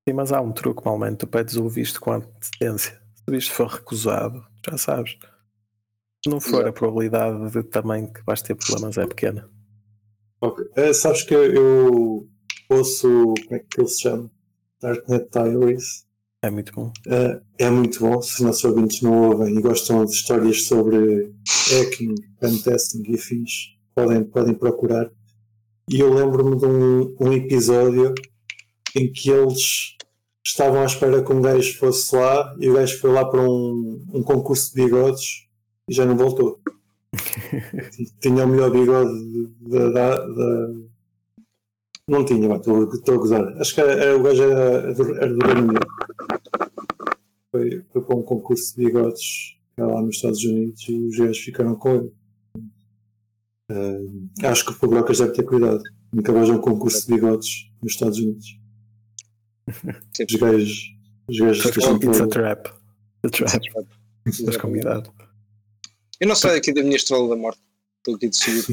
Sim, 0.08 0.14
mas 0.14 0.32
há 0.32 0.40
um 0.40 0.52
truque, 0.52 0.84
normalmente 0.84 1.18
tu 1.18 1.26
pedes 1.26 1.56
o 1.56 1.68
visto 1.68 2.00
com 2.00 2.12
antecedência. 2.12 3.00
Se 3.16 3.22
o 3.28 3.30
visto 3.32 3.52
for 3.52 3.68
recusado, 3.68 4.44
já 4.66 4.78
sabes. 4.78 5.16
Se 6.24 6.30
não 6.30 6.40
for, 6.40 6.56
a 6.56 6.58
Exato. 6.62 6.72
probabilidade 6.72 7.50
de 7.50 7.62
também 7.64 8.10
que 8.10 8.22
vais 8.24 8.40
ter 8.42 8.54
problemas 8.54 8.96
é 8.96 9.06
pequena. 9.06 9.48
Ok. 10.40 10.64
Eh, 10.76 10.92
sabes 10.94 11.22
que 11.22 11.34
eu 11.34 12.28
ouço, 12.70 13.08
como 13.44 13.54
é 13.54 13.58
que 13.60 13.80
ele 13.80 13.88
se 13.88 14.02
chama? 14.02 14.30
Darknet 14.80 15.28
Diaries. 15.30 16.06
É 16.44 16.50
muito 16.50 16.72
bom. 16.74 16.92
Eh, 17.06 17.40
é 17.58 17.70
muito 17.70 18.00
bom, 18.00 18.20
se 18.20 18.34
os 18.34 18.40
nossos 18.40 18.64
ouvintes 18.64 19.00
não 19.00 19.30
ouvem 19.30 19.56
e 19.56 19.60
gostam 19.62 20.04
de 20.04 20.10
histórias 20.12 20.64
sobre 20.64 21.32
hacking, 21.70 22.14
pentesting 22.40 23.02
e 23.08 23.14
afins, 23.14 23.76
podem, 23.94 24.24
podem 24.24 24.54
procurar. 24.54 25.08
E 25.88 26.00
eu 26.00 26.12
lembro-me 26.12 26.56
de 26.58 26.66
um, 26.66 27.14
um 27.20 27.32
episódio 27.32 28.12
em 28.96 29.12
que 29.12 29.30
eles 29.30 29.96
estavam 30.44 30.82
à 30.82 30.86
espera 30.86 31.22
que 31.22 31.32
um 31.32 31.40
gajo 31.40 31.78
fosse 31.78 32.14
lá 32.16 32.54
e 32.58 32.68
o 32.68 32.74
gajo 32.74 32.98
foi 32.98 33.12
lá 33.12 33.24
para 33.24 33.40
um, 33.40 34.04
um 34.12 34.22
concurso 34.22 34.74
de 34.74 34.82
bigodes 34.84 35.46
e 35.88 35.94
já 35.94 36.04
não 36.04 36.16
voltou. 36.16 36.60
tinha 38.20 38.44
o 38.44 38.48
melhor 38.48 38.70
bigode 38.70 39.12
da. 39.60 39.90
da- 39.90 40.26
da- 40.26 40.68
Não 42.08 42.24
tinha, 42.24 42.56
estou 42.56 42.82
a 43.14 43.16
gozar. 43.18 43.44
Acho 43.60 43.74
que 43.74 43.80
era, 43.80 43.92
era- 43.92 44.16
o 44.16 44.22
gajo 44.22 44.42
era, 44.42 44.62
era 45.20 45.34
do 45.34 45.46
Reino 45.46 45.62
Unido. 45.68 45.86
Foi, 47.52 47.84
foi 47.92 48.02
para 48.02 48.16
um 48.16 48.22
concurso 48.22 48.74
de 48.76 48.86
bigodes 48.86 49.56
que 49.76 49.82
lá 49.82 50.00
nos 50.02 50.16
Estados 50.16 50.42
Unidos 50.44 50.82
e 50.88 50.94
os 51.06 51.16
gajos 51.18 51.38
ficaram 51.38 51.74
com 51.76 51.94
ele. 51.94 52.12
Ah, 53.70 54.48
acho 54.50 54.64
que 54.64 54.70
o 54.72 54.74
Fabrocas 54.74 55.18
deve 55.18 55.32
ter 55.32 55.44
cuidado. 55.44 55.82
Nunca 56.12 56.32
vejo 56.32 56.54
um 56.54 56.60
concurso 56.60 57.06
de 57.06 57.14
bigodes 57.14 57.70
nos 57.82 57.92
Estados 57.92 58.18
Unidos. 58.18 58.58
Sim. 60.16 60.24
Os 60.28 60.34
gajos. 60.36 60.96
Os 61.28 61.38
gajos 61.38 61.64
It's 61.66 61.86
a 61.86 61.98
por- 61.98 62.28
trap. 62.28 62.68
A 63.24 63.28
trap. 63.28 63.62
Estás 64.26 64.56
convidado. 64.56 65.12
Eu 66.20 66.28
não 66.28 66.34
saio 66.34 66.54
daqui 66.54 66.72
da 66.72 66.82
minha 66.82 66.96
estrela 66.96 67.28
da 67.28 67.36
morte. 67.36 67.60
Estou 67.98 68.14
aqui 68.16 68.28
de 68.28 68.36
seguro. 68.36 68.66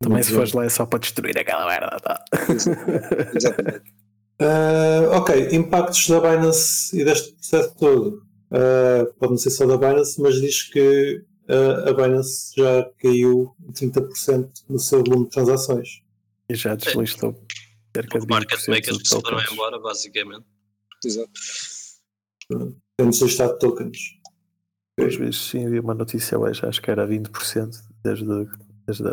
Também 0.00 0.22
se 0.22 0.32
fores 0.32 0.52
lá 0.52 0.64
é 0.64 0.68
só 0.68 0.86
para 0.86 1.00
destruir 1.00 1.36
aquela 1.38 1.66
merda. 1.66 1.98
Tá? 2.00 2.24
Exatamente. 3.34 3.92
Ah, 4.40 5.18
ok, 5.18 5.48
impactos 5.52 6.08
da 6.08 6.20
Binance 6.20 6.96
e 6.98 7.04
deste 7.04 7.32
processo 7.32 7.74
todo. 7.76 8.22
Ah, 8.50 9.06
pode 9.18 9.32
não 9.32 9.38
ser 9.38 9.50
só 9.50 9.66
da 9.66 9.76
Binance, 9.76 10.20
mas 10.20 10.40
diz 10.40 10.62
que 10.62 11.24
ah, 11.48 11.90
a 11.90 11.92
Binance 11.92 12.54
já 12.56 12.88
caiu 12.98 13.54
em 13.66 13.72
30% 13.72 14.50
no 14.68 14.78
seu 14.78 15.02
volume 15.02 15.24
de 15.24 15.30
transações. 15.30 16.02
E 16.48 16.54
já 16.54 16.74
deslistou 16.74 17.36
cerca 17.94 18.18
Os 18.18 18.24
de 18.24 18.30
market 18.30 18.58
20% 18.60 18.68
makers 18.68 18.98
dos 18.98 19.08
se 19.08 19.20
foram 19.20 19.40
embora, 19.52 19.78
basicamente. 19.80 20.46
Exato. 21.04 21.30
Temos 22.96 23.20
listado 23.20 23.58
tokens. 23.58 23.98
Pelos 24.96 25.16
vistos, 25.16 25.50
sim, 25.50 25.68
vi 25.68 25.78
uma 25.78 25.94
notícia 25.94 26.38
hoje, 26.38 26.64
acho 26.64 26.82
que 26.82 26.90
era 26.90 27.06
20% 27.06 27.70
desde, 28.02 28.26
desde, 28.86 29.04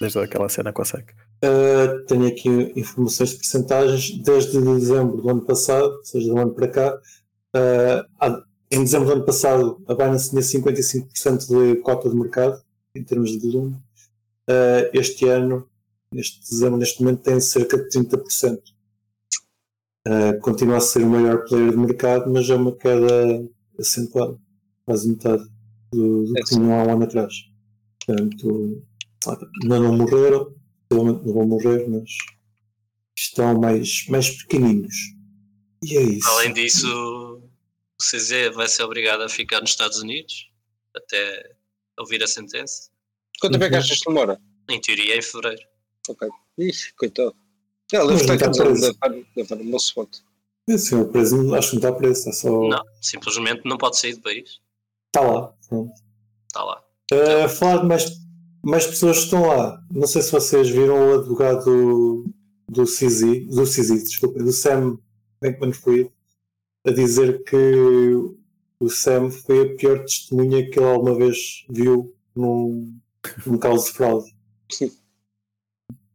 desde 0.00 0.18
aquela 0.18 0.48
cena 0.48 0.72
com 0.72 0.82
a 0.82 0.84
SEC. 0.84 1.14
Uh, 1.44 2.06
tenho 2.06 2.26
aqui 2.26 2.48
informações 2.74 3.30
de 3.30 3.36
percentagens 3.36 4.16
desde 4.22 4.58
dezembro 4.58 5.20
do 5.20 5.28
ano 5.28 5.42
passado, 5.42 5.96
ou 5.96 6.04
seja, 6.04 6.32
do 6.32 6.38
ano 6.38 6.54
para 6.54 6.68
cá. 6.68 7.00
uh, 7.54 8.42
em 8.70 8.82
dezembro 8.82 9.08
do 9.08 9.12
ano 9.12 9.24
passado, 9.24 9.84
a 9.86 9.94
Binance 9.94 10.30
tinha 10.30 10.40
55% 10.40 11.46
de 11.46 11.80
cota 11.82 12.08
de 12.08 12.16
mercado, 12.16 12.62
em 12.94 13.04
termos 13.04 13.30
de 13.30 13.38
volume. 13.38 13.74
Uh, 14.48 14.88
este 14.94 15.28
ano, 15.28 15.68
neste 16.12 16.40
dezembro, 16.40 16.78
neste 16.78 17.02
momento, 17.02 17.22
tem 17.22 17.38
cerca 17.40 17.76
de 17.76 17.88
30%. 17.88 18.58
Uh, 20.06 20.40
continua 20.40 20.78
a 20.78 20.80
ser 20.80 21.02
o 21.02 21.10
maior 21.10 21.44
player 21.44 21.70
de 21.70 21.76
mercado, 21.76 22.32
mas 22.32 22.48
é 22.48 22.54
uma 22.54 22.74
queda 22.74 23.46
acentuada, 23.78 24.38
quase 24.86 25.08
metade 25.08 25.44
do, 25.92 26.24
do 26.24 26.32
que 26.32 26.44
tinham 26.44 26.72
há 26.72 26.84
um 26.84 26.92
ano 26.92 27.04
atrás. 27.04 27.34
Portanto, 28.06 28.82
ainda 29.62 29.80
não 29.80 29.96
morreram, 29.96 30.54
provavelmente 30.94 31.26
não 31.26 31.34
vão 31.34 31.46
morrer, 31.46 31.88
mas 31.88 32.10
estão 33.16 33.58
mais, 33.60 34.06
mais 34.08 34.30
pequenininhos. 34.42 34.94
E 35.82 35.96
é 35.96 36.02
isso. 36.02 36.28
Além 36.28 36.52
disso, 36.52 36.86
o 36.88 38.02
CZ 38.02 38.54
vai 38.54 38.68
ser 38.68 38.82
obrigado 38.84 39.22
a 39.22 39.28
ficar 39.28 39.60
nos 39.60 39.70
Estados 39.70 39.98
Unidos 39.98 40.50
até 40.96 41.54
ouvir 41.98 42.22
a 42.22 42.26
sentença. 42.26 42.90
Quanto 43.40 43.52
tempo 43.52 43.64
é 43.64 43.68
que 43.68 43.74
Uhum. 43.74 43.80
achas 43.80 43.98
que 43.98 44.06
demora? 44.08 44.40
Em 44.70 44.80
teoria, 44.80 45.16
em 45.16 45.22
fevereiro. 45.22 45.62
Ok. 46.08 46.28
Ixi, 46.58 46.94
coitado. 46.94 47.34
Ele 47.92 48.04
Mas 48.04 48.22
deve 48.26 48.34
estar 48.34 49.10
estar 49.36 49.56
no 49.56 49.64
meu 49.64 49.76
spot. 49.76 50.08
Esse 50.66 50.94
é 50.94 50.96
o 50.96 51.08
preso, 51.08 51.54
acho 51.54 51.70
que 51.70 51.76
não 51.76 51.82
está 51.82 51.92
preso, 51.92 52.28
é 52.28 52.32
só. 52.32 52.68
Não, 52.68 52.82
simplesmente 53.00 53.62
não 53.66 53.76
pode 53.76 53.98
sair 53.98 54.14
do 54.14 54.22
país. 54.22 54.60
Está 55.08 55.20
lá. 55.20 55.54
Está 56.48 56.64
lá. 56.64 56.82
Uh, 57.12 57.48
falar 57.50 57.82
de 57.82 57.86
mais, 57.86 58.04
mais 58.64 58.86
pessoas 58.86 59.18
que 59.18 59.24
estão 59.24 59.46
lá. 59.46 59.82
Não 59.90 60.06
sei 60.06 60.22
se 60.22 60.32
vocês 60.32 60.68
viram 60.68 61.10
o 61.10 61.14
advogado 61.18 62.24
do 62.68 62.84
CZ, 62.84 63.46
do 63.46 63.64
CZ, 63.64 64.04
desculpa, 64.04 64.42
do 64.42 64.52
Sam 64.52 64.98
Bankman-Fried, 65.40 66.10
a 66.86 66.90
dizer 66.90 67.44
que 67.44 67.56
o 68.80 68.88
Sam 68.88 69.30
foi 69.30 69.62
a 69.62 69.76
pior 69.76 70.00
testemunha 70.00 70.68
que 70.68 70.78
ele 70.78 70.86
alguma 70.86 71.14
vez 71.14 71.64
viu 71.68 72.14
num, 72.34 72.98
num 73.46 73.58
caso 73.58 73.86
de 73.86 73.92
fraude. 73.92 74.34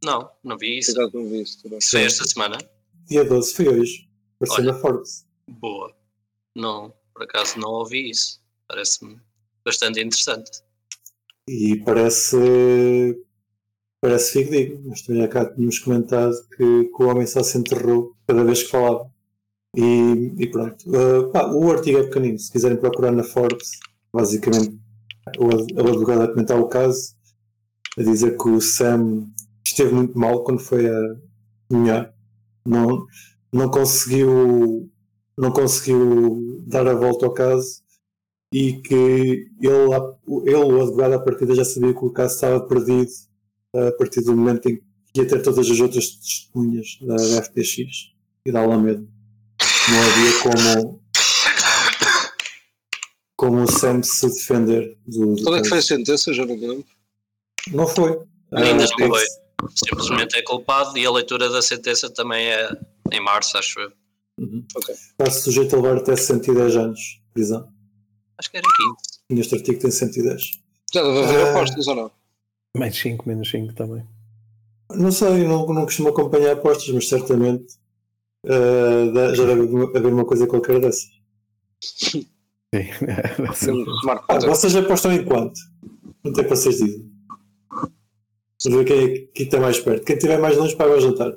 Não, 0.02 0.30
não 0.42 0.56
vi 0.56 0.78
isso. 0.78 0.94
Cuidado 0.94 1.12
com 1.12 1.34
isso. 1.34 1.58
Isso 1.78 1.90
foi 1.90 2.02
esta 2.02 2.24
semana. 2.24 2.58
Dia 3.06 3.24
12 3.24 3.54
foi 3.54 3.68
hoje. 3.68 4.08
Apareceu 4.36 4.64
Olha. 4.64 4.72
na 4.72 4.78
Forbes. 4.78 5.26
Boa. 5.48 5.94
Não, 6.56 6.94
por 7.12 7.24
acaso 7.24 7.58
não 7.58 7.70
ouvi 7.70 8.10
isso. 8.10 8.40
Parece-me 8.66 9.20
bastante 9.64 10.00
interessante. 10.00 10.62
E 11.52 11.82
parece. 11.84 12.36
Parece 14.00 14.32
fidedigno. 14.44 14.88
Nós 14.88 15.02
também 15.02 15.28
cá 15.28 15.44
tínhamos 15.52 15.78
comentado 15.80 16.34
que, 16.56 16.84
que 16.84 17.02
o 17.02 17.08
homem 17.08 17.26
só 17.26 17.42
se 17.42 17.58
enterrou 17.58 18.14
cada 18.26 18.44
vez 18.44 18.62
que 18.62 18.70
falava. 18.70 19.10
E, 19.76 20.34
e 20.38 20.46
pronto. 20.50 20.84
Uh, 20.88 21.30
pá, 21.32 21.46
o 21.52 21.70
artigo 21.70 21.98
é 21.98 22.04
pequenino. 22.04 22.38
Se 22.38 22.50
quiserem 22.52 22.78
procurar 22.78 23.12
na 23.12 23.22
Forbes, 23.24 23.70
basicamente 24.12 24.78
o, 25.38 25.46
ad- 25.48 25.74
o 25.74 25.88
advogado 25.88 26.22
a 26.22 26.28
comentar 26.28 26.58
o 26.58 26.68
caso, 26.68 27.14
a 27.98 28.02
dizer 28.02 28.36
que 28.36 28.48
o 28.48 28.60
Sam 28.60 29.28
esteve 29.66 29.92
muito 29.92 30.18
mal 30.18 30.44
quando 30.44 30.60
foi 30.60 30.88
a 30.88 31.16
nomear. 31.68 32.14
Não, 32.64 33.06
não 33.52 33.70
conseguiu 33.70 34.88
não 35.38 35.50
conseguiu 35.52 36.62
dar 36.66 36.86
a 36.86 36.94
volta 36.94 37.26
ao 37.26 37.32
caso 37.32 37.82
e 38.52 38.74
que 38.80 38.94
ele, 39.60 39.94
ele, 40.46 40.56
o 40.56 40.82
advogado, 40.82 41.14
à 41.14 41.18
partida 41.20 41.54
já 41.54 41.64
sabia 41.64 41.94
que 41.94 42.04
o 42.04 42.10
caso 42.10 42.34
estava 42.34 42.60
perdido 42.66 43.10
a 43.74 43.92
partir 43.92 44.22
do 44.22 44.36
momento 44.36 44.68
em 44.68 44.76
que 45.12 45.20
ia 45.20 45.26
ter 45.26 45.42
todas 45.42 45.70
as 45.70 45.80
outras 45.80 46.08
testemunhas 46.16 46.98
da 47.00 47.42
FTX 47.42 48.12
e 48.44 48.52
da 48.52 48.60
Alameda. 48.60 49.06
Não 49.88 50.02
havia 50.02 50.42
como, 50.42 51.02
como 53.36 53.62
o 53.62 53.66
Sam 53.70 54.02
se 54.02 54.28
defender 54.28 54.96
do. 55.06 55.34
do 55.36 55.42
Qual 55.42 55.56
é 55.56 55.62
que 55.62 55.68
foi 55.68 55.78
a 55.78 55.82
sentença, 55.82 56.32
já 56.32 56.44
não 56.44 56.56
me 56.56 56.66
lembro? 56.66 56.86
Não 57.72 57.86
foi. 57.86 58.18
Ainda 58.52 58.84
Ah, 58.84 58.88
não 58.98 59.08
foi. 59.08 59.24
Simplesmente 59.74 60.36
é 60.36 60.42
culpado 60.42 60.96
e 60.96 61.04
a 61.04 61.10
leitura 61.10 61.48
da 61.50 61.60
sentença 61.60 62.08
também 62.10 62.48
é 62.48 62.70
em 63.12 63.20
março, 63.20 63.58
acho 63.58 63.78
eu. 63.80 63.92
Uhum. 64.38 64.64
Ok. 64.74 64.94
Está 64.94 65.30
sujeito 65.30 65.76
a 65.76 65.80
levar 65.80 65.98
até 65.98 66.16
110 66.16 66.76
anos 66.76 66.98
de 66.98 67.22
prisão. 67.32 67.68
Acho 68.40 68.50
que 68.50 68.56
era 68.56 68.66
15. 68.66 69.20
E 69.30 69.40
este 69.40 69.54
artigo 69.54 69.78
tem 69.80 69.90
110. 69.90 70.50
Já 70.92 71.02
deve 71.02 71.18
haver 71.22 71.46
Ah. 71.46 71.50
apostas 71.52 71.86
ou 71.86 71.94
não? 71.94 72.10
Mais 72.76 72.96
5, 72.98 73.28
menos 73.28 73.48
5 73.50 73.72
também. 73.74 74.04
Não 74.92 75.12
sei, 75.12 75.44
não, 75.46 75.66
não 75.66 75.84
costumo 75.84 76.08
acompanhar 76.08 76.52
apostas, 76.52 76.88
mas 76.92 77.08
certamente 77.08 77.74
dá- 79.14 79.34
já 79.34 79.44
deve 79.44 79.62
haver 79.96 80.12
uma 80.12 80.24
coisa 80.24 80.46
qualquer 80.46 80.80
dessa. 80.80 81.06
Sim. 81.80 82.26
Ser- 83.54 83.74
Ah, 84.28 84.38
vocês 84.40 84.74
apostam 84.74 85.12
em 85.12 85.24
quanto? 85.24 85.60
Quanto 86.22 86.40
é 86.40 86.44
que 86.44 86.50
vocês 86.50 86.76
dizem? 86.78 87.10
Vamos 88.64 88.78
ver 88.78 88.84
quem, 88.84 88.98
é 89.04 89.08
que- 89.08 89.26
quem 89.34 89.46
está 89.46 89.60
mais 89.60 89.78
perto. 89.80 90.04
Quem 90.04 90.16
estiver 90.16 90.38
mais 90.40 90.56
longe 90.56 90.76
paga 90.76 90.96
o 90.96 91.00
jantar. 91.00 91.32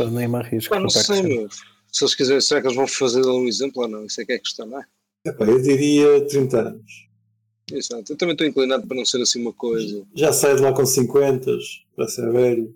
Eu 0.00 0.10
nem 0.10 0.28
me 0.28 0.36
arrisco. 0.36 0.72
Pá, 0.74 0.80
não 0.80 0.88
sei, 0.90 1.22
meu. 1.22 1.48
Se 1.90 2.04
eles 2.04 2.14
quiserem, 2.14 2.40
será 2.40 2.60
que 2.60 2.66
eles 2.66 2.76
vão 2.76 2.86
fazer 2.86 3.24
um 3.24 3.46
exemplo 3.48 3.82
ou 3.82 3.88
não? 3.88 4.04
Isso 4.04 4.20
é 4.20 4.24
que 4.24 4.32
é 4.32 4.36
a 4.36 4.40
questão, 4.40 4.66
não 4.66 4.80
é? 4.80 4.84
Epá, 5.28 5.44
eu 5.46 5.60
diria 5.62 6.26
30 6.26 6.60
anos. 6.60 7.08
Exato. 7.70 8.12
Eu 8.12 8.16
também 8.16 8.32
estou 8.32 8.46
inclinado 8.46 8.86
para 8.86 8.96
não 8.96 9.04
ser 9.04 9.20
assim 9.20 9.40
uma 9.40 9.52
coisa. 9.52 10.06
Já 10.14 10.32
sai 10.32 10.56
de 10.56 10.62
lá 10.62 10.72
com 10.72 10.86
50, 10.86 11.50
para 11.94 12.08
ser 12.08 12.30
velho. 12.32 12.74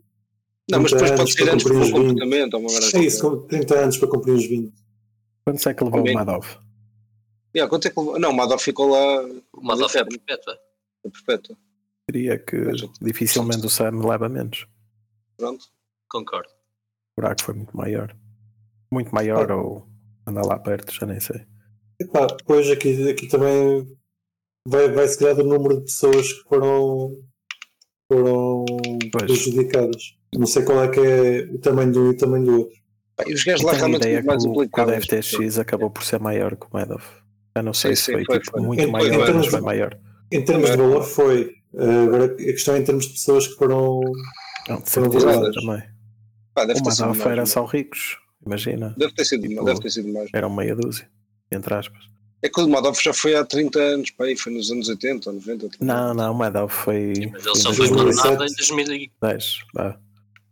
Não, 0.71 0.81
mas 0.83 0.91
30 0.93 1.05
depois 1.05 1.21
pode 1.21 1.33
ser 1.33 1.45
para 1.45 1.55
antes 1.55 1.65
cumprir 1.65 1.79
um 1.79 1.81
os 1.83 1.89
20. 1.91 1.97
comportamento 1.99 2.55
ou 2.55 2.61
uma 2.61 2.71
É 2.71 3.05
isso, 3.05 3.21
qualquer. 3.21 3.41
com 3.41 3.47
30 3.67 3.79
anos 3.79 3.97
para 3.99 4.09
cumprir 4.09 4.33
os 4.35 4.47
20. 4.47 4.73
Quanto 5.45 5.69
é 5.69 5.75
que 5.75 5.85
levou 5.85 6.01
o 6.09 6.15
Madoff? 6.15 6.59
Yeah, 7.55 7.69
quanto 7.69 7.87
é 7.87 7.91
que 7.91 7.99
levou? 7.99 8.19
Não, 8.19 8.31
o 8.31 8.37
Madoff 8.37 8.65
ficou 8.65 8.89
lá 8.91 9.23
da 9.77 9.89
fé 9.89 10.01
Eterno. 10.01 10.09
perpétua. 10.27 10.59
a 11.05 11.11
perpétua. 11.11 11.57
Diria 12.11 12.39
que 12.39 12.57
dificilmente 13.01 13.65
o 13.67 13.71
Sam 13.71 14.07
leva 14.07 14.29
menos. 14.29 14.67
Pronto. 15.37 15.65
Concordo. 16.11 16.49
O 17.17 17.21
buraco 17.23 17.43
foi 17.43 17.55
muito 17.55 17.77
maior. 17.77 18.15
Muito 18.93 19.13
maior 19.15 19.51
Ah. 19.51 19.57
ou 19.57 19.87
anda 20.27 20.43
lá 20.47 20.59
perto, 20.59 20.93
já 20.93 21.07
nem 21.07 21.19
sei. 21.19 21.45
Epá, 22.03 22.27
depois 22.27 22.71
aqui, 22.71 23.09
aqui 23.11 23.29
também 23.29 23.87
vai, 24.67 24.91
vai 24.91 25.07
se 25.09 25.19
criar 25.19 25.35
o 25.39 25.45
número 25.45 25.77
de 25.79 25.85
pessoas 25.85 26.33
que 26.33 26.43
foram, 26.49 27.11
foram 28.11 28.65
Pois. 29.13 29.25
prejudicadas. 29.25 30.17
Não 30.35 30.47
sei 30.47 30.63
qual 30.65 30.83
é 30.85 30.89
que 30.89 31.01
é 31.01 31.43
o 31.53 31.59
tamanho 31.59 31.93
de 31.93 31.99
um 31.99 32.07
e 32.07 32.11
o 32.11 32.17
tamanho 32.17 32.45
do 32.45 32.59
outro. 32.61 32.77
Pá, 33.17 33.25
e 33.27 33.35
os 33.35 33.45
gajos 33.45 33.63
lá 33.65 33.73
realmente 33.73 34.01
ideia 34.03 34.23
mais 34.23 34.43
que 34.43 34.49
o, 34.49 34.53
implicados. 34.53 35.05
FTX 35.05 35.59
acabou 35.59 35.91
por 35.91 36.03
ser 36.03 36.19
maior 36.19 36.57
que 36.57 36.65
o 36.67 36.69
Madoff. 36.73 37.07
Eu 37.55 37.63
não 37.63 37.75
sei 37.75 37.95
Sim, 37.95 37.97
se 37.97 38.05
sim, 38.07 38.13
foi, 38.13 38.25
foi, 38.25 38.39
tipo, 38.41 38.53
foi. 38.53 38.61
muito 38.63 38.83
Em- 38.83 38.91
maior, 38.91 39.07
em 39.13 39.17
mas 39.19 39.27
termos 39.27 39.47
foi 39.49 39.59
de- 39.59 39.65
maior. 39.67 39.99
Em 40.33 40.43
termos 40.45 40.71
de 40.71 40.77
valor 40.79 41.03
foi. 41.03 41.51
eh, 41.75 42.05
agora 42.07 42.25
a 42.25 42.29
questão 42.37 42.75
é 42.75 42.79
em 42.79 42.85
termos 42.85 43.05
de 43.07 43.13
pessoas 43.13 43.47
que 43.47 43.55
foram. 43.57 44.01
Não, 44.69 44.81
de 44.81 44.91
Foram 44.91 45.11
viradas. 45.11 45.55
também. 45.55 45.83
Pá, 46.55 46.65
deve 46.65 46.81
O 46.81 46.85
Madoff 46.85 47.29
era 47.29 47.45
só 47.47 47.65
ricos, 47.67 48.17
imagina. 48.47 48.95
Deve 48.97 49.13
ter 49.15 49.25
sido, 49.27 49.47
Tipo, 49.49 49.65
deve 49.65 49.81
ter 49.81 49.91
sido 49.91 50.11
mais. 50.13 50.31
Eram 50.33 50.49
meia 50.55 50.75
dúzia, 50.75 51.07
entre 51.55 51.75
aspas. 51.75 52.03
É 52.45 52.49
que 52.49 52.61
o 52.61 52.69
Madoff 52.69 53.03
já 53.03 53.13
foi 53.13 53.37
há 53.37 53.45
30 53.45 53.79
anos, 53.81 54.11
pá, 54.11 54.25
aí 54.25 54.37
foi 54.37 54.53
nos 54.53 54.71
anos 54.71 54.89
80 54.89 55.31
ou 55.31 55.35
90. 55.37 55.69
Não, 55.81 56.13
não, 56.13 56.33
o 56.33 56.35
Madoff 56.35 56.75
foi 56.75 57.13
Mas 57.33 57.47
ele 57.47 57.55
só 57.57 57.73
foi 57.73 57.89
2007. 57.89 57.93
condenado 58.27 58.45
em 58.45 58.55
2010. 58.57 59.11
2010. 59.21 59.59
vá. 59.75 60.01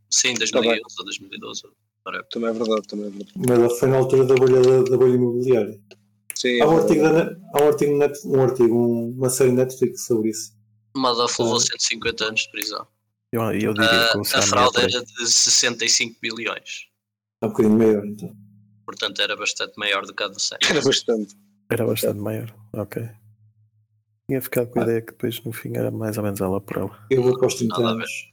Sim, 0.08 0.32
Tá 0.34 0.38
2011 0.40 0.82
ou 0.98 1.04
2012. 1.04 1.62
whatever. 2.04 2.28
Também 2.30 2.50
é 2.50 2.52
verdade, 2.52 2.82
também 2.88 3.06
é 3.06 3.10
verdade. 3.10 3.32
Mas 3.36 3.78
foi 3.78 3.88
na 3.88 3.96
altura 3.96 4.24
da 4.24 4.34
bolha, 4.34 4.60
da, 4.62 4.82
da 4.90 4.96
bolha 4.96 5.14
imobiliária. 5.14 5.80
Sim, 6.34 6.60
Há 6.60 6.68
um 6.68 6.78
é 6.78 6.80
artigo, 6.82 7.02
da, 7.02 7.36
há 7.54 7.62
um 7.62 7.66
artigo, 7.68 7.96
net, 7.98 8.18
um 8.26 8.42
artigo 8.42 8.74
um- 8.74 9.10
uma 9.18 9.28
série 9.30 9.52
Netflix 9.52 10.06
sobre 10.06 10.30
isso. 10.30 10.52
Madoff 10.96 11.42
levou 11.42 11.56
Ah. 11.56 11.60
150 11.60 12.24
anos 12.24 12.40
de 12.42 12.50
prisão. 12.50 12.86
Eu, 13.32 13.42
eu 13.52 13.74
diria 13.74 13.88
Ah, 13.90 14.08
que 14.12 14.18
o 14.18 14.22
a 14.22 14.38
ia 14.38 14.42
fraude 14.42 14.78
era 14.78 15.04
de 15.04 15.30
65 15.30 16.16
bilhões. 16.20 16.86
Há 17.40 17.46
um 17.46 17.50
bocadinho 17.50 17.76
maior, 17.78 18.04
então. 18.06 18.34
Portanto, 18.90 19.22
era 19.22 19.36
bastante 19.36 19.74
maior 19.76 20.04
do 20.04 20.12
que 20.12 20.22
a 20.22 20.26
do 20.26 20.40
Sam. 20.40 20.56
Era 20.68 20.82
bastante. 20.82 21.36
Era 21.70 21.86
bastante 21.86 22.18
maior. 22.18 22.52
Ok. 22.72 23.08
Tinha 24.28 24.42
ficado 24.42 24.68
com 24.68 24.80
a 24.80 24.82
ideia 24.82 25.00
que 25.00 25.12
depois 25.12 25.40
no 25.44 25.52
fim 25.52 25.76
era 25.76 25.92
mais 25.92 26.18
ou 26.18 26.24
menos 26.24 26.40
ela 26.40 26.60
por 26.60 26.76
ela. 26.76 27.06
Eu 27.08 27.22
vou 27.22 27.38
para 27.38 27.46
os 27.46 27.54
30 27.54 27.72
Nada 27.72 27.84
a 27.84 27.94
ver. 27.94 27.98
anos. 27.98 28.30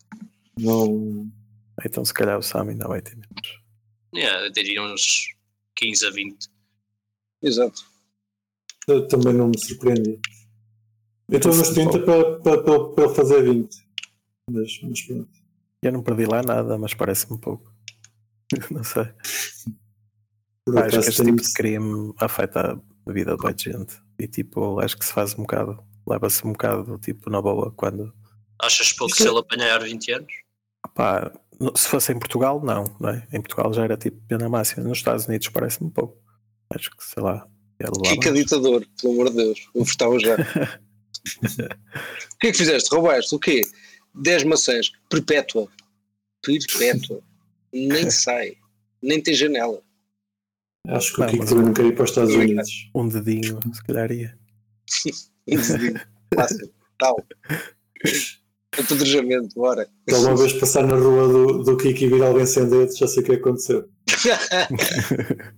Não. 0.60 1.32
Então 1.86 2.04
se 2.04 2.14
calhar 2.14 2.40
o 2.40 2.42
Sam 2.42 2.70
ainda 2.70 2.88
vai 2.88 3.04
ter 3.04 3.16
menos. 3.16 3.62
Yeah, 4.16 4.48
eu 4.48 4.52
diria 4.52 4.82
uns 4.82 5.28
15 5.76 6.08
a 6.08 6.10
20. 6.10 6.50
Exato. 7.44 7.82
Eu 8.88 9.08
também 9.08 9.34
não 9.34 9.50
me 9.50 9.60
surpreendi. 9.60 10.20
Eu 11.30 11.38
estou 11.38 11.56
nos 11.56 11.68
Sim, 11.68 11.90
30 11.90 12.00
para, 12.00 12.40
para, 12.40 12.90
para, 12.90 13.10
fazer 13.10 13.44
20. 13.44 13.70
Mas, 14.50 14.80
mas 14.82 15.02
pronto. 15.04 15.30
Eu 15.84 15.92
não 15.92 16.02
perdi 16.02 16.26
lá 16.26 16.42
nada, 16.42 16.80
mas 16.80 16.96
parece-me 16.96 17.40
pouco. 17.40 17.72
não 18.72 18.84
sei. 18.84 19.08
Acho 20.76 21.00
que 21.02 21.10
este 21.10 21.24
tipo 21.24 21.42
de 21.42 21.54
crime 21.54 22.14
afeta 22.20 22.80
a 23.06 23.12
vida 23.12 23.36
de 23.36 23.44
muita 23.44 23.72
gente. 23.72 23.96
E 24.20 24.28
tipo, 24.28 24.80
acho 24.80 24.98
que 24.98 25.06
se 25.06 25.14
faz 25.14 25.34
um 25.34 25.42
bocado, 25.44 25.80
leva-se 26.08 26.46
um 26.46 26.52
bocado 26.52 26.98
tipo 27.00 27.30
na 27.30 27.42
boa 27.42 27.72
quando. 27.76 28.14
Achas 28.62 28.92
pouco 28.94 29.14
Isso 29.14 29.24
se 29.24 29.28
é- 29.28 29.32
ele 29.32 29.40
apanhar 29.40 29.82
20 29.84 30.12
anos? 30.12 30.34
Pá, 30.96 31.32
se 31.76 31.88
fosse 31.88 32.12
em 32.12 32.20
Portugal, 32.20 32.62
não, 32.64 32.84
não 33.00 33.10
é? 33.10 33.28
Em 33.32 33.42
Portugal 33.42 33.72
já 33.74 33.84
era 33.84 33.98
tipo 33.98 34.20
pena 34.28 34.50
máxima. 34.50 34.84
Nos 34.84 34.98
Estados 35.00 35.26
Unidos 35.28 35.48
parece-me 35.50 35.92
pouco. 35.92 36.18
Acho 36.74 36.90
que 36.92 37.04
sei 37.04 37.22
lá. 37.24 37.48
Kika 38.04 38.32
mais. 38.32 38.44
ditador, 38.44 38.86
pelo 39.00 39.14
amor 39.14 39.30
de 39.30 39.36
Deus. 39.36 39.70
Eu 39.76 39.84
votava 39.84 40.18
já. 40.20 40.36
o 42.36 42.38
que 42.40 42.48
é 42.48 42.52
que 42.52 42.58
fizeste? 42.58 42.90
Roubaste? 42.94 43.36
O 43.36 43.40
quê? 43.40 43.62
10 44.16 44.44
maçãs. 44.44 44.92
Perpétua. 45.10 45.68
Perpétua. 46.44 47.22
Nem 47.72 48.10
sai. 48.12 48.56
Nem 49.02 49.22
tem 49.22 49.34
janela. 49.36 49.82
Acho 50.88 51.14
que 51.14 51.22
o 51.22 51.28
Kiko 51.28 51.46
também 51.46 51.66
não 51.66 51.74
quer 51.74 51.86
ir 51.86 51.94
para 51.96 52.04
os 52.04 52.10
Estados. 52.10 52.34
Unidos. 52.34 52.90
Um 52.96 53.08
dedinho, 53.10 53.60
se 53.74 53.84
calhar 53.84 54.12
ia. 54.12 54.38
Fácil. 56.34 56.74
Tal. 56.98 57.16
Apedrejamento, 58.78 59.56
bora. 59.56 59.90
Se 60.08 60.16
alguma 60.16 60.38
vez 60.38 60.54
passar 60.54 60.86
na 60.86 60.96
rua 60.96 61.28
do, 61.28 61.64
do 61.64 61.78
Kiko 61.78 62.04
e 62.04 62.08
vir 62.08 62.24
alguém 62.24 62.46
sem 62.46 62.70
dedos, 62.70 62.98
já 62.98 63.08
sei 63.08 63.24
o 63.24 63.26
que 63.26 63.34
aconteceu. 63.34 63.90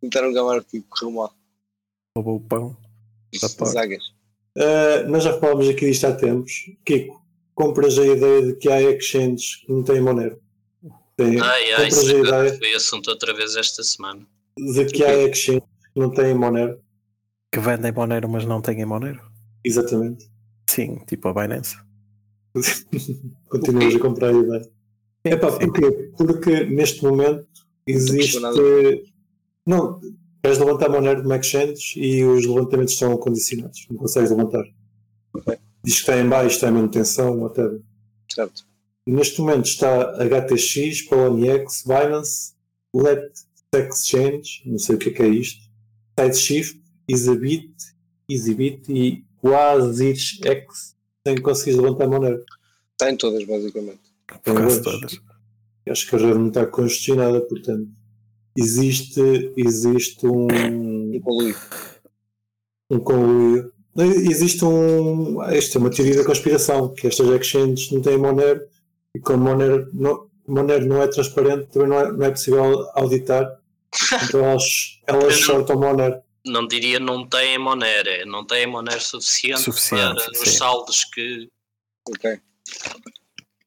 Tentaram 0.00 0.32
gamar 0.32 0.58
o 0.58 0.64
tipo, 0.64 0.86
correu 0.88 1.10
mal. 1.12 1.34
Roubou 2.16 2.36
o 2.36 2.40
pão. 2.40 2.76
Zagas. 3.64 4.12
Uh, 4.56 5.08
nós 5.08 5.24
já 5.24 5.38
falámos 5.38 5.68
aqui 5.68 5.86
disto 5.86 6.06
há 6.06 6.12
tempos. 6.12 6.70
Kiko, 6.84 7.22
compras 7.54 7.98
a 7.98 8.04
ideia 8.04 8.46
de 8.46 8.54
que 8.54 8.68
há 8.68 8.82
exchanges 8.82 9.56
que 9.56 9.72
não 9.72 9.82
têm 9.82 10.00
Monero. 10.00 10.41
Tem, 11.16 11.38
Ai, 11.40 11.72
ai, 11.74 11.88
ideia 11.88 12.58
foi 12.58 12.74
assunto 12.74 13.08
outra 13.08 13.34
vez 13.34 13.54
esta 13.56 13.82
semana. 13.82 14.26
de 14.56 14.84
que 14.86 15.04
há 15.04 15.14
exchanges 15.24 15.62
que 15.92 16.00
não 16.00 16.10
têm 16.10 16.34
Monero. 16.34 16.80
Que 17.52 17.60
vendem 17.60 17.92
Monero, 17.92 18.28
mas 18.28 18.44
não 18.46 18.60
têm 18.62 18.84
Monero. 18.86 19.20
Exatamente. 19.64 20.30
Sim, 20.68 20.96
tipo 21.06 21.28
a 21.28 21.34
Binance. 21.34 21.76
Continuas 23.48 23.94
a 23.94 23.98
comprar 23.98 24.28
a 24.30 24.32
ideia. 24.32 24.70
É 25.24 25.36
pá, 25.36 25.52
Sim. 25.52 25.58
porquê? 25.66 26.10
Porque 26.16 26.64
neste 26.64 27.02
momento 27.04 27.46
existe. 27.86 28.40
Não, 29.66 30.00
queres 30.42 30.58
levantar 30.58 30.88
Monero 30.88 31.22
de 31.22 31.34
exchange 31.34 31.98
e 32.00 32.24
os 32.24 32.44
levantamentos 32.46 32.96
são 32.98 33.16
condicionados. 33.16 33.86
Não 33.90 33.98
consegues 33.98 34.30
levantar. 34.30 34.64
Ok. 35.34 35.56
Diz 35.84 35.94
que 35.94 36.00
está 36.00 36.16
em 36.18 36.28
baixo, 36.28 36.54
está 36.56 36.68
em 36.68 36.72
manutenção, 36.72 37.38
whatever. 37.40 37.80
Certo. 38.30 38.64
Neste 39.06 39.40
momento 39.40 39.66
está 39.66 40.16
HTX, 40.24 41.02
Poloniex, 41.02 41.82
Binance, 41.84 42.52
Let 42.94 43.32
Exchange, 43.74 44.62
não 44.64 44.78
sei 44.78 44.94
o 44.94 44.98
que 44.98 45.08
é, 45.08 45.12
que 45.12 45.22
é 45.22 45.28
isto, 45.28 45.60
SideShift, 46.18 46.80
EasyBit, 47.08 47.74
EasyBit 48.30 48.92
e 48.92 49.24
Quasix 49.40 50.38
X, 50.44 50.96
sem 51.26 51.40
conseguir 51.40 51.76
levantar 51.76 52.06
Monero. 52.06 52.44
Está 52.92 53.10
em 53.10 53.16
todas, 53.16 53.44
basicamente. 53.44 54.00
Tem 54.44 54.54
Quase 54.54 54.82
todas. 54.82 55.20
Acho 55.88 56.08
que 56.08 56.14
a 56.14 56.18
rede 56.18 56.38
não 56.38 56.48
está 56.48 56.64
congestionada, 56.64 57.40
portanto. 57.40 57.88
Existe, 58.56 59.52
existe 59.56 60.26
um, 60.26 60.46
Um 60.46 61.20
conluio. 61.20 61.56
um 62.90 62.98
conluio. 63.00 63.72
Existe 63.96 64.64
um. 64.64 65.42
Isto 65.50 65.78
é 65.78 65.80
uma 65.80 65.90
teoria 65.90 66.16
da 66.16 66.24
conspiração, 66.24 66.94
que 66.94 67.06
estas 67.08 67.28
exchanges 67.28 67.90
não 67.90 68.00
têm 68.00 68.16
Monero 68.16 68.62
e 69.14 69.20
como 69.20 69.44
Monero 69.44 69.88
não, 69.92 70.30
Monero 70.46 70.86
não 70.86 71.02
é 71.02 71.06
transparente, 71.08 71.66
também 71.70 71.88
não 71.88 72.00
é, 72.00 72.12
não 72.12 72.26
é 72.26 72.30
possível 72.30 72.88
auditar. 72.94 73.60
Então 74.24 74.44
elas, 74.44 75.00
elas 75.06 75.34
shortam 75.34 75.78
Monero. 75.78 76.22
não 76.46 76.66
diria 76.66 76.98
não 76.98 77.28
têm 77.28 77.58
Monero, 77.58 78.08
é 78.08 78.24
não 78.24 78.44
têm 78.46 78.66
Monero 78.66 79.00
suficiente, 79.00 79.60
Suficiente, 79.62 80.24
para 80.24 80.34
sim. 80.34 80.42
os 80.42 80.56
saldos 80.56 81.04
que 81.04 81.48
Ok. 82.08 82.40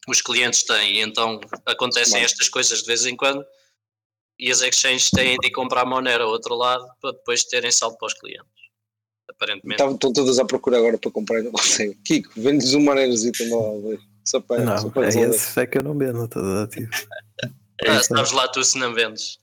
os 0.07 0.21
clientes 0.21 0.63
têm. 0.63 1.01
Então 1.01 1.39
acontecem 1.65 2.19
Bom. 2.19 2.25
estas 2.25 2.49
coisas 2.49 2.79
de 2.79 2.85
vez 2.87 3.05
em 3.05 3.15
quando 3.15 3.45
e 4.37 4.51
as 4.51 4.61
exchanges 4.61 5.09
têm 5.11 5.37
de 5.37 5.47
ir 5.47 5.51
comprar 5.51 5.85
Monero 5.85 6.23
ao 6.25 6.29
outro 6.31 6.55
lado 6.55 6.85
para 7.01 7.11
depois 7.13 7.45
terem 7.45 7.71
saldo 7.71 7.97
para 7.97 8.07
os 8.07 8.13
clientes. 8.13 8.49
Aparentemente. 9.29 9.75
Estavam 9.75 9.95
estão 9.95 10.11
todas 10.13 10.39
à 10.39 10.45
procura 10.45 10.77
agora 10.77 10.97
para 10.97 11.11
comprar 11.11 11.39
e 11.39 11.43
não 11.43 11.51
conseguem. 11.51 11.95
Kiko, 12.03 12.31
vendes 12.35 12.73
um 12.73 12.81
maneirazito 12.83 13.43
lá. 13.49 13.97
Só 14.25 14.39
para, 14.41 14.77
só 14.77 14.83
Não, 14.83 14.91
para 14.91 15.05
é 15.05 15.09
esse 15.09 15.59
é 15.59 15.67
que 15.67 15.77
eu 15.77 15.83
não 15.83 15.97
vendo, 15.97 16.25
estou 16.25 16.43
ativo. 16.63 16.89
ah, 17.87 18.03
sabes 18.03 18.31
lá 18.31 18.47
tu 18.47 18.63
se 18.63 18.77
não 18.77 18.93
vendes. 18.93 19.39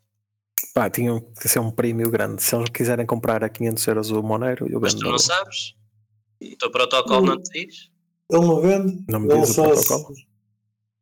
Pá, 0.74 0.88
tinham 0.90 1.20
que 1.20 1.48
ser 1.48 1.58
um 1.58 1.70
prémio 1.70 2.10
grande. 2.10 2.42
Se 2.42 2.54
eles 2.54 2.68
quiserem 2.70 3.04
comprar 3.06 3.42
a 3.44 3.48
500 3.48 3.86
euros 3.86 4.10
o 4.10 4.22
Monero, 4.22 4.66
eu 4.70 4.80
Mas 4.80 4.94
vendo. 4.94 5.02
tu 5.04 5.10
não 5.10 5.18
sabes? 5.18 5.74
O 6.42 6.56
teu 6.56 6.70
protocolo 6.70 7.26
não 7.26 7.40
te 7.42 7.66
diz? 7.66 7.90
Ele 8.30 8.46
não 8.46 8.60
vende, 8.60 9.04
Não 9.08 9.20
me 9.20 9.28
ele 9.32 9.40
diz 9.40 9.50
o 9.50 9.54
só 9.54 9.68
protocolo? 9.68 10.14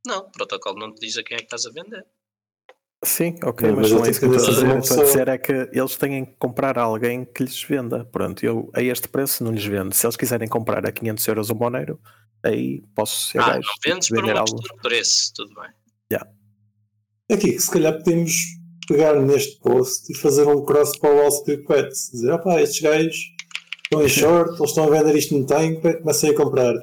Não, 0.06 0.18
o 0.20 0.30
protocolo 0.32 0.78
não 0.78 0.94
te 0.94 1.00
diz 1.00 1.16
a 1.18 1.22
quem 1.22 1.36
é 1.36 1.38
que 1.38 1.44
estás 1.44 1.66
a 1.66 1.70
vender. 1.70 2.04
Sim, 3.02 3.38
ok, 3.44 3.68
Não, 3.68 3.76
mas 3.76 3.90
mas 3.90 3.92
não 3.92 4.04
é 4.04 4.10
isso 4.10 4.20
que 4.20 4.26
eu 4.26 4.34
estou 4.34 4.44
a 4.44 4.54
que 4.56 4.60
dizer. 4.62 4.78
Estou 4.78 5.00
a 5.00 5.04
dizer 5.04 5.28
é 5.28 5.38
que 5.38 5.52
eles 5.72 5.96
têm 5.96 6.24
que 6.26 6.32
comprar 6.38 6.78
a 6.78 6.82
alguém 6.82 7.24
que 7.24 7.42
lhes 7.42 7.62
venda. 7.62 8.04
Pronto, 8.04 8.44
eu 8.44 8.70
a 8.74 8.82
este 8.82 9.08
preço 9.08 9.42
não 9.44 9.52
lhes 9.52 9.64
vendo. 9.64 9.94
Se 9.94 10.04
eles 10.04 10.16
quiserem 10.16 10.48
comprar 10.48 10.84
a 10.84 10.92
500 10.92 11.26
euros 11.28 11.50
o 11.50 11.54
Monero, 11.54 11.98
aí 12.42 12.82
posso 12.94 13.28
ser 13.28 13.40
ah, 13.40 13.48
gajo. 13.54 13.66
não 13.66 13.74
vendes 13.94 14.08
por 14.08 14.20
vender 14.20 14.32
uma 14.32 14.40
algo. 14.40 14.62
preço, 14.82 15.32
tudo 15.34 15.54
bem. 15.54 15.70
Aqui, 17.30 17.52
que 17.52 17.60
se 17.60 17.70
calhar 17.70 17.96
podemos 17.96 18.32
pegar 18.88 19.14
neste 19.20 19.60
post 19.60 20.12
e 20.12 20.16
fazer 20.16 20.48
um 20.48 20.64
cross 20.64 20.98
para 20.98 21.10
o 21.10 21.16
Wall 21.16 21.28
Street 21.28 21.64
Bets. 21.64 22.10
Dizer, 22.10 22.32
opá, 22.32 22.60
estes 22.60 22.82
gajos 22.82 23.16
estão 23.84 24.04
em 24.04 24.08
short, 24.08 24.56
eles 24.56 24.70
estão 24.70 24.84
a 24.84 24.90
vender 24.90 25.16
isto 25.16 25.38
no 25.38 25.46
time, 25.46 25.76
comecem 25.76 26.30
a 26.30 26.36
comprar. 26.36 26.74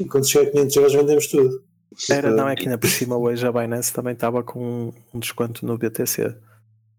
E 0.00 0.04
quando 0.06 0.26
chegar 0.26 0.48
a 0.48 0.50
500 0.50 0.76
euros 0.76 0.94
vendemos 0.94 1.26
tudo. 1.26 1.62
Era, 2.10 2.30
não, 2.30 2.48
é 2.48 2.56
que 2.56 2.62
ainda 2.62 2.78
por 2.78 2.88
cima 2.88 3.18
hoje 3.18 3.46
a 3.46 3.52
Binance 3.52 3.92
também 3.92 4.14
estava 4.14 4.42
com 4.42 4.92
um 5.12 5.18
desconto 5.18 5.66
no 5.66 5.76
BTC. 5.76 6.34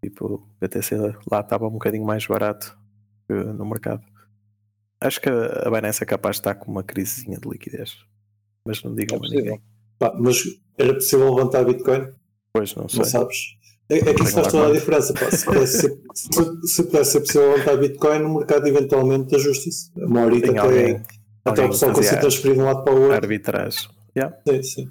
Tipo, 0.02 0.26
o 0.26 0.48
BTC 0.60 0.96
lá 1.30 1.40
estava 1.40 1.66
um 1.66 1.72
bocadinho 1.72 2.04
mais 2.04 2.24
barato 2.26 2.78
que 3.26 3.34
no 3.34 3.66
mercado. 3.66 4.04
Acho 5.00 5.20
que 5.20 5.28
a 5.28 5.70
Binance 5.70 6.02
é 6.02 6.06
capaz 6.06 6.36
de 6.36 6.40
estar 6.40 6.54
com 6.54 6.70
uma 6.70 6.82
crisezinha 6.82 7.38
de 7.38 7.48
liquidez. 7.48 7.96
Mas 8.66 8.82
não 8.82 8.94
digam 8.94 9.18
É 9.22 9.26
a 9.26 9.30
ninguém. 9.30 9.62
Pá, 9.98 10.12
mas 10.18 10.42
era 10.76 10.94
possível 10.94 11.34
levantar 11.34 11.64
Bitcoin? 11.64 12.08
Pois 12.52 12.74
não 12.74 12.88
sei. 12.88 12.98
Não 12.98 13.04
sabes? 13.04 13.36
É, 13.90 13.96
é 13.98 14.14
que 14.14 14.22
isso 14.22 14.32
faz 14.32 14.48
toda 14.48 14.68
a 14.68 14.72
diferença. 14.72 15.14
Pá. 15.14 15.30
Se, 15.30 15.44
pudesse 15.44 15.78
ser, 15.80 16.00
se, 16.14 16.66
se 16.74 16.82
pudesse 16.84 17.12
ser 17.12 17.20
possível 17.20 17.52
levantar 17.52 17.76
Bitcoin, 17.76 18.22
o 18.22 18.34
mercado 18.36 18.66
eventualmente 18.66 19.34
ajusta-se. 19.36 19.90
Uma 19.96 20.24
horita 20.24 20.48
Tem 20.48 20.58
até, 20.58 20.68
alguém, 20.68 21.02
até 21.44 21.64
o 21.64 21.68
pessoal 21.68 21.94
fazer 21.94 21.94
conseguir 21.94 22.20
transferir 22.20 22.54
de 22.54 22.60
um 22.60 22.64
lado 22.64 22.84
para 22.84 22.92
o 22.92 22.96
a 22.96 23.00
outro. 23.00 23.14
arbitragem. 23.16 23.88
Yeah. 24.16 24.36
Sim, 24.48 24.62
sim. 24.62 24.88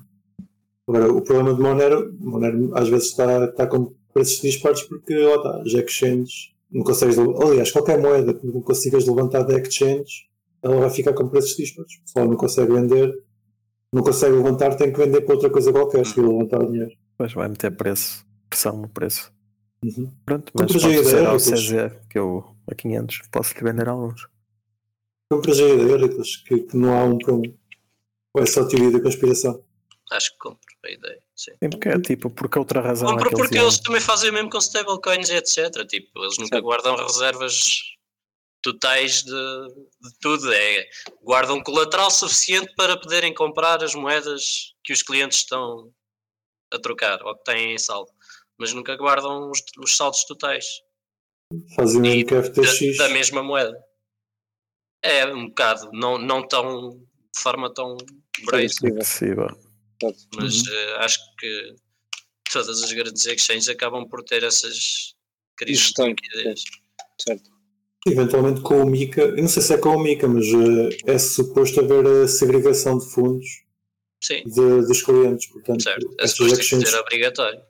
Agora, 0.87 1.11
o 1.11 1.21
problema 1.21 1.53
de 1.53 1.61
Monero, 1.61 2.15
Monero 2.19 2.71
às 2.77 2.87
vezes 2.87 3.09
está, 3.09 3.45
está 3.45 3.67
com 3.67 3.93
preços 4.13 4.41
disparos 4.41 4.83
porque 4.83 5.13
lá 5.15 5.35
está, 5.35 5.61
as 5.61 5.73
exchanges 5.73 6.53
não 6.71 6.83
consegues, 6.83 7.17
aliás, 7.17 7.71
qualquer 7.71 7.99
moeda 7.99 8.33
que 8.33 8.45
não 8.45 8.61
consigas 8.61 9.05
levantar 9.07 9.43
da 9.43 9.59
exchange, 9.59 10.27
ela 10.61 10.79
vai 10.79 10.89
ficar 10.89 11.13
com 11.13 11.27
preços 11.27 11.55
disparos. 11.55 11.93
O 11.95 12.03
pessoal 12.03 12.27
não 12.27 12.35
consegue 12.35 12.73
vender, 12.73 13.13
não 13.93 14.03
consegue 14.03 14.35
levantar, 14.35 14.75
tem 14.75 14.91
que 14.91 14.99
vender 14.99 15.21
para 15.21 15.35
outra 15.35 15.49
coisa 15.49 15.71
qualquer, 15.71 16.05
se 16.05 16.19
levantar 16.19 16.61
o 16.61 16.71
dinheiro. 16.71 16.91
Depois 17.11 17.33
vai 17.33 17.47
meter 17.47 17.71
preço, 17.75 18.25
pressão 18.49 18.77
no 18.77 18.89
preço. 18.89 19.31
Uhum. 19.83 20.11
Pronto, 20.25 20.51
mas 20.55 20.71
Compras 20.71 20.83
pode 20.83 21.05
ser 21.05 21.25
ao. 21.25 21.37
CZ, 21.37 22.07
que 22.09 22.17
eu 22.19 22.43
a 22.69 22.75
500 22.75 23.21
posso 23.31 23.53
lhe 23.53 23.63
vender 23.63 23.87
alguns. 23.87 24.27
Compras 25.31 25.59
a 25.59 25.63
ideia, 25.63 25.93
Hércules, 25.93 26.37
que, 26.37 26.59
que 26.61 26.77
não 26.77 26.97
há 26.97 27.03
um 27.03 27.17
para 27.17 27.33
um. 27.33 27.41
Ou 28.33 28.43
é 28.43 28.45
só 28.45 28.65
teoria 28.65 28.91
da 28.91 29.01
conspiração. 29.01 29.63
Acho 30.11 30.31
que 30.31 30.37
compro 30.39 30.59
a 30.85 30.91
ideia. 30.91 31.21
Sim. 31.37 31.51
Sim, 31.63 31.69
porque 31.69 31.89
é 31.89 31.99
tipo, 32.01 32.29
porque 32.31 32.57
outra 32.57 32.81
razão 32.81 33.07
é 33.09 33.11
Compro 33.11 33.29
que 33.29 33.35
eles 33.35 33.41
porque 33.43 33.55
iam- 33.57 33.65
eles 33.65 33.79
também 33.79 34.01
fazem 34.01 34.29
o 34.31 34.33
mesmo 34.33 34.49
com 34.49 34.57
stablecoins 34.57 35.29
e 35.29 35.35
etc. 35.35 35.85
Tipo, 35.87 36.23
eles 36.23 36.37
nunca 36.39 36.55
Certo. 36.55 36.63
guardam 36.63 36.95
reservas 36.95 37.59
totais 38.63 39.21
de, 39.23 39.31
de 39.31 40.19
tudo. 40.19 40.51
É, 40.51 40.89
guardam 41.21 41.61
colateral 41.61 42.09
suficiente 42.09 42.73
para 42.75 42.97
poderem 42.99 43.33
comprar 43.35 43.83
as 43.83 43.93
moedas 43.93 44.73
que 44.83 44.91
os 44.91 45.03
clientes 45.03 45.37
estão 45.39 45.93
a 46.73 46.79
trocar 46.79 47.21
ou 47.23 47.37
que 47.37 47.43
têm 47.43 47.73
em 47.75 47.77
saldo. 47.77 48.11
Mas 48.57 48.73
nunca 48.73 48.95
guardam 48.95 49.51
os, 49.51 49.61
os 49.77 49.95
saldos 49.95 50.23
totais 50.25 50.65
Fazem 51.75 52.01
o 52.01 52.05
E 52.05 52.25
FTX. 52.25 52.97
da, 52.97 53.07
da 53.07 53.13
mesma 53.13 53.43
moeda. 53.43 53.77
É 55.03 55.25
um 55.27 55.47
bocado, 55.47 55.89
não, 55.93 56.17
não 56.17 56.45
tão 56.45 56.89
de 56.89 57.41
forma 57.41 57.71
tão. 57.71 57.95
Possível. 58.43 59.47
Mas 60.35 60.57
Uhum. 60.59 60.73
eh, 60.73 60.95
acho 60.99 61.19
que 61.39 61.75
todas 62.51 62.83
as 62.83 62.91
grandes 62.93 63.25
exchanges 63.25 63.67
acabam 63.69 64.07
por 64.07 64.23
ter 64.23 64.43
essas 64.43 65.13
crises 65.57 65.91
de 65.93 66.03
liquidez. 66.05 66.63
Certo. 67.19 67.49
Eventualmente 68.07 68.61
com 68.61 68.81
o 68.81 68.85
Mica, 68.85 69.21
eu 69.21 69.37
não 69.37 69.47
sei 69.49 69.61
se 69.61 69.73
é 69.73 69.77
com 69.77 69.89
o 69.89 69.99
Mica, 70.01 70.27
mas 70.27 70.45
eh, 70.47 70.97
é 71.13 71.17
suposto 71.17 71.79
haver 71.81 72.05
a 72.07 72.27
segregação 72.27 72.97
de 72.97 73.05
fundos 73.09 73.45
Sim, 74.23 74.43
de- 74.45 74.85
dos 74.87 75.01
clientes. 75.01 75.47
Portanto, 75.47 75.83
certo. 75.83 76.05
É 76.19 76.23
estas 76.23 76.37
suposto 76.37 76.85
ser 76.85 76.97
obrigatório. 76.99 77.61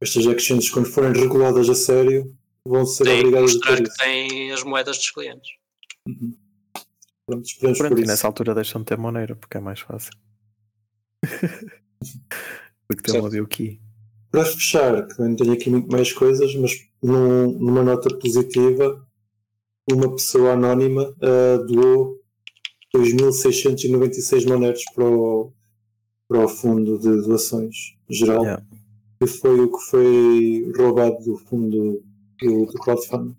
estas 0.00 0.24
exchanges, 0.26 0.70
quando 0.70 0.86
forem 0.86 1.12
reguladas 1.12 1.68
a 1.68 1.74
sério, 1.74 2.34
vão 2.66 2.86
ser 2.86 3.04
Tem 3.04 3.18
obrigadas 3.20 3.50
a 3.50 3.54
mostrar 3.54 3.76
ter 3.76 3.82
que 3.82 3.88
isso. 3.88 3.98
têm 3.98 4.52
as 4.52 4.62
moedas 4.62 4.96
dos 4.96 5.10
clientes. 5.10 5.50
Uhum. 6.08 6.36
Pronto, 7.26 7.48
Pronto, 7.60 7.78
por 7.78 7.98
e 7.98 8.02
isso. 8.02 8.10
nessa 8.10 8.26
altura 8.26 8.54
deixam 8.54 8.80
de 8.80 8.86
ter 8.86 8.96
Monero, 8.98 9.36
porque 9.36 9.56
é 9.58 9.60
mais 9.60 9.78
fácil. 9.80 10.12
Do 11.22 12.96
que 12.96 13.02
ter 13.02 13.12
Certo. 13.12 13.24
uma 13.24 13.30
Bilkey. 13.30 13.80
Para 14.30 14.44
fechar, 14.44 15.06
que 15.06 15.20
não 15.20 15.36
tenho 15.36 15.52
aqui 15.52 15.68
muito 15.70 15.90
mais 15.90 16.12
coisas, 16.12 16.54
mas 16.54 16.72
num- 17.02 17.52
numa 17.58 17.82
nota 17.82 18.16
positiva, 18.18 19.06
uma 19.90 20.10
pessoa 20.14 20.52
anónima 20.52 21.14
ah, 21.20 21.58
doou 21.66 22.18
2.696 22.96 24.46
monedas 24.46 24.82
para 24.94 25.04
o, 25.04 25.52
para 26.28 26.44
o 26.44 26.48
fundo 26.48 26.98
de 26.98 27.22
doações 27.22 27.96
geral, 28.08 28.42
Yeah. 28.42 28.64
que 29.20 29.26
foi 29.26 29.60
o 29.60 29.70
que 29.72 29.84
foi 29.84 30.72
roubado 30.76 31.22
do 31.24 31.36
fundo 31.38 32.02
do, 32.40 32.66
do 32.66 32.72
crowdfunding. 32.74 33.36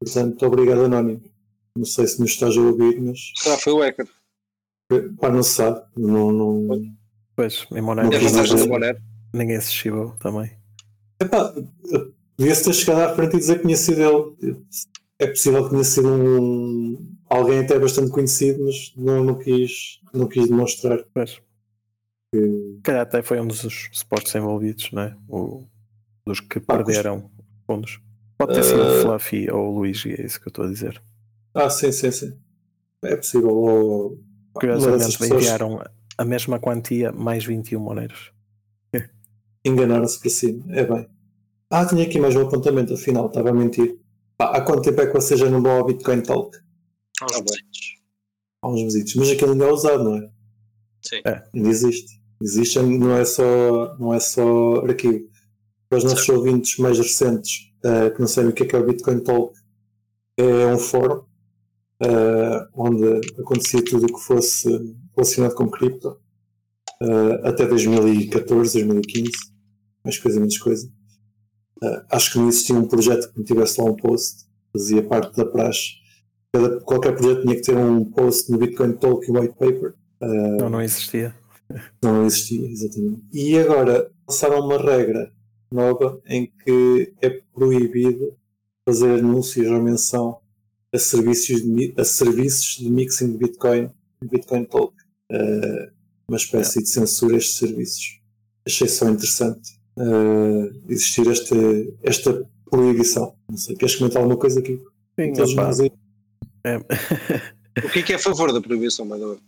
Portanto, 0.00 0.42
obrigado, 0.46 0.84
Anónimo. 0.84 1.22
Não 1.76 1.84
sei 1.84 2.06
se 2.06 2.20
nos 2.20 2.30
estás 2.30 2.56
a 2.56 2.60
ouvir, 2.60 3.00
mas 3.00 3.32
Será 3.36 3.56
que 3.56 3.62
foi 3.64 3.72
o 3.72 3.80
Hacker? 3.80 4.08
pá, 5.20 5.30
não 5.30 5.42
se 5.42 5.54
sabe. 5.54 5.82
Não, 5.96 6.30
não, 6.32 6.95
Pois, 7.36 7.66
em 7.70 7.82
Monero 7.82 8.08
Não 8.08 8.82
É 8.82 8.96
ninguém 9.32 9.60
se 9.60 9.70
chibou 9.70 10.12
também. 10.18 10.50
Epá, 11.20 11.52
podia-se 12.36 12.64
ter 12.64 12.72
chegado 12.72 13.10
à 13.10 13.14
frente 13.14 13.36
e 13.36 13.38
dizer 13.38 13.56
que 13.56 13.62
tinha 13.66 13.76
sido 13.76 14.00
ele. 14.40 14.56
É 15.18 15.26
possível 15.26 15.64
que 15.64 15.70
tenha 15.70 15.84
sido 15.84 16.08
um, 16.08 17.16
alguém 17.28 17.60
até 17.60 17.78
bastante 17.78 18.10
conhecido, 18.10 18.64
mas 18.64 18.92
não, 18.96 19.22
não, 19.22 19.34
quis, 19.38 20.00
não 20.12 20.26
quis 20.26 20.48
demonstrar. 20.48 21.04
Pois. 21.12 21.40
Que, 22.32 22.78
calhar 22.82 23.02
até 23.02 23.22
foi 23.22 23.40
um 23.40 23.46
dos 23.46 23.88
suportes 23.92 24.34
envolvidos, 24.34 24.90
não 24.92 25.02
é? 25.02 25.16
O, 25.28 25.64
dos 26.26 26.40
que 26.40 26.58
perderam 26.58 27.30
fundos. 27.66 28.00
Pode 28.38 28.54
ter 28.54 28.64
sido 28.64 28.82
Eh, 28.82 28.98
o 28.98 29.02
Fluffy 29.02 29.50
ou 29.50 29.68
o 29.68 29.78
Luigi, 29.78 30.12
é 30.12 30.24
isso 30.24 30.40
que 30.40 30.48
eu 30.48 30.50
estou 30.50 30.64
a 30.64 30.68
dizer. 30.68 31.02
ah, 31.54 31.70
sim, 31.70 31.92
sim, 31.92 32.10
sim. 32.10 32.36
É 33.02 33.16
possível. 33.16 33.50
Ou, 33.50 34.22
Curiosamente 34.52 35.18
pessoas 35.18 35.30
enviaram 35.30 35.82
a 36.18 36.24
mesma 36.24 36.58
quantia 36.58 37.12
mais 37.12 37.44
21 37.44 37.80
moneros. 37.80 38.32
enganaram-se 39.64 40.20
para 40.20 40.30
cima. 40.30 40.64
É 40.74 40.84
bem. 40.84 41.08
Ah, 41.70 41.84
tinha 41.84 42.04
aqui 42.04 42.20
mais 42.20 42.36
um 42.36 42.42
apontamento, 42.42 42.94
afinal, 42.94 43.26
estava 43.26 43.50
a 43.50 43.52
mentir. 43.52 43.98
Pá, 44.36 44.50
há 44.56 44.60
quanto 44.60 44.82
tempo 44.82 45.00
é 45.00 45.06
que 45.06 45.12
vocês 45.12 45.40
já 45.40 45.50
não 45.50 45.60
vão 45.60 45.72
ao 45.78 45.86
Bitcoin 45.86 46.20
Talk? 46.22 46.56
Aos 47.20 47.36
Ah, 47.36 47.40
besitos. 47.40 47.96
Há 48.62 48.68
uns 48.68 48.82
meses. 48.82 49.14
Mas 49.16 49.30
aquilo 49.30 49.52
ainda 49.52 49.64
é 49.64 49.72
usado, 49.72 50.04
não 50.04 50.16
é? 50.16 50.30
Sim. 51.02 51.20
Ainda 51.54 51.68
existe. 51.68 52.20
Existe, 52.40 52.78
não 52.80 53.16
é 53.16 53.24
só, 53.24 53.96
não 53.98 54.14
é 54.14 54.20
só 54.20 54.76
arquivo. 54.86 55.28
Para 55.88 55.98
os 55.98 56.04
nossos 56.04 56.28
ouvintes 56.28 56.76
mais 56.78 56.98
recentes 56.98 57.72
eh, 57.84 58.10
que 58.10 58.20
não 58.20 58.28
sabem 58.28 58.50
o 58.50 58.52
que 58.52 58.62
é, 58.62 58.66
que 58.66 58.76
é 58.76 58.78
o 58.78 58.86
Bitcoin 58.86 59.20
Talk, 59.20 59.58
é 60.36 60.66
um 60.66 60.78
fórum 60.78 61.24
eh, 62.00 62.68
onde 62.74 63.20
acontecia 63.40 63.82
tudo 63.84 64.04
o 64.04 64.14
que 64.14 64.20
fosse 64.24 64.68
relacionado 65.16 65.54
com 65.54 65.70
cripto 65.70 66.16
eh, 67.02 67.40
até 67.48 67.66
2014, 67.66 68.72
2015, 68.84 69.30
mais 70.04 70.18
coisa, 70.18 70.38
menos 70.38 70.58
coisa. 70.58 70.90
Eh, 71.82 72.02
acho 72.10 72.32
que 72.32 72.38
não 72.38 72.48
existia 72.48 72.74
um 72.76 72.86
projeto 72.88 73.30
que 73.32 73.38
não 73.38 73.44
tivesse 73.44 73.80
lá 73.80 73.88
um 73.90 73.96
post, 73.96 74.44
fazia 74.72 75.02
parte 75.02 75.36
da 75.36 75.44
praxe. 75.46 75.94
Cada- 76.52 76.80
qualquer 76.80 77.14
projeto 77.16 77.42
tinha 77.42 77.54
que 77.54 77.62
ter 77.62 77.76
um 77.76 78.04
post 78.04 78.50
no 78.50 78.58
Bitcoin 78.58 78.92
Talk 78.94 79.26
e 79.26 79.30
white 79.32 79.54
paper. 79.58 79.94
Eh, 80.22 80.56
Não, 80.58 80.70
não 80.70 80.80
existia. 80.82 81.34
não 82.02 82.24
existia, 82.26 82.70
exatamente. 82.70 83.22
E 83.32 83.58
agora 83.58 84.10
lançaram 84.28 84.60
uma 84.64 84.78
regra 84.78 85.32
nova 85.70 86.20
em 86.26 86.46
que 86.64 87.12
é 87.20 87.28
proibido 87.52 88.36
fazer 88.88 89.18
anúncios 89.18 89.66
ou 89.68 89.82
menção 89.82 90.38
a 90.94 90.98
serviços 90.98 91.60
de, 91.62 91.92
a 91.98 92.04
serviços 92.04 92.76
de 92.78 92.88
mixing 92.88 93.32
de 93.32 93.38
Bitcoin, 93.38 93.90
Bitcoin 94.22 94.64
Talk, 94.64 94.94
uh, 95.32 95.92
uma 96.28 96.36
espécie 96.36 96.82
de 96.82 96.88
censura 96.88 97.34
a 97.34 97.38
estes 97.38 97.58
serviços. 97.58 98.20
Achei 98.66 98.88
só 98.88 99.08
interessante 99.08 99.78
uh, 99.96 100.82
existir 100.88 101.26
esta, 101.28 101.54
esta 102.02 102.48
proibição. 102.70 103.36
Não 103.48 103.56
sei, 103.56 103.76
queres 103.76 103.94
comentar 103.96 104.22
alguma 104.22 104.38
coisa 104.38 104.60
aqui? 104.60 104.82
Sim, 105.18 105.32
aí. 105.82 105.92
é- 106.64 106.78
O 107.84 107.90
que 107.90 107.98
é 107.98 108.02
que 108.02 108.12
é 108.14 108.16
a 108.16 108.18
favor 108.18 108.52
da 108.54 108.60
proibição, 108.60 109.06
by 109.06 109.18
the 109.18 109.26
way? 109.26 109.38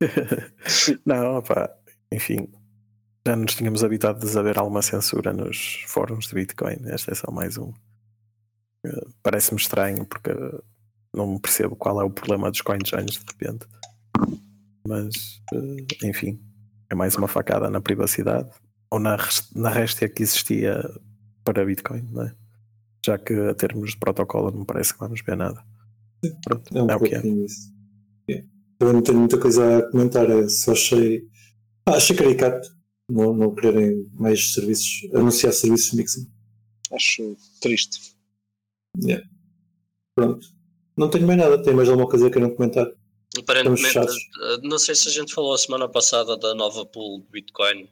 Não, 1.06 1.36
opá, 1.38 1.72
enfim, 2.10 2.48
já 3.24 3.36
nos 3.36 3.54
tínhamos 3.54 3.84
habituado 3.84 4.28
de 4.28 4.36
haver 4.36 4.58
alguma 4.58 4.82
censura 4.82 5.32
nos 5.32 5.84
fóruns 5.86 6.26
de 6.26 6.34
Bitcoin. 6.34 6.78
Este 6.92 7.12
é 7.12 7.14
só 7.14 7.30
mais 7.30 7.56
um. 7.56 7.72
Eh, 8.84 9.06
Parece-me 9.22 9.60
estranho 9.60 10.04
porque 10.04 10.30
não 11.14 11.38
percebo 11.38 11.76
qual 11.76 12.00
é 12.00 12.04
o 12.04 12.10
problema 12.10 12.50
dos 12.50 12.62
CoinJoins 12.62 13.12
de 13.12 13.18
repente. 13.28 13.64
Mas, 14.86 15.40
eh, 15.54 16.08
enfim, 16.08 16.40
é 16.90 16.94
mais 16.94 17.16
uma 17.16 17.28
facada 17.28 17.70
na 17.70 17.80
privacidade 17.80 18.48
ou 18.90 18.98
na, 18.98 19.16
na 19.54 19.70
réstia 19.70 20.08
que 20.08 20.22
existia 20.22 20.82
para 21.44 21.64
Bitcoin, 21.64 22.02
não 22.10 22.22
é? 22.24 22.34
Já 23.04 23.18
que 23.18 23.32
a 23.32 23.54
termos 23.54 23.92
de 23.92 23.98
protocolo 23.98 24.50
não 24.50 24.64
parece 24.64 24.92
que 24.92 25.00
vamos 25.00 25.20
ver 25.22 25.36
nada. 25.36 25.64
Pronto, 26.44 26.76
É 26.76 26.82
um 26.82 26.90
é 26.90 26.96
o 26.96 27.00
que 27.00 27.14
é. 27.14 27.26
isso. 27.26 27.72
É. 28.28 28.44
Também 28.78 28.94
não 28.94 29.02
tenho 29.02 29.18
muita 29.18 29.38
coisa 29.38 29.78
a 29.78 29.90
comentar, 29.90 30.30
é 30.30 30.48
só 30.48 30.72
achei. 30.72 31.26
Ah, 31.86 31.92
achei 31.96 32.16
caricato 32.16 32.68
não, 33.12 33.34
não 33.34 33.54
quererem 33.54 34.08
mais 34.14 34.52
serviços, 34.54 35.08
anunciar 35.14 35.52
serviços 35.52 35.90
de 35.90 35.96
mixing. 35.96 36.30
Acho 36.92 37.36
triste. 37.60 38.14
Yeah. 39.02 39.26
Pronto. 40.14 40.46
Não 40.96 41.08
tenho 41.08 41.26
mais 41.26 41.38
nada, 41.38 41.62
tem 41.62 41.74
mais 41.74 41.88
alguma 41.88 42.08
coisa 42.08 42.26
que 42.26 42.32
queiram 42.32 42.54
comentar? 42.54 42.86
Aparentemente, 43.38 43.82
fechados. 43.84 44.14
eh, 44.42 44.56
não 44.62 44.78
sei 44.78 44.94
se 44.94 45.08
a 45.08 45.12
gente 45.12 45.32
falou 45.34 45.54
a 45.54 45.58
semana 45.58 45.88
passada 45.88 46.36
da 46.36 46.54
nova 46.54 46.84
pool 46.84 47.20
de 47.22 47.28
Bitcoin 47.30 47.88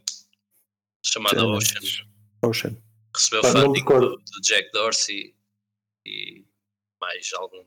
chamada 1.04 1.44
Ocean. 1.46 1.80
Ocean. 2.42 2.76
Recebeu 3.14 3.42
Pá, 3.42 3.52
funding 3.52 3.84
do, 3.84 4.16
do 4.16 4.40
Jack 4.42 4.70
Dorsey 4.72 5.34
e 6.06 6.44
mais 7.00 7.30
alguns 7.34 7.66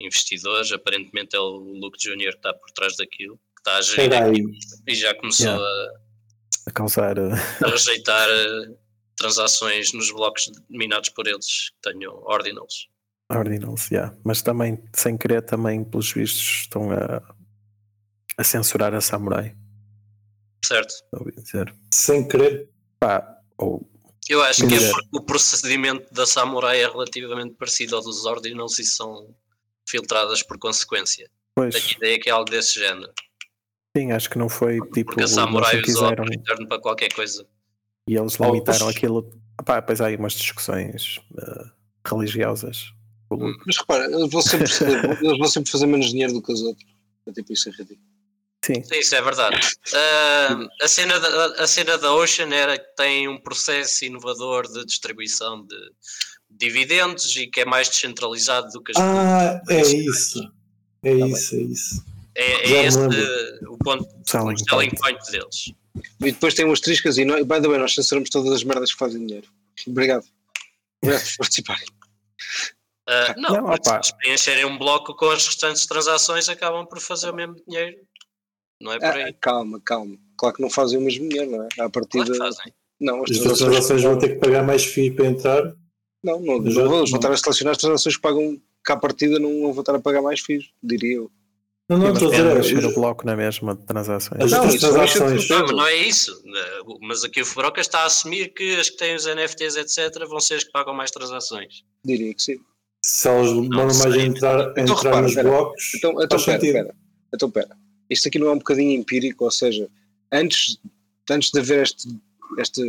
investidores. 0.00 0.72
Aparentemente 0.72 1.36
é 1.36 1.38
o 1.38 1.56
Luke 1.56 1.98
Jr. 1.98 2.30
que 2.32 2.36
está 2.36 2.52
por 2.54 2.70
trás 2.72 2.96
daquilo, 2.96 3.36
que 3.36 3.60
está 3.60 3.76
a 3.76 3.82
gerir 3.82 4.12
aí. 4.14 4.30
aquilo 4.30 4.50
e 4.86 4.94
já 4.94 5.14
começou 5.14 5.46
Yeah. 5.46 5.64
a, 5.64 6.00
A 6.66 6.72
causar. 6.72 7.16
eh, 7.18 7.30
a 7.64 7.68
rejeitar 7.70 8.28
eh, 8.28 8.74
transações 9.16 9.92
nos 9.92 10.10
blocos 10.10 10.50
minados 10.68 11.10
por 11.10 11.26
eles 11.26 11.70
que 11.70 11.90
tenham 11.92 12.14
ordinals. 12.24 12.88
Ordinals, 13.30 13.90
yeah. 13.90 14.14
mas 14.24 14.42
também, 14.42 14.82
sem 14.92 15.16
querer, 15.16 15.42
também, 15.42 15.84
pelos 15.84 16.12
vistos, 16.12 16.62
estão 16.62 16.90
a, 16.90 17.22
a 18.36 18.44
censurar 18.44 18.92
a 18.94 19.00
Samurai. 19.00 19.54
Certo? 20.64 20.94
Dizer. 21.36 21.74
Sem 21.92 22.26
querer. 22.26 22.68
Pá, 22.98 23.38
ou 23.56 23.88
Eu 24.28 24.42
acho 24.42 24.66
que 24.66 24.74
é 24.74 24.92
o 25.12 25.22
procedimento 25.22 26.12
da 26.12 26.26
Samurai 26.26 26.82
é 26.82 26.88
relativamente 26.88 27.54
parecido 27.54 27.96
ao 27.96 28.02
dos 28.02 28.26
ordinals 28.26 28.78
e 28.78 28.84
são 28.84 29.34
filtradas 29.88 30.42
por 30.42 30.58
consequência. 30.58 31.30
pois, 31.54 31.74
Tenho 31.74 31.96
ideia 31.96 32.20
que 32.20 32.28
é 32.28 32.32
algo 32.32 32.50
desse 32.50 32.78
género. 32.78 33.12
sim, 33.96 34.12
acho 34.12 34.28
que 34.28 34.38
não 34.38 34.48
foi 34.48 34.80
tipo. 34.92 35.06
Porque 35.06 35.20
a 35.20 35.22
eles 35.22 35.30
Samurai 35.34 35.80
usou 35.80 36.12
o 36.12 36.24
return 36.24 36.68
para 36.68 36.80
qualquer 36.80 37.12
coisa. 37.12 37.46
e 38.08 38.16
eles 38.16 38.34
limitaram 38.34 38.88
aquilo. 38.88 39.30
Pá, 39.64 39.80
depois 39.80 40.00
há 40.00 40.06
aí 40.06 40.16
umas 40.16 40.32
discussões 40.34 41.20
eh, 41.38 41.70
religiosas. 42.06 42.92
Luke. 43.36 43.62
Mas 43.66 43.76
repara, 43.76 44.04
eles 44.04 44.30
vão 44.30 44.42
sempre, 44.42 44.72
eles 45.22 45.38
vão 45.38 45.48
sempre 45.48 45.70
fazer 45.70 45.86
menos 45.86 46.10
dinheiro 46.10 46.32
do 46.32 46.42
que 46.42 46.52
os 46.52 46.62
outros. 46.62 46.86
É 47.26 47.32
tipo 47.32 47.52
isso 47.52 47.68
é 47.68 47.72
ridículo. 47.72 48.00
Sim, 48.64 48.82
Sim, 48.84 48.98
isso 48.98 49.14
é 49.14 49.22
verdade. 49.22 49.58
Ah, 49.94 50.68
a, 50.82 50.88
cena 50.88 51.18
da, 51.18 51.46
a 51.62 51.66
cena 51.66 51.96
da 51.96 52.12
Ocean 52.14 52.50
era 52.54 52.78
que 52.78 52.94
tem 52.94 53.26
um 53.26 53.38
processo 53.38 54.04
inovador 54.04 54.70
de 54.70 54.84
distribuição 54.84 55.64
de 55.64 55.76
dividendos 56.50 57.34
e 57.36 57.46
que 57.46 57.60
é 57.60 57.64
mais 57.64 57.88
descentralizado 57.88 58.70
do 58.70 58.82
que 58.82 58.92
as 58.92 58.98
Ah, 58.98 59.60
é 59.70 59.80
isso. 59.80 60.40
É 61.02 61.18
Tá 61.18 61.26
isso, 61.26 61.54
é 61.54 61.58
isso. 61.58 62.04
É, 62.34 62.68
já 62.68 62.76
é 62.76 62.84
esse 62.86 62.98
o 63.66 63.78
ponto 63.78 64.06
Selling 64.26 64.54
o 64.54 64.58
selling 64.58 64.90
point. 64.90 64.96
point 65.00 65.32
deles. 65.32 65.72
E 66.20 66.32
depois 66.32 66.54
tem 66.54 66.64
umas 66.64 66.80
triscas 66.80 67.18
e, 67.18 67.24
nós, 67.24 67.44
by 67.44 67.60
the 67.60 67.68
way, 67.68 67.78
nós 67.78 67.94
censuramos 67.94 68.28
todas 68.30 68.52
as 68.52 68.62
merdas 68.62 68.92
que 68.92 68.98
fazem 68.98 69.26
dinheiro. 69.26 69.48
Obrigado. 69.86 70.24
Obrigado 71.02 71.24
por 71.24 71.36
participarem. 71.38 71.86
Ah, 73.12 73.34
não, 73.36 73.50
Não, 73.50 73.64
opa. 73.70 74.00
se 74.02 74.16
preencherem 74.18 74.64
um 74.64 74.78
bloco 74.78 75.14
com 75.16 75.30
as 75.30 75.44
restantes 75.46 75.84
transações 75.86 76.48
acabam 76.48 76.86
por 76.86 77.00
fazer 77.00 77.30
o 77.30 77.34
mesmo 77.34 77.56
dinheiro. 77.66 77.96
Não 78.80 78.92
é 78.92 78.98
por 78.98 79.04
Ah, 79.08 79.14
aí. 79.26 79.32
calma, 79.40 79.80
calma. 79.84 80.16
Claro 80.38 80.54
que 80.56 80.62
não 80.62 80.70
fazem 80.70 80.98
o 80.98 81.02
mesmo 81.02 81.28
dinheiro, 81.28 81.50
não 81.50 81.64
é? 81.64 81.68
Claro 81.74 81.90
partida. 81.90 82.30
que 82.30 82.38
fazem. 82.38 82.72
Não, 83.00 83.22
as 83.24 83.30
As 83.30 83.58
transações 83.58 84.02
vão 84.02 84.18
ter 84.18 84.28
que 84.30 84.34
pagar 84.36 84.62
mais 84.62 84.84
FII 84.84 85.10
para 85.10 85.26
entrar. 85.26 85.62
Não, 86.22 86.38
não, 86.40 86.58
não, 86.60 86.72
vou- 86.72 86.84
não. 86.84 86.90
vão 86.90 87.04
estar 87.04 87.32
a 87.32 87.36
selecionar 87.36 87.72
as 87.72 87.78
transações 87.78 88.14
que 88.16 88.22
pagam 88.22 88.60
cá 88.84 88.94
à 88.94 88.96
partida, 88.96 89.38
não, 89.38 89.72
vão 89.72 89.80
estar 89.80 89.94
a 89.94 90.00
pagar 90.00 90.22
mais 90.22 90.40
FIIs, 90.40 90.70
diria 90.82 91.16
eu. 91.16 91.30
Não, 91.88 91.98
não, 91.98 92.12
estou 92.12 92.28
a 92.28 92.60
dizer. 92.60 92.84
o 92.84 92.88
os- 92.88 92.94
bloco 92.94 93.26
na 93.26 93.34
mesma 93.34 93.74
de 93.74 93.84
transações. 93.84 94.40
As 94.44 94.50
Não, 94.52 94.64
é 94.64 94.78
transações. 94.78 95.48
Não, 95.48 95.60
mas 95.62 95.70
não 95.72 95.86
é 95.86 95.96
isso. 95.96 96.40
Mas 97.00 97.24
aqui 97.24 97.42
o 97.42 97.44
Fubroca 97.46 97.80
está 97.80 98.02
a 98.02 98.04
assumir 98.04 98.54
que 98.54 98.76
as 98.76 98.88
que 98.88 98.96
têm 98.96 99.16
os 99.16 99.26
NFTs, 99.26 99.76
etc., 99.76 100.24
vão 100.28 100.38
ser 100.38 100.54
as 100.54 100.64
que 100.64 100.70
pagam 100.70 100.94
mais 100.94 101.10
transações. 101.10 101.82
Diria 102.04 102.32
que 102.32 102.40
sim. 102.42 102.58
Se 103.02 103.28
elas 103.28 103.48
demandam 103.48 103.86
mais 103.98 104.00
a 104.14 104.18
entrar, 104.18 104.60
a 104.60 104.70
Então, 104.72 104.82
entrar 104.84 104.96
repara, 105.02 105.22
nos 105.22 105.34
blocos, 105.34 105.92
Então, 105.94 106.10
então 106.22 106.28
faz 106.38 106.44
pera, 106.44 106.60
sentido. 106.60 106.72
pera. 106.74 106.94
Então, 107.34 107.50
pera. 107.50 107.76
Isto 108.10 108.28
aqui 108.28 108.38
não 108.38 108.48
é 108.48 108.52
um 108.52 108.58
bocadinho 108.58 108.92
empírico, 108.92 109.44
ou 109.44 109.50
seja, 109.50 109.88
antes, 110.32 110.78
antes 111.30 111.50
de 111.50 111.58
haver 111.60 111.82
este, 111.82 112.08
esta 112.58 112.82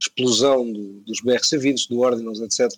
explosão 0.00 0.70
do- 0.72 1.00
dos 1.06 1.20
BRC20, 1.22 1.88
do 1.88 2.00
Ordinals, 2.00 2.40
etc., 2.40 2.68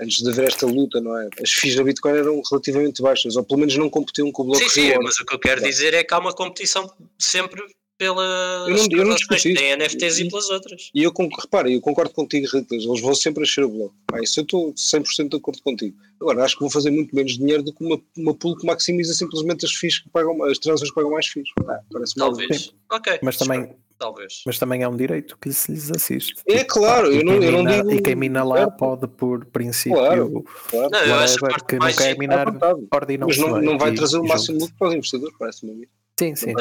antes 0.00 0.22
de 0.22 0.28
haver 0.30 0.46
esta 0.48 0.64
luta, 0.66 1.00
não 1.00 1.16
é? 1.18 1.28
As 1.42 1.50
FIIs 1.50 1.74
da 1.76 1.82
Bitcoin 1.82 2.12
eram 2.16 2.40
relativamente 2.50 3.02
baixas, 3.02 3.36
ou 3.36 3.42
pelo 3.44 3.60
menos 3.60 3.76
não 3.76 3.90
competiam 3.90 4.30
com 4.30 4.42
o 4.42 4.46
bloco 4.46 4.62
Sim, 4.62 4.68
sim, 4.92 4.94
mas 5.02 5.18
o 5.18 5.24
que 5.26 5.34
eu 5.34 5.38
quero 5.40 5.60
Claro. 5.60 5.72
dizer 5.72 5.92
é 5.94 6.04
que 6.04 6.14
há 6.14 6.18
uma 6.18 6.32
competição 6.32 6.90
sempre 7.18 7.60
pelas 7.98 8.68
Eu 8.68 8.76
não- 8.76 8.98
eu 8.98 9.04
não 9.04 9.14
discuti 9.16 9.48
que 9.52 9.54
têm 9.58 9.72
NFTs 9.72 10.18
E- 10.20 10.22
e 10.24 10.28
pelas 10.30 10.48
outras. 10.50 10.90
E 10.94 11.02
eu, 11.02 11.12
repara, 11.40 11.70
eu 11.70 11.80
concordo 11.80 12.12
contigo, 12.14 12.46
Riclas, 12.46 12.84
eles 12.84 13.00
vão 13.00 13.14
sempre 13.14 13.42
encher 13.42 13.64
o 13.64 13.68
bloco. 13.68 13.94
Ah, 14.12 14.20
isso 14.22 14.38
eu 14.40 14.44
estou 14.44 14.72
100% 14.76 15.30
de 15.30 15.36
acordo 15.36 15.60
contigo. 15.62 15.96
Agora, 16.20 16.44
acho 16.44 16.54
que 16.54 16.60
vão 16.60 16.70
fazer 16.70 16.90
muito 16.90 17.14
menos 17.14 17.36
dinheiro 17.36 17.62
do 17.62 17.72
que 17.72 17.84
uma, 17.84 18.00
uma 18.16 18.34
pool 18.34 18.56
que 18.56 18.64
maximiza 18.66 19.12
simplesmente 19.14 19.64
as 19.66 19.72
FIIs 19.72 19.98
que 19.98 20.08
pagam, 20.10 20.42
as 20.44 20.58
transações 20.58 20.90
que 20.90 20.94
pagam 20.94 21.10
mais 21.10 21.26
FIIs. 21.26 21.48
Ah. 21.68 21.80
Talvez. 22.16 22.72
Ok. 22.90 23.18
Mas 23.22 23.36
também, 23.36 23.74
Talvez. 23.98 24.42
mas 24.46 24.58
também 24.58 24.82
é 24.82 24.88
um 24.88 24.96
direito 24.96 25.36
que 25.40 25.52
se 25.52 25.72
lhes 25.72 25.90
assiste. 25.90 26.36
É 26.46 26.62
claro, 26.64 27.12
e 27.12 27.16
eu 27.18 27.24
não- 27.24 27.42
eu 27.42 27.50
não 27.52 27.64
digo- 27.64 27.90
E 27.92 28.00
quem 28.00 28.14
mina 28.14 28.44
lá 28.44 28.58
Certo. 28.58 28.76
pode, 28.76 29.08
por 29.08 29.44
princípio, 29.46 29.98
Claro. 29.98 30.44
Claro. 30.70 30.88
Não, 30.90 31.00
eu 31.04 31.14
acho 31.16 31.38
parte 31.40 31.64
que 31.64 31.76
não 31.76 31.92
quer 31.92 32.16
minar 32.18 32.46
ordinal 32.48 33.28
Mas 33.28 33.38
não, 33.38 33.60
não 33.60 33.76
vai 33.78 33.90
e- 33.90 33.94
trazer 33.96 34.18
o 34.18 34.24
máximo 34.24 34.60
lucro 34.60 34.74
para 34.78 34.88
os 34.88 34.94
investidores, 34.94 35.34
parece-me 35.38 35.72
a 35.72 35.74
mim. 35.74 35.86
Sim, 36.18 36.34
sim. 36.34 36.52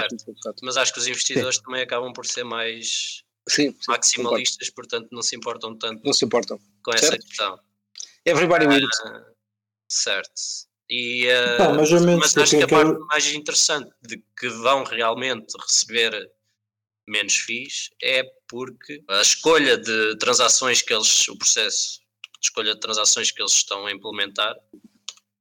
Mas 0.61 0.77
acho 0.77 0.93
que 0.93 0.99
os 0.99 1.07
investidores 1.07 1.57
também 1.59 1.81
acabam 1.81 2.13
por 2.13 2.25
ser 2.25 2.43
mais 2.43 3.23
Sim, 3.47 3.71
sim, 3.71 3.77
maximalistas, 3.87 4.69
portanto 4.69 5.07
não 5.11 5.21
se 5.23 5.35
importam 5.35 5.75
tanto 5.77 6.03
não 6.05 6.13
se 6.13 6.25
importam. 6.25 6.59
com 6.83 6.93
essa 6.93 7.07
Certo. 7.07 7.25
questão. 7.25 7.59
Everybody 8.25 8.67
wins. 8.67 8.99
Ah, 9.05 9.25
certo. 9.89 10.31
E, 10.89 11.27
Pá, 11.57 11.73
mas 11.73 11.91
mas 11.91 12.37
acho 12.37 12.57
que 12.57 12.63
a 12.63 12.67
parte 12.67 12.99
mais 13.07 13.33
interessante 13.33 13.91
de 14.01 14.23
que 14.37 14.47
vão 14.47 14.83
realmente 14.83 15.53
receber 15.59 16.31
menos 17.07 17.35
FIIs 17.35 17.89
é 18.03 18.23
porque 18.47 19.03
a 19.07 19.21
escolha 19.21 19.77
de 19.77 20.17
transações 20.17 20.81
que 20.81 20.93
eles, 20.93 21.27
o 21.29 21.37
processo 21.37 21.99
de 22.39 22.47
escolha 22.47 22.73
de 22.73 22.79
transações 22.79 23.31
que 23.31 23.41
eles 23.41 23.53
estão 23.53 23.85
a 23.85 23.91
implementar 23.91 24.55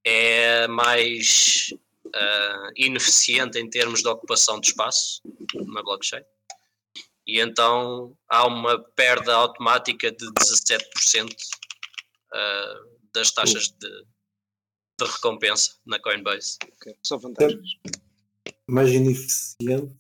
é 0.05 0.67
mais 0.69 1.75
ah, 2.15 2.71
ineficiente 2.77 3.59
em 3.59 3.69
termos 3.69 4.03
de 4.03 4.09
ocupação 4.09 4.61
de 4.61 4.69
espaço 4.69 5.21
na 5.55 5.83
blockchain. 5.83 6.23
E 7.27 7.41
então 7.41 8.17
há 8.29 8.47
uma 8.47 8.79
perda 8.95 9.35
automática 9.35 10.11
de 10.13 10.27
17% 10.33 11.35
ah, 12.33 12.75
das 13.15 13.31
taxas 13.31 13.69
de, 13.69 13.89
de 15.01 15.11
recompensa 15.13 15.73
na 15.87 15.99
Coinbase. 15.99 16.59
Ok, 16.75 16.95
Só 17.03 17.17
vantagens. 17.19 17.71
mais 18.69 18.91
ineficiente. 18.91 19.95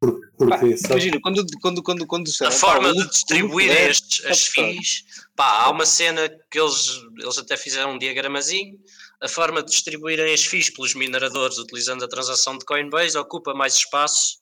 Pá, 0.00 0.58
porque, 0.58 0.74
imagina, 0.86 1.20
quando, 1.20 1.46
quando, 1.60 1.82
quando, 1.82 2.06
quando 2.06 2.30
A 2.40 2.44
pá, 2.44 2.50
forma 2.50 2.92
de 2.92 3.08
distribuir 3.08 3.70
é- 3.70 3.88
estes, 3.88 4.24
as. 4.26 4.44
FIIs, 4.48 5.04
pá, 5.34 5.62
há 5.62 5.70
uma 5.70 5.86
cena 5.86 6.28
que 6.50 6.58
eles, 6.58 7.00
eles 7.18 7.38
até 7.38 7.56
fizeram 7.56 7.92
um 7.92 7.98
diagramazinho. 7.98 8.78
A 9.24 9.28
forma 9.28 9.62
de 9.62 9.70
distribuírem 9.70 10.34
as 10.34 10.44
FIIs 10.44 10.68
pelos 10.70 10.94
mineradores 10.94 11.56
utilizando 11.56 12.04
a 12.04 12.08
transação 12.08 12.58
de 12.58 12.64
Coinbase 12.66 13.16
ocupa 13.16 13.54
mais 13.54 13.74
espaço 13.74 14.38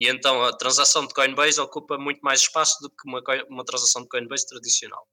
e 0.00 0.08
então 0.08 0.42
a 0.42 0.52
transação 0.52 1.06
de 1.06 1.14
Coinbase 1.14 1.60
ocupa 1.60 1.96
muito 1.96 2.20
mais 2.22 2.40
espaço 2.40 2.76
do 2.82 2.90
que 2.90 2.96
uma, 3.08 3.22
uma 3.48 3.64
transação 3.64 4.02
de 4.02 4.08
Coinbase 4.08 4.46
tradicional. 4.48 5.06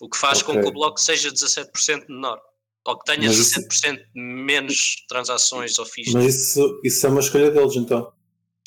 O 0.00 0.08
que 0.08 0.16
faz 0.16 0.40
com 0.42 0.52
Ok. 0.52 0.62
que 0.62 0.68
o 0.68 0.72
bloco 0.72 1.00
seja 1.00 1.30
17% 1.32 2.06
menor. 2.08 2.40
ou 2.88 2.96
que 2.96 3.04
tenha 3.12 3.26
Mas 3.26 3.36
isso- 3.38 3.60
60% 3.60 4.00
menos 4.14 4.94
transações 5.08 5.76
ou 5.80 5.84
fees. 5.84 6.12
Mas 6.12 6.32
isso, 6.36 6.80
isso 6.84 7.04
é 7.04 7.08
uma 7.10 7.18
escolha 7.20 7.50
deles, 7.50 7.74
então. 7.74 8.12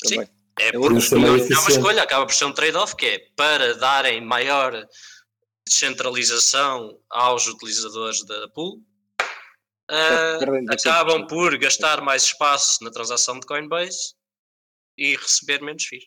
Sim. 0.04 0.16
Também. 0.16 0.30
É, 0.58 0.68
É 0.68 0.72
porque 0.72 1.14
não, 1.14 1.26
é 1.36 1.58
uma 1.58 1.70
escolha, 1.70 2.02
acaba 2.02 2.26
por 2.26 2.34
ser 2.34 2.44
um 2.44 2.52
trade-off 2.52 2.94
que 2.96 3.06
é 3.06 3.18
para 3.34 3.74
darem 3.78 4.20
maior 4.20 4.86
descentralização 5.66 6.98
aos 7.08 7.46
utilizadores 7.46 8.22
da 8.26 8.46
pool, 8.50 8.82
17%. 9.90 10.72
acabam 10.72 11.26
por 11.26 11.56
gastar 11.58 12.00
mais 12.00 12.24
espaço 12.24 12.82
na 12.84 12.90
transação 12.90 13.38
de 13.40 13.46
Coinbase 13.46 14.14
e 14.96 15.16
receber 15.16 15.60
menos 15.62 15.84
FIIs. 15.84 16.04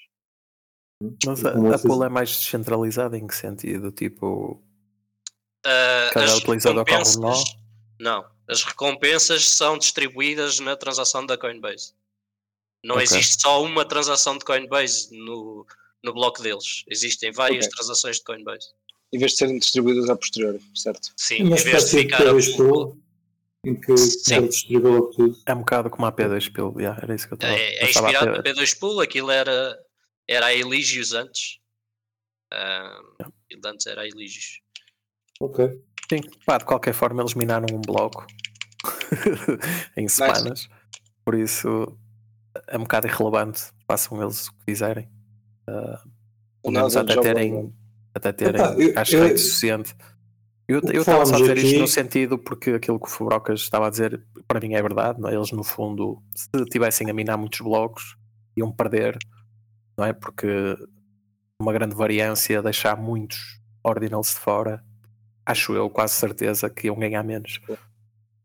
Mas 1.26 1.44
a, 1.46 1.50
a 1.76 1.80
pool 1.80 2.04
é 2.04 2.10
mais 2.10 2.30
descentralizada 2.30 3.18
em 3.18 3.28
que 3.28 3.36
sentido? 3.36 3.92
Tipo, 3.92 4.64
Ah, 5.66 6.10
Cada 6.14 6.26
as 6.26 6.38
utilizador 6.38 6.86
corre 6.86 6.96
um 6.98 7.04
recompensas- 7.04 7.56
Não, 8.00 8.26
as 8.48 8.64
recompensas 8.64 9.50
são 9.50 9.78
distribuídas 9.78 10.60
na 10.60 10.76
transação 10.76 11.26
da 11.26 11.38
Coinbase. 11.38 11.94
Não 12.86 12.96
Ok. 12.96 13.04
existe 13.06 13.42
só 13.42 13.64
uma 13.64 13.86
transação 13.86 14.38
de 14.38 14.44
Coinbase 14.46 15.10
no, 15.18 15.66
no 16.04 16.14
bloco 16.14 16.42
deles. 16.42 16.84
Existem 16.90 17.32
várias 17.32 17.66
Ok. 17.66 17.76
transações 17.78 18.18
de 18.18 18.24
Coinbase. 18.24 18.68
Em 19.14 19.20
vez 19.20 19.32
de 19.34 19.38
serem 19.38 19.60
distribuídas 19.60 20.10
a 20.10 20.16
posteriori, 20.16 20.62
certo? 20.76 21.10
Sim, 21.18 21.36
É 21.36 21.40
em 21.40 21.50
vez 21.56 21.86
de 21.92 21.98
ficar 22.02 22.28
a 22.28 22.32
P2 22.34 22.56
pool 22.58 22.98
em 23.66 23.76
que 23.80 23.96
Sim. 23.98 24.36
ele 24.36 24.48
distribui 24.50 24.92
logo 24.92 25.08
tudo. 25.12 25.38
é 25.46 25.54
um 25.54 25.60
bocado 25.60 25.90
como 25.90 26.06
a 26.06 26.12
P2 26.12 26.52
Pill, 26.52 26.74
yeah, 26.78 27.00
era 27.02 27.16
isso 27.16 27.28
que 27.28 27.34
eu 27.34 27.36
estava 27.36 27.54
É, 27.54 27.76
é 27.86 27.90
inspirado 27.90 28.44
ter- 28.44 28.54
no 28.56 28.62
P2 28.62 28.78
Pool, 28.80 29.00
aquilo 29.02 29.32
era, 29.32 29.78
era 30.28 30.48
a 30.48 30.54
Eligius 30.54 31.14
antes. 31.14 31.60
Ah, 32.52 33.00
aquilo 33.46 33.62
de 33.62 33.68
antes 33.70 33.88
era 33.88 34.02
a 34.02 34.06
Eligius. 34.08 34.60
Ok. 35.40 35.82
Sim, 36.12 36.20
pá, 36.46 36.58
de 36.58 36.66
qualquer 36.66 36.94
forma 36.94 37.22
eles 37.22 37.34
minaram 37.34 37.66
um 37.74 37.82
bloco 37.82 38.28
em 39.98 40.08
semanas, 40.08 40.68
por 41.24 41.34
isso 41.34 41.98
é 42.68 42.78
um 42.78 42.82
bocado 42.82 43.08
irrelevante, 43.08 43.64
façam 43.88 44.22
eles 44.22 44.48
o 44.48 44.54
que 44.58 44.66
quiserem. 44.66 45.10
Uh, 45.70 45.98
pelo 46.62 46.74
menos 46.74 46.96
até 46.98 47.20
terem, 47.22 47.74
até 48.14 48.32
terem 48.34 48.62
Epá, 48.62 48.74
eu- 48.78 48.94
acho 49.00 49.12
que 49.12 49.18
é 49.18 49.38
suficiente. 49.38 49.96
Eu 50.68 50.80
eu 50.94 51.02
estava 51.02 51.26
só 51.26 51.36
a 51.36 51.40
dizer 51.40 51.58
isto 51.58 51.68
aqui- 51.70 51.80
no 51.80 51.88
sentido 51.88 52.38
porque 52.38 52.72
aquilo 52.72 53.00
que 53.00 53.06
o 53.06 53.10
Fubrocas 53.10 53.60
estava 53.62 53.88
a 53.88 53.90
dizer 53.90 54.24
para 54.48 54.60
mim 54.60 54.74
é 54.74 54.82
verdade, 54.82 55.20
é? 55.28 55.34
eles 55.36 55.52
no 55.52 55.64
fundo, 55.64 56.22
se 56.34 56.50
tivessem 56.66 57.10
a 57.10 57.14
minar 57.14 57.38
muitos 57.38 57.60
blocos, 57.62 58.16
iam 58.56 58.72
perder, 58.72 59.18
não 59.98 60.06
é? 60.06 60.14
Porque 60.14 60.48
uma 61.62 61.74
grande 61.74 61.96
variância, 61.96 62.62
deixar 62.62 62.96
muitos 62.98 63.60
ordinals 63.84 64.30
de 64.30 64.36
fora, 64.40 64.84
acho 65.46 65.74
eu, 65.74 65.90
quase 65.90 66.14
certeza 66.14 66.70
que 66.70 66.88
iam 66.88 66.98
ganhar 66.98 67.24
menos. 67.24 67.60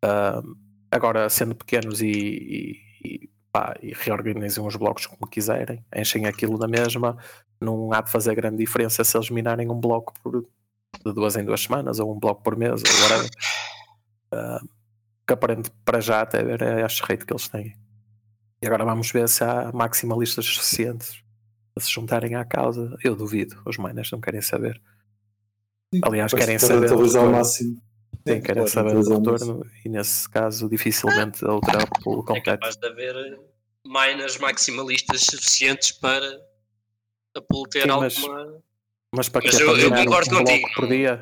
Ah, 0.02 0.42
agora, 0.90 1.28
sendo 1.28 1.54
pequenos 1.54 2.00
e, 2.00 2.06
e, 2.08 2.76
e, 3.04 3.30
pá, 3.52 3.76
e 3.82 3.92
reorganizem 3.92 4.64
os 4.64 4.76
blocos 4.76 5.06
como 5.06 5.30
quiserem, 5.30 5.84
enchem 5.94 6.26
aquilo 6.26 6.58
na 6.58 6.66
mesma, 6.68 7.16
não 7.60 7.92
há 7.92 8.00
de 8.00 8.10
fazer 8.10 8.34
grande 8.34 8.56
diferença 8.58 9.04
se 9.04 9.16
eles 9.16 9.30
minarem 9.30 9.68
um 9.70 9.80
bloco 9.80 10.12
por 10.22 10.44
de 11.04 11.12
duas 11.12 11.36
em 11.36 11.44
duas 11.44 11.60
semanas 11.62 11.98
ou 11.98 12.14
um 12.14 12.18
bloco 12.18 12.42
por 12.42 12.56
mês 12.56 12.82
ou 12.82 13.02
whatever. 13.02 13.30
Ah, 14.30 14.60
que 15.26 15.32
aparente 15.32 15.70
para 15.86 16.00
já 16.02 16.20
até 16.20 16.42
ver 16.44 16.60
é 16.60 16.82
a 16.82 16.86
rate 16.86 17.24
que 17.24 17.32
eles 17.32 17.48
têm. 17.48 17.74
E 18.60 18.66
agora 18.66 18.84
vamos 18.84 19.10
ver 19.10 19.26
se 19.26 19.42
há 19.42 19.72
maximalistas 19.72 20.44
suficientes 20.44 21.22
para 21.74 21.82
se 21.82 21.90
juntarem 21.90 22.34
à 22.34 22.44
causa. 22.44 22.94
Eu 23.02 23.16
duvido, 23.16 23.58
os 23.64 23.78
miners 23.78 24.10
não 24.10 24.20
querem 24.20 24.42
saber. 24.42 24.78
Aliás, 26.02 26.34
querem 26.34 26.58
que 26.58 26.62
saber. 26.66 26.92
ao 26.92 27.30
máximo. 27.30 27.80
Sim, 28.26 28.42
querem 28.42 28.64
claro, 28.64 28.68
saber 28.68 28.96
o 28.96 29.00
atualizar 29.00 29.22
ao 29.24 29.32
retorno 29.32 29.70
e 29.82 29.88
nesse 29.88 30.28
caso 30.28 30.68
dificilmente 30.68 31.42
a 31.46 31.52
outra 31.52 31.78
pool 32.02 32.20
É 32.20 32.26
compete. 32.26 32.44
capaz 32.44 32.76
de 32.76 32.86
haver 32.86 33.40
miners 33.86 34.36
maximalistas 34.36 35.22
suficientes 35.22 35.90
para 35.92 36.26
a 37.34 37.40
pool 37.40 37.66
ter 37.66 37.82
Sim, 37.82 37.88
mas- 37.88 38.18
alguma. 38.18 38.60
Mas 39.14 39.28
para 39.28 39.42
Mas 39.46 39.56
que 39.56 39.62
eu- 39.62 39.76
eu 39.78 39.88
um 39.92 39.96
concordo 40.04 40.30
bloco 40.30 40.44
contigo, 40.46 40.68
por 40.74 40.82
não- 40.82 40.88
dia. 40.90 41.20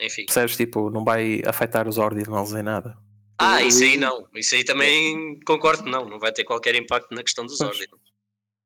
Enfim. 0.00 0.24
percebes? 0.26 0.56
Tipo, 0.56 0.90
não 0.90 1.04
vai 1.04 1.40
afetar 1.46 1.86
os 1.88 1.98
ordinals 1.98 2.52
em 2.52 2.62
nada. 2.62 2.96
Ah, 3.38 3.62
isso 3.62 3.82
aí 3.82 3.96
não. 3.96 4.26
Isso 4.34 4.54
aí 4.54 4.64
também 4.64 5.38
concordo 5.46 5.84
não. 5.88 6.08
Não 6.08 6.18
vai 6.18 6.32
ter 6.32 6.44
qualquer 6.44 6.74
impacto 6.74 7.14
na 7.14 7.22
questão 7.22 7.44
dos 7.46 7.60
ordens. 7.60 7.86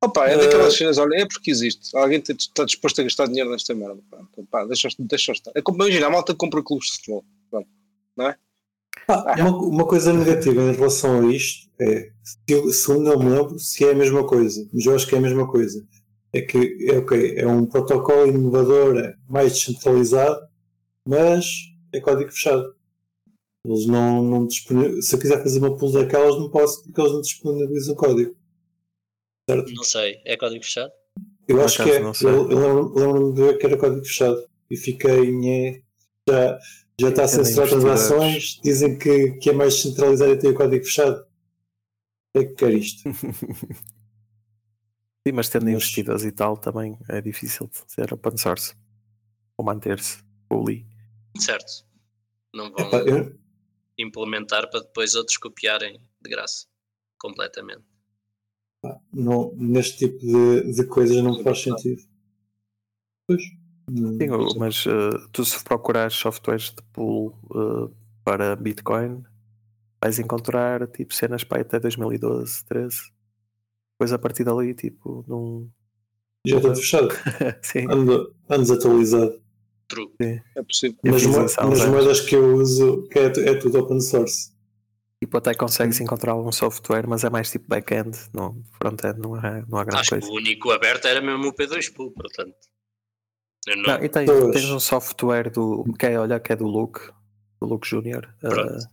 Opa, 0.02 0.28
é 0.28 0.34
Eh, 0.34 0.36
daquelas 0.38 0.74
cenas, 0.76 0.96
olha, 0.96 1.16
é 1.22 1.26
porque 1.26 1.50
existe. 1.50 1.94
Alguém 1.96 2.22
está 2.26 2.64
disposto 2.64 3.00
a 3.00 3.04
gastar 3.04 3.26
dinheiro 3.26 3.50
nesta 3.50 3.74
merda. 3.74 4.00
Pá, 4.10 4.18
pá, 4.50 4.64
deixa, 4.64 4.88
deixa 4.98 5.32
estar. 5.32 5.50
É 5.54 5.60
como, 5.60 5.82
imagina, 5.82 6.06
a 6.06 6.10
malta 6.10 6.34
compra 6.34 6.62
clubes 6.62 6.86
de 6.88 6.92
futebol. 6.98 7.24
Pronto. 7.50 7.68
Pá, 9.06 9.34
uma, 9.38 9.50
uma 9.58 9.86
coisa 9.86 10.12
negativa 10.12 10.60
em 10.62 10.72
relação 10.72 11.20
a 11.28 11.32
isto 11.32 11.68
é, 11.80 12.10
se 12.22 12.36
eu, 12.48 12.70
segundo 12.72 13.04
não 13.04 13.18
me 13.18 13.30
lembro, 13.30 13.58
se 13.58 13.84
é 13.84 13.90
a 13.90 13.94
mesma 13.94 14.24
coisa, 14.26 14.68
mas 14.72 14.84
eu 14.86 14.94
acho 14.94 15.06
que 15.06 15.14
é 15.14 15.18
a 15.18 15.20
mesma 15.20 15.46
coisa. 15.48 15.84
É 16.32 16.42
que, 16.42 16.86
é 16.90 16.98
ok, 16.98 17.36
é 17.38 17.46
um 17.46 17.64
protocolo 17.66 18.26
inovador, 18.26 18.98
é 18.98 19.14
mais 19.28 19.54
descentralizado, 19.54 20.46
mas 21.06 21.46
é 21.92 22.00
código 22.00 22.30
fechado. 22.30 22.74
Eles 23.64 23.86
não, 23.86 24.22
não 24.22 24.46
disponibilizam. 24.46 25.02
Se 25.02 25.14
eu 25.14 25.18
quiser 25.20 25.42
fazer 25.42 25.58
uma 25.58 25.76
pool 25.76 25.92
daquelas, 25.92 26.36
não 26.38 26.50
posso 26.50 26.82
porque 26.84 27.00
eles 27.00 27.12
não 27.12 27.20
disponibilizam 27.22 27.94
o 27.94 27.96
código. 27.96 28.36
Certo? 29.48 29.72
Não 29.72 29.82
sei. 29.84 30.20
É 30.24 30.36
código 30.36 30.62
fechado? 30.64 30.92
Eu 31.48 31.56
Por 31.56 31.64
acho 31.64 31.82
que 31.82 31.90
é. 31.90 31.98
Eu, 32.00 32.50
eu 32.50 32.58
lembro- 32.58 32.94
lembro-me 32.94 33.34
de 33.34 33.42
ver 33.42 33.58
que 33.58 33.66
era 33.66 33.76
código 33.78 34.04
fechado. 34.04 34.46
E 34.70 34.76
fiquei 34.76 35.30
em. 35.30 35.82
Já, 36.28 36.58
já 37.00 37.08
está 37.08 37.24
a 37.24 37.28
censurar 37.28 37.68
transações, 37.68 38.60
dizem 38.62 38.98
que, 38.98 39.32
que 39.38 39.48
é 39.48 39.52
mais 39.54 39.74
descentralizado 39.74 40.32
e 40.32 40.38
tem 40.38 40.50
o 40.50 40.54
código 40.54 40.84
fechado. 40.84 41.26
É 42.36 42.44
que 42.44 42.54
quer 42.54 42.74
isto. 42.74 43.02
Sim, 45.28 45.32
mas 45.32 45.50
tendo 45.50 45.64
Mas- 45.64 45.74
investidores 45.74 46.24
e 46.24 46.32
tal, 46.32 46.56
também 46.56 46.98
é 47.06 47.20
difícil 47.20 47.66
de 47.68 47.92
ser 47.92 48.14
open 48.14 48.34
source 48.38 48.74
ou 49.58 49.64
manter-se 49.64 50.24
fully. 50.50 50.86
Certo. 51.36 51.84
Não 52.54 52.70
vão 52.70 52.86
Epá, 52.86 52.98
eu, 53.00 53.38
implementar 53.98 54.70
para 54.70 54.80
depois 54.80 55.14
outros 55.14 55.36
copiarem 55.36 56.00
de 56.22 56.30
graça. 56.30 56.66
Completamente. 57.18 57.84
não, 59.12 59.52
neste 59.54 59.98
tipo 59.98 60.18
de, 60.20 60.72
de 60.72 60.86
coisas 60.86 61.22
não 61.22 61.42
faz 61.42 61.60
sentido. 61.62 62.00
Pois. 63.26 63.42
Sim, 63.42 64.28
mas 64.58 64.86
eh, 64.86 65.28
tu 65.30 65.44
se 65.44 65.62
procurares 65.62 66.14
softwares 66.14 66.70
de 66.70 66.82
pool 66.92 67.38
eh, 67.54 67.94
para 68.24 68.56
Bitcoin, 68.56 69.24
vais 70.02 70.18
encontrar 70.18 70.86
tipo 70.88 71.12
cenas 71.12 71.44
para 71.44 71.60
até 71.60 71.78
2012, 71.78 72.64
13. 72.64 73.17
Depois 73.98 74.12
a 74.12 74.18
partir 74.18 74.44
dali, 74.44 74.74
tipo, 74.74 75.24
num. 75.26 75.68
já 76.46 76.58
está 76.58 76.72
fechado. 76.74 77.08
Sim, 77.62 77.86
Ando, 77.90 78.32
ando 78.48 78.62
desatualizado. 78.62 79.40
True. 79.88 80.12
É 80.54 80.62
possível. 80.62 80.98
Nas, 81.02 81.24
mo- 81.26 81.38
nas 81.70 81.86
moedas 81.86 82.20
que 82.20 82.36
eu 82.36 82.54
uso, 82.54 83.08
que 83.08 83.18
é, 83.18 83.24
é 83.24 83.54
tudo 83.58 83.78
open 83.80 84.00
source. 84.00 84.52
tipo, 85.20 85.36
até 85.36 85.52
consegues 85.54 85.98
encontrar 86.00 86.32
algum 86.32 86.52
software, 86.52 87.08
mas 87.08 87.24
é 87.24 87.30
mais 87.30 87.50
tipo 87.50 87.66
back-end, 87.68 88.16
não, 88.32 88.62
front-end 88.80 89.18
não 89.18 89.34
há, 89.34 89.64
não 89.66 89.78
há 89.78 89.84
grande 89.84 90.00
Acho 90.02 90.10
coisa. 90.10 90.26
que 90.26 90.32
o 90.32 90.36
único 90.36 90.70
aberto 90.70 91.06
era 91.08 91.20
mesmo 91.20 91.48
o 91.48 91.52
P2 91.52 91.92
Pool, 91.92 92.12
portanto. 92.12 92.54
Eu 93.66 93.76
não, 93.78 93.82
Não, 93.98 94.04
e 94.04 94.08
tens, 94.08 94.30
tens 94.52 94.70
um 94.70 94.78
software 94.78 95.50
do 95.50 95.84
que 95.98 96.06
é, 96.06 96.18
olha, 96.20 96.38
que 96.38 96.52
é 96.52 96.56
do 96.56 96.66
Luke, 96.68 97.00
do 97.60 97.66
Luke 97.66 97.88
Junior, 97.88 98.28
Pronto. 98.40 98.86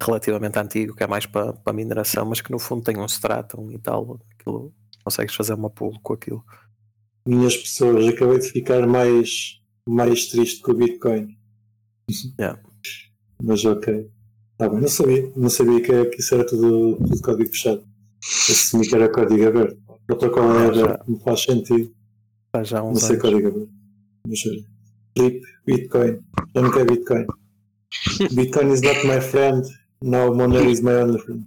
Relativamente 0.00 0.58
antigo, 0.58 0.94
que 0.94 1.02
é 1.02 1.06
mais 1.06 1.26
para 1.26 1.52
para 1.52 1.72
mineração, 1.72 2.26
mas 2.26 2.40
que 2.40 2.50
no 2.50 2.58
fundo 2.58 2.82
tem 2.82 2.96
um 2.98 3.06
Stratum 3.06 3.70
e 3.70 3.78
tal. 3.78 4.20
Aquilo, 4.38 4.72
consegues 5.04 5.34
fazer 5.34 5.54
uma 5.54 5.70
pool 5.70 5.98
com 6.02 6.12
aquilo. 6.14 6.44
Minhas 7.26 7.56
pessoas, 7.56 8.06
acabei 8.06 8.38
de 8.38 8.48
ficar 8.50 8.86
mais, 8.86 9.60
mais 9.88 10.26
triste 10.26 10.60
com 10.62 10.72
o 10.72 10.74
Bitcoin. 10.76 11.36
Yeah. 12.38 12.60
Mas 13.42 13.64
ok. 13.64 14.08
Tá 14.58 14.68
bem, 14.68 14.80
não 14.80 14.88
sabia. 14.88 15.32
Não 15.36 15.50
sabia 15.50 15.82
que, 15.82 16.04
que 16.06 16.20
isso 16.20 16.34
era 16.34 16.46
tudo, 16.46 16.96
tudo 16.96 17.20
código 17.22 17.50
fechado. 17.50 17.80
Eu 18.48 18.54
assumi 18.54 18.86
que 18.88 18.94
era 18.94 19.08
código 19.12 19.46
aberto. 19.46 19.76
O 19.88 19.98
protocolo 20.06 20.52
é 20.54 20.58
Ah, 20.58 20.68
aberto, 20.68 21.04
não 21.10 21.18
faz 21.20 21.42
sentido. 21.42 21.92
Faz 22.52 22.68
já 22.68 22.80
Não 22.80 22.94
sei 22.94 23.16
anos. 23.16 23.22
código 23.22 23.48
aberto. 23.48 23.70
Mas. 24.28 24.40
RIP, 25.18 25.42
Bitcoin. 25.66 26.20
Já 26.54 26.62
não 26.62 26.70
quero 26.70 26.86
Bitcoin. 26.86 27.26
Bitcoin 28.34 28.72
is 28.72 28.82
not 28.82 29.06
my 29.06 29.20
friend. 29.20 29.66
Now 30.02 30.30
Monero 30.34 30.70
is 30.70 30.80
my 30.80 30.92
only 30.92 31.18
friend. 31.18 31.44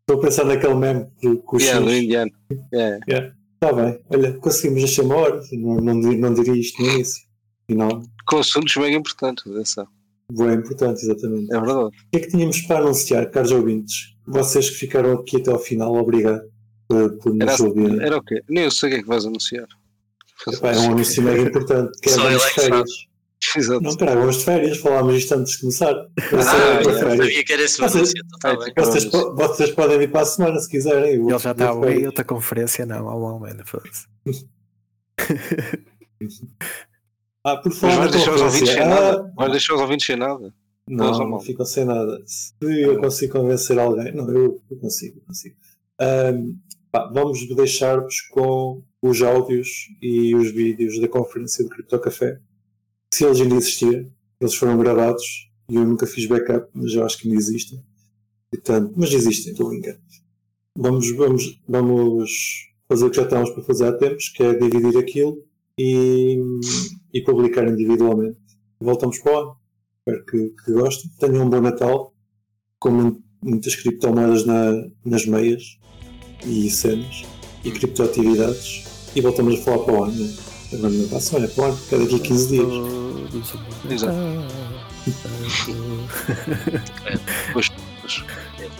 Estou 0.00 0.18
a 0.18 0.20
pensar 0.20 0.44
naquele 0.44 0.74
meme 0.74 1.06
que 1.20 1.36
com 1.38 1.56
o 1.56 1.60
Yeah, 1.60 1.80
do 1.84 1.90
X. 1.90 2.02
indiano. 2.04 2.30
É. 2.72 2.98
Está 3.54 3.72
bem, 3.72 3.98
olha, 4.10 4.32
conseguimos 4.34 4.98
uma 4.98 5.14
hora, 5.16 5.40
não, 5.52 5.76
não, 5.76 5.94
não 5.94 6.34
diria 6.34 6.54
isto 6.60 6.80
no 6.82 6.88
início. 6.90 7.24
E 7.68 7.74
não, 7.74 8.02
Com 8.28 8.38
assuntos 8.38 8.76
mega 8.76 8.94
importantes, 8.96 9.46
atenção. 9.50 9.86
bem 10.30 10.54
importante, 10.54 11.02
exatamente. 11.02 11.52
É 11.52 11.58
verdade. 11.58 11.86
O 11.86 11.90
que 12.12 12.16
é 12.16 12.20
que 12.20 12.28
tínhamos 12.28 12.60
para 12.62 12.78
anunciar, 12.80 13.30
caros 13.30 13.50
ouvintes? 13.50 14.14
Vocês 14.26 14.68
que 14.70 14.76
ficaram 14.76 15.14
aqui 15.14 15.38
até 15.38 15.50
ao 15.50 15.58
final, 15.58 15.94
obrigado 15.96 16.42
por, 16.86 17.16
por 17.18 17.34
nos 17.34 17.48
Era, 17.54 17.62
ouvirem. 17.68 18.00
era 18.00 18.16
o 18.18 18.22
quê? 18.22 18.42
Nem 18.48 18.64
eu 18.64 18.70
sei 18.70 18.88
o 18.88 18.92
que 18.92 18.98
é 18.98 19.02
que 19.02 19.08
vais 19.08 19.24
anunciar. 19.26 19.66
Epá, 20.46 20.72
é 20.72 20.78
um 20.80 20.92
anúncio 20.92 21.22
mega 21.22 21.40
importante, 21.42 21.98
que 22.00 22.08
é 22.10 22.12
Só 22.12 22.20
férias. 22.40 22.90
Exato. 23.56 23.80
Não, 23.82 23.96
peraí, 23.96 24.16
vamos 24.16 24.38
de 24.38 24.44
férias, 24.44 24.78
falámos 24.78 25.14
isto 25.16 25.34
antes 25.34 25.52
de 25.52 25.60
começar. 25.60 25.92
Eu 25.92 26.06
Ah, 26.40 26.82
eu 26.82 26.94
sabia 27.18 27.44
que 27.44 27.52
era 27.52 27.62
esse 27.62 27.78
Vocês- 27.78 27.94
anúncio, 27.94 28.22
então 28.24 28.38
tá. 28.38 28.82
Vocês, 28.82 29.04
vocês 29.04 29.70
podem 29.72 29.98
vir 29.98 30.10
para 30.10 30.22
a 30.22 30.24
semana 30.26 30.58
se 30.58 30.68
quiserem. 30.68 31.14
Ele 31.14 31.38
já 31.38 31.52
está 31.52 31.70
ali, 31.70 31.80
férias. 31.80 32.06
outra 32.06 32.24
conferência, 32.24 32.86
não, 32.86 33.06
um 33.06 33.38
mano, 33.40 33.62
foda-se. 33.66 34.06
Ah, 37.44 37.56
por 37.58 37.68
Mas 37.70 37.78
falar 37.78 37.96
vais 37.98 38.10
deixar 38.12 38.34
os 38.34 38.40
ouvintes 38.40 38.70
sem 38.70 38.86
nada. 38.86 39.32
Vais 39.36 39.50
deixar 39.52 39.74
os 39.74 39.80
ouvintes 39.80 40.06
sem 40.06 40.16
nada. 40.16 40.54
Não, 40.88 41.10
não 41.12 41.22
amam. 41.22 41.40
ficam 41.40 41.64
sem 41.66 41.84
nada. 41.84 42.20
Se 42.26 42.52
eu 42.60 42.98
consigo 43.00 43.34
convencer 43.34 43.78
alguém, 43.78 44.12
não, 44.14 44.28
eu, 44.30 44.60
eu 44.70 44.76
consigo, 44.78 45.18
eu 45.18 45.22
consigo. 45.26 45.56
Ahm, 46.00 46.56
pá, 46.90 47.08
vamos 47.12 47.46
deixar-vos 47.54 48.20
com 48.32 48.82
os 49.02 49.22
áudios 49.22 49.68
e 50.02 50.34
os 50.34 50.50
vídeos 50.50 51.00
da 51.00 51.06
conferência 51.08 51.62
do 51.64 51.70
Crypto 51.70 51.98
Café. 52.00 52.40
Se 53.12 53.24
eles 53.24 53.40
ainda 53.40 53.54
existirem, 53.54 54.12
eles 54.40 54.54
foram 54.54 54.76
gravados 54.78 55.24
e 55.68 55.76
eu 55.76 55.84
nunca 55.84 56.06
fiz 56.06 56.26
backup, 56.26 56.68
mas 56.74 56.92
eu 56.92 57.04
acho 57.04 57.18
que 57.18 57.28
ainda 57.28 57.38
existem. 57.40 57.82
Portanto, 58.50 58.92
mas 58.96 59.12
existem, 59.12 59.52
estou 59.52 59.68
brincando. 59.68 59.98
Vamos, 60.76 61.10
vamos, 61.16 61.60
vamos 61.68 62.30
fazer 62.88 63.06
o 63.06 63.10
que 63.10 63.16
já 63.16 63.22
estávamos 63.22 63.50
para 63.50 63.62
fazer 63.62 63.86
há 63.86 63.92
tempos, 63.92 64.28
que 64.28 64.42
é 64.42 64.54
dividir 64.54 64.96
aquilo 64.98 65.42
e, 65.78 66.38
e 67.12 67.22
publicar 67.22 67.66
individualmente. 67.66 68.38
Voltamos 68.80 69.18
para 69.18 69.32
o 69.32 69.38
ano. 69.38 69.56
Espero 69.98 70.24
que, 70.26 70.54
que 70.64 70.72
gostem. 70.72 71.10
Tenham 71.18 71.46
um 71.46 71.50
bom 71.50 71.60
Natal, 71.60 72.14
com 72.78 72.90
mu- 72.90 73.22
muitas 73.42 73.74
criptomoedas 73.74 74.44
na, 74.44 74.72
nas 75.04 75.26
meias 75.26 75.78
e 76.46 76.68
cenas 76.70 77.24
e 77.64 77.70
criptoatividades. 77.70 78.84
E 79.16 79.20
voltamos 79.20 79.58
a 79.58 79.62
falar 79.62 79.78
para 79.84 79.94
o 79.94 80.04
ano. 80.04 80.28
Né? 80.72 80.78
Agora 80.78 80.92
não 80.92 81.04
é 81.04 81.08
para 81.08 81.18
a 81.18 81.20
semana, 81.20 81.46
é 81.46 81.48
para 81.48 81.62
o 81.62 81.66
ano, 81.66 81.78
que 81.88 81.94
é 81.94 81.98
daqui 81.98 82.14
a 82.14 82.18
15 82.18 82.48
dias. 82.48 82.66
Exato. 83.90 84.16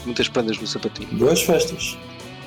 Muitas 0.05 0.29
pandas 0.29 0.59
no 0.59 0.67
sapatinho. 0.67 1.09
Boas 1.13 1.43
festas. 1.43 1.99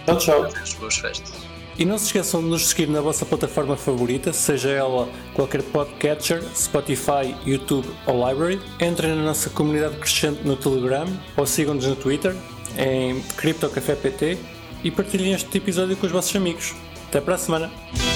Tchau, 0.05 0.17
tchau. 0.17 0.49
As 0.61 0.73
boas 0.73 0.97
festas. 0.97 1.49
E 1.77 1.85
não 1.85 1.97
se 1.97 2.07
esqueçam 2.07 2.41
de 2.41 2.47
nos 2.47 2.67
seguir 2.67 2.89
na 2.89 2.99
vossa 2.99 3.25
plataforma 3.25 3.77
favorita, 3.77 4.33
seja 4.33 4.69
ela 4.69 5.07
qualquer 5.33 5.63
podcatcher, 5.63 6.43
Spotify, 6.53 7.33
YouTube 7.45 7.87
ou 8.05 8.27
Library. 8.27 8.59
Entrem 8.81 9.15
na 9.15 9.23
nossa 9.23 9.49
comunidade 9.49 9.95
crescente 9.95 10.41
no 10.43 10.57
Telegram 10.57 11.07
ou 11.37 11.45
sigam-nos 11.45 11.85
no 11.85 11.95
Twitter 11.95 12.35
em 12.77 13.21
CryptoCafé 13.37 13.95
PT 13.95 14.37
e 14.83 14.91
partilhem 14.91 15.31
este 15.31 15.57
episódio 15.57 15.95
com 15.95 16.05
os 16.05 16.11
vossos 16.11 16.35
amigos. 16.35 16.75
Até 17.07 17.21
para 17.21 17.35
a 17.35 17.37
semana! 17.37 18.08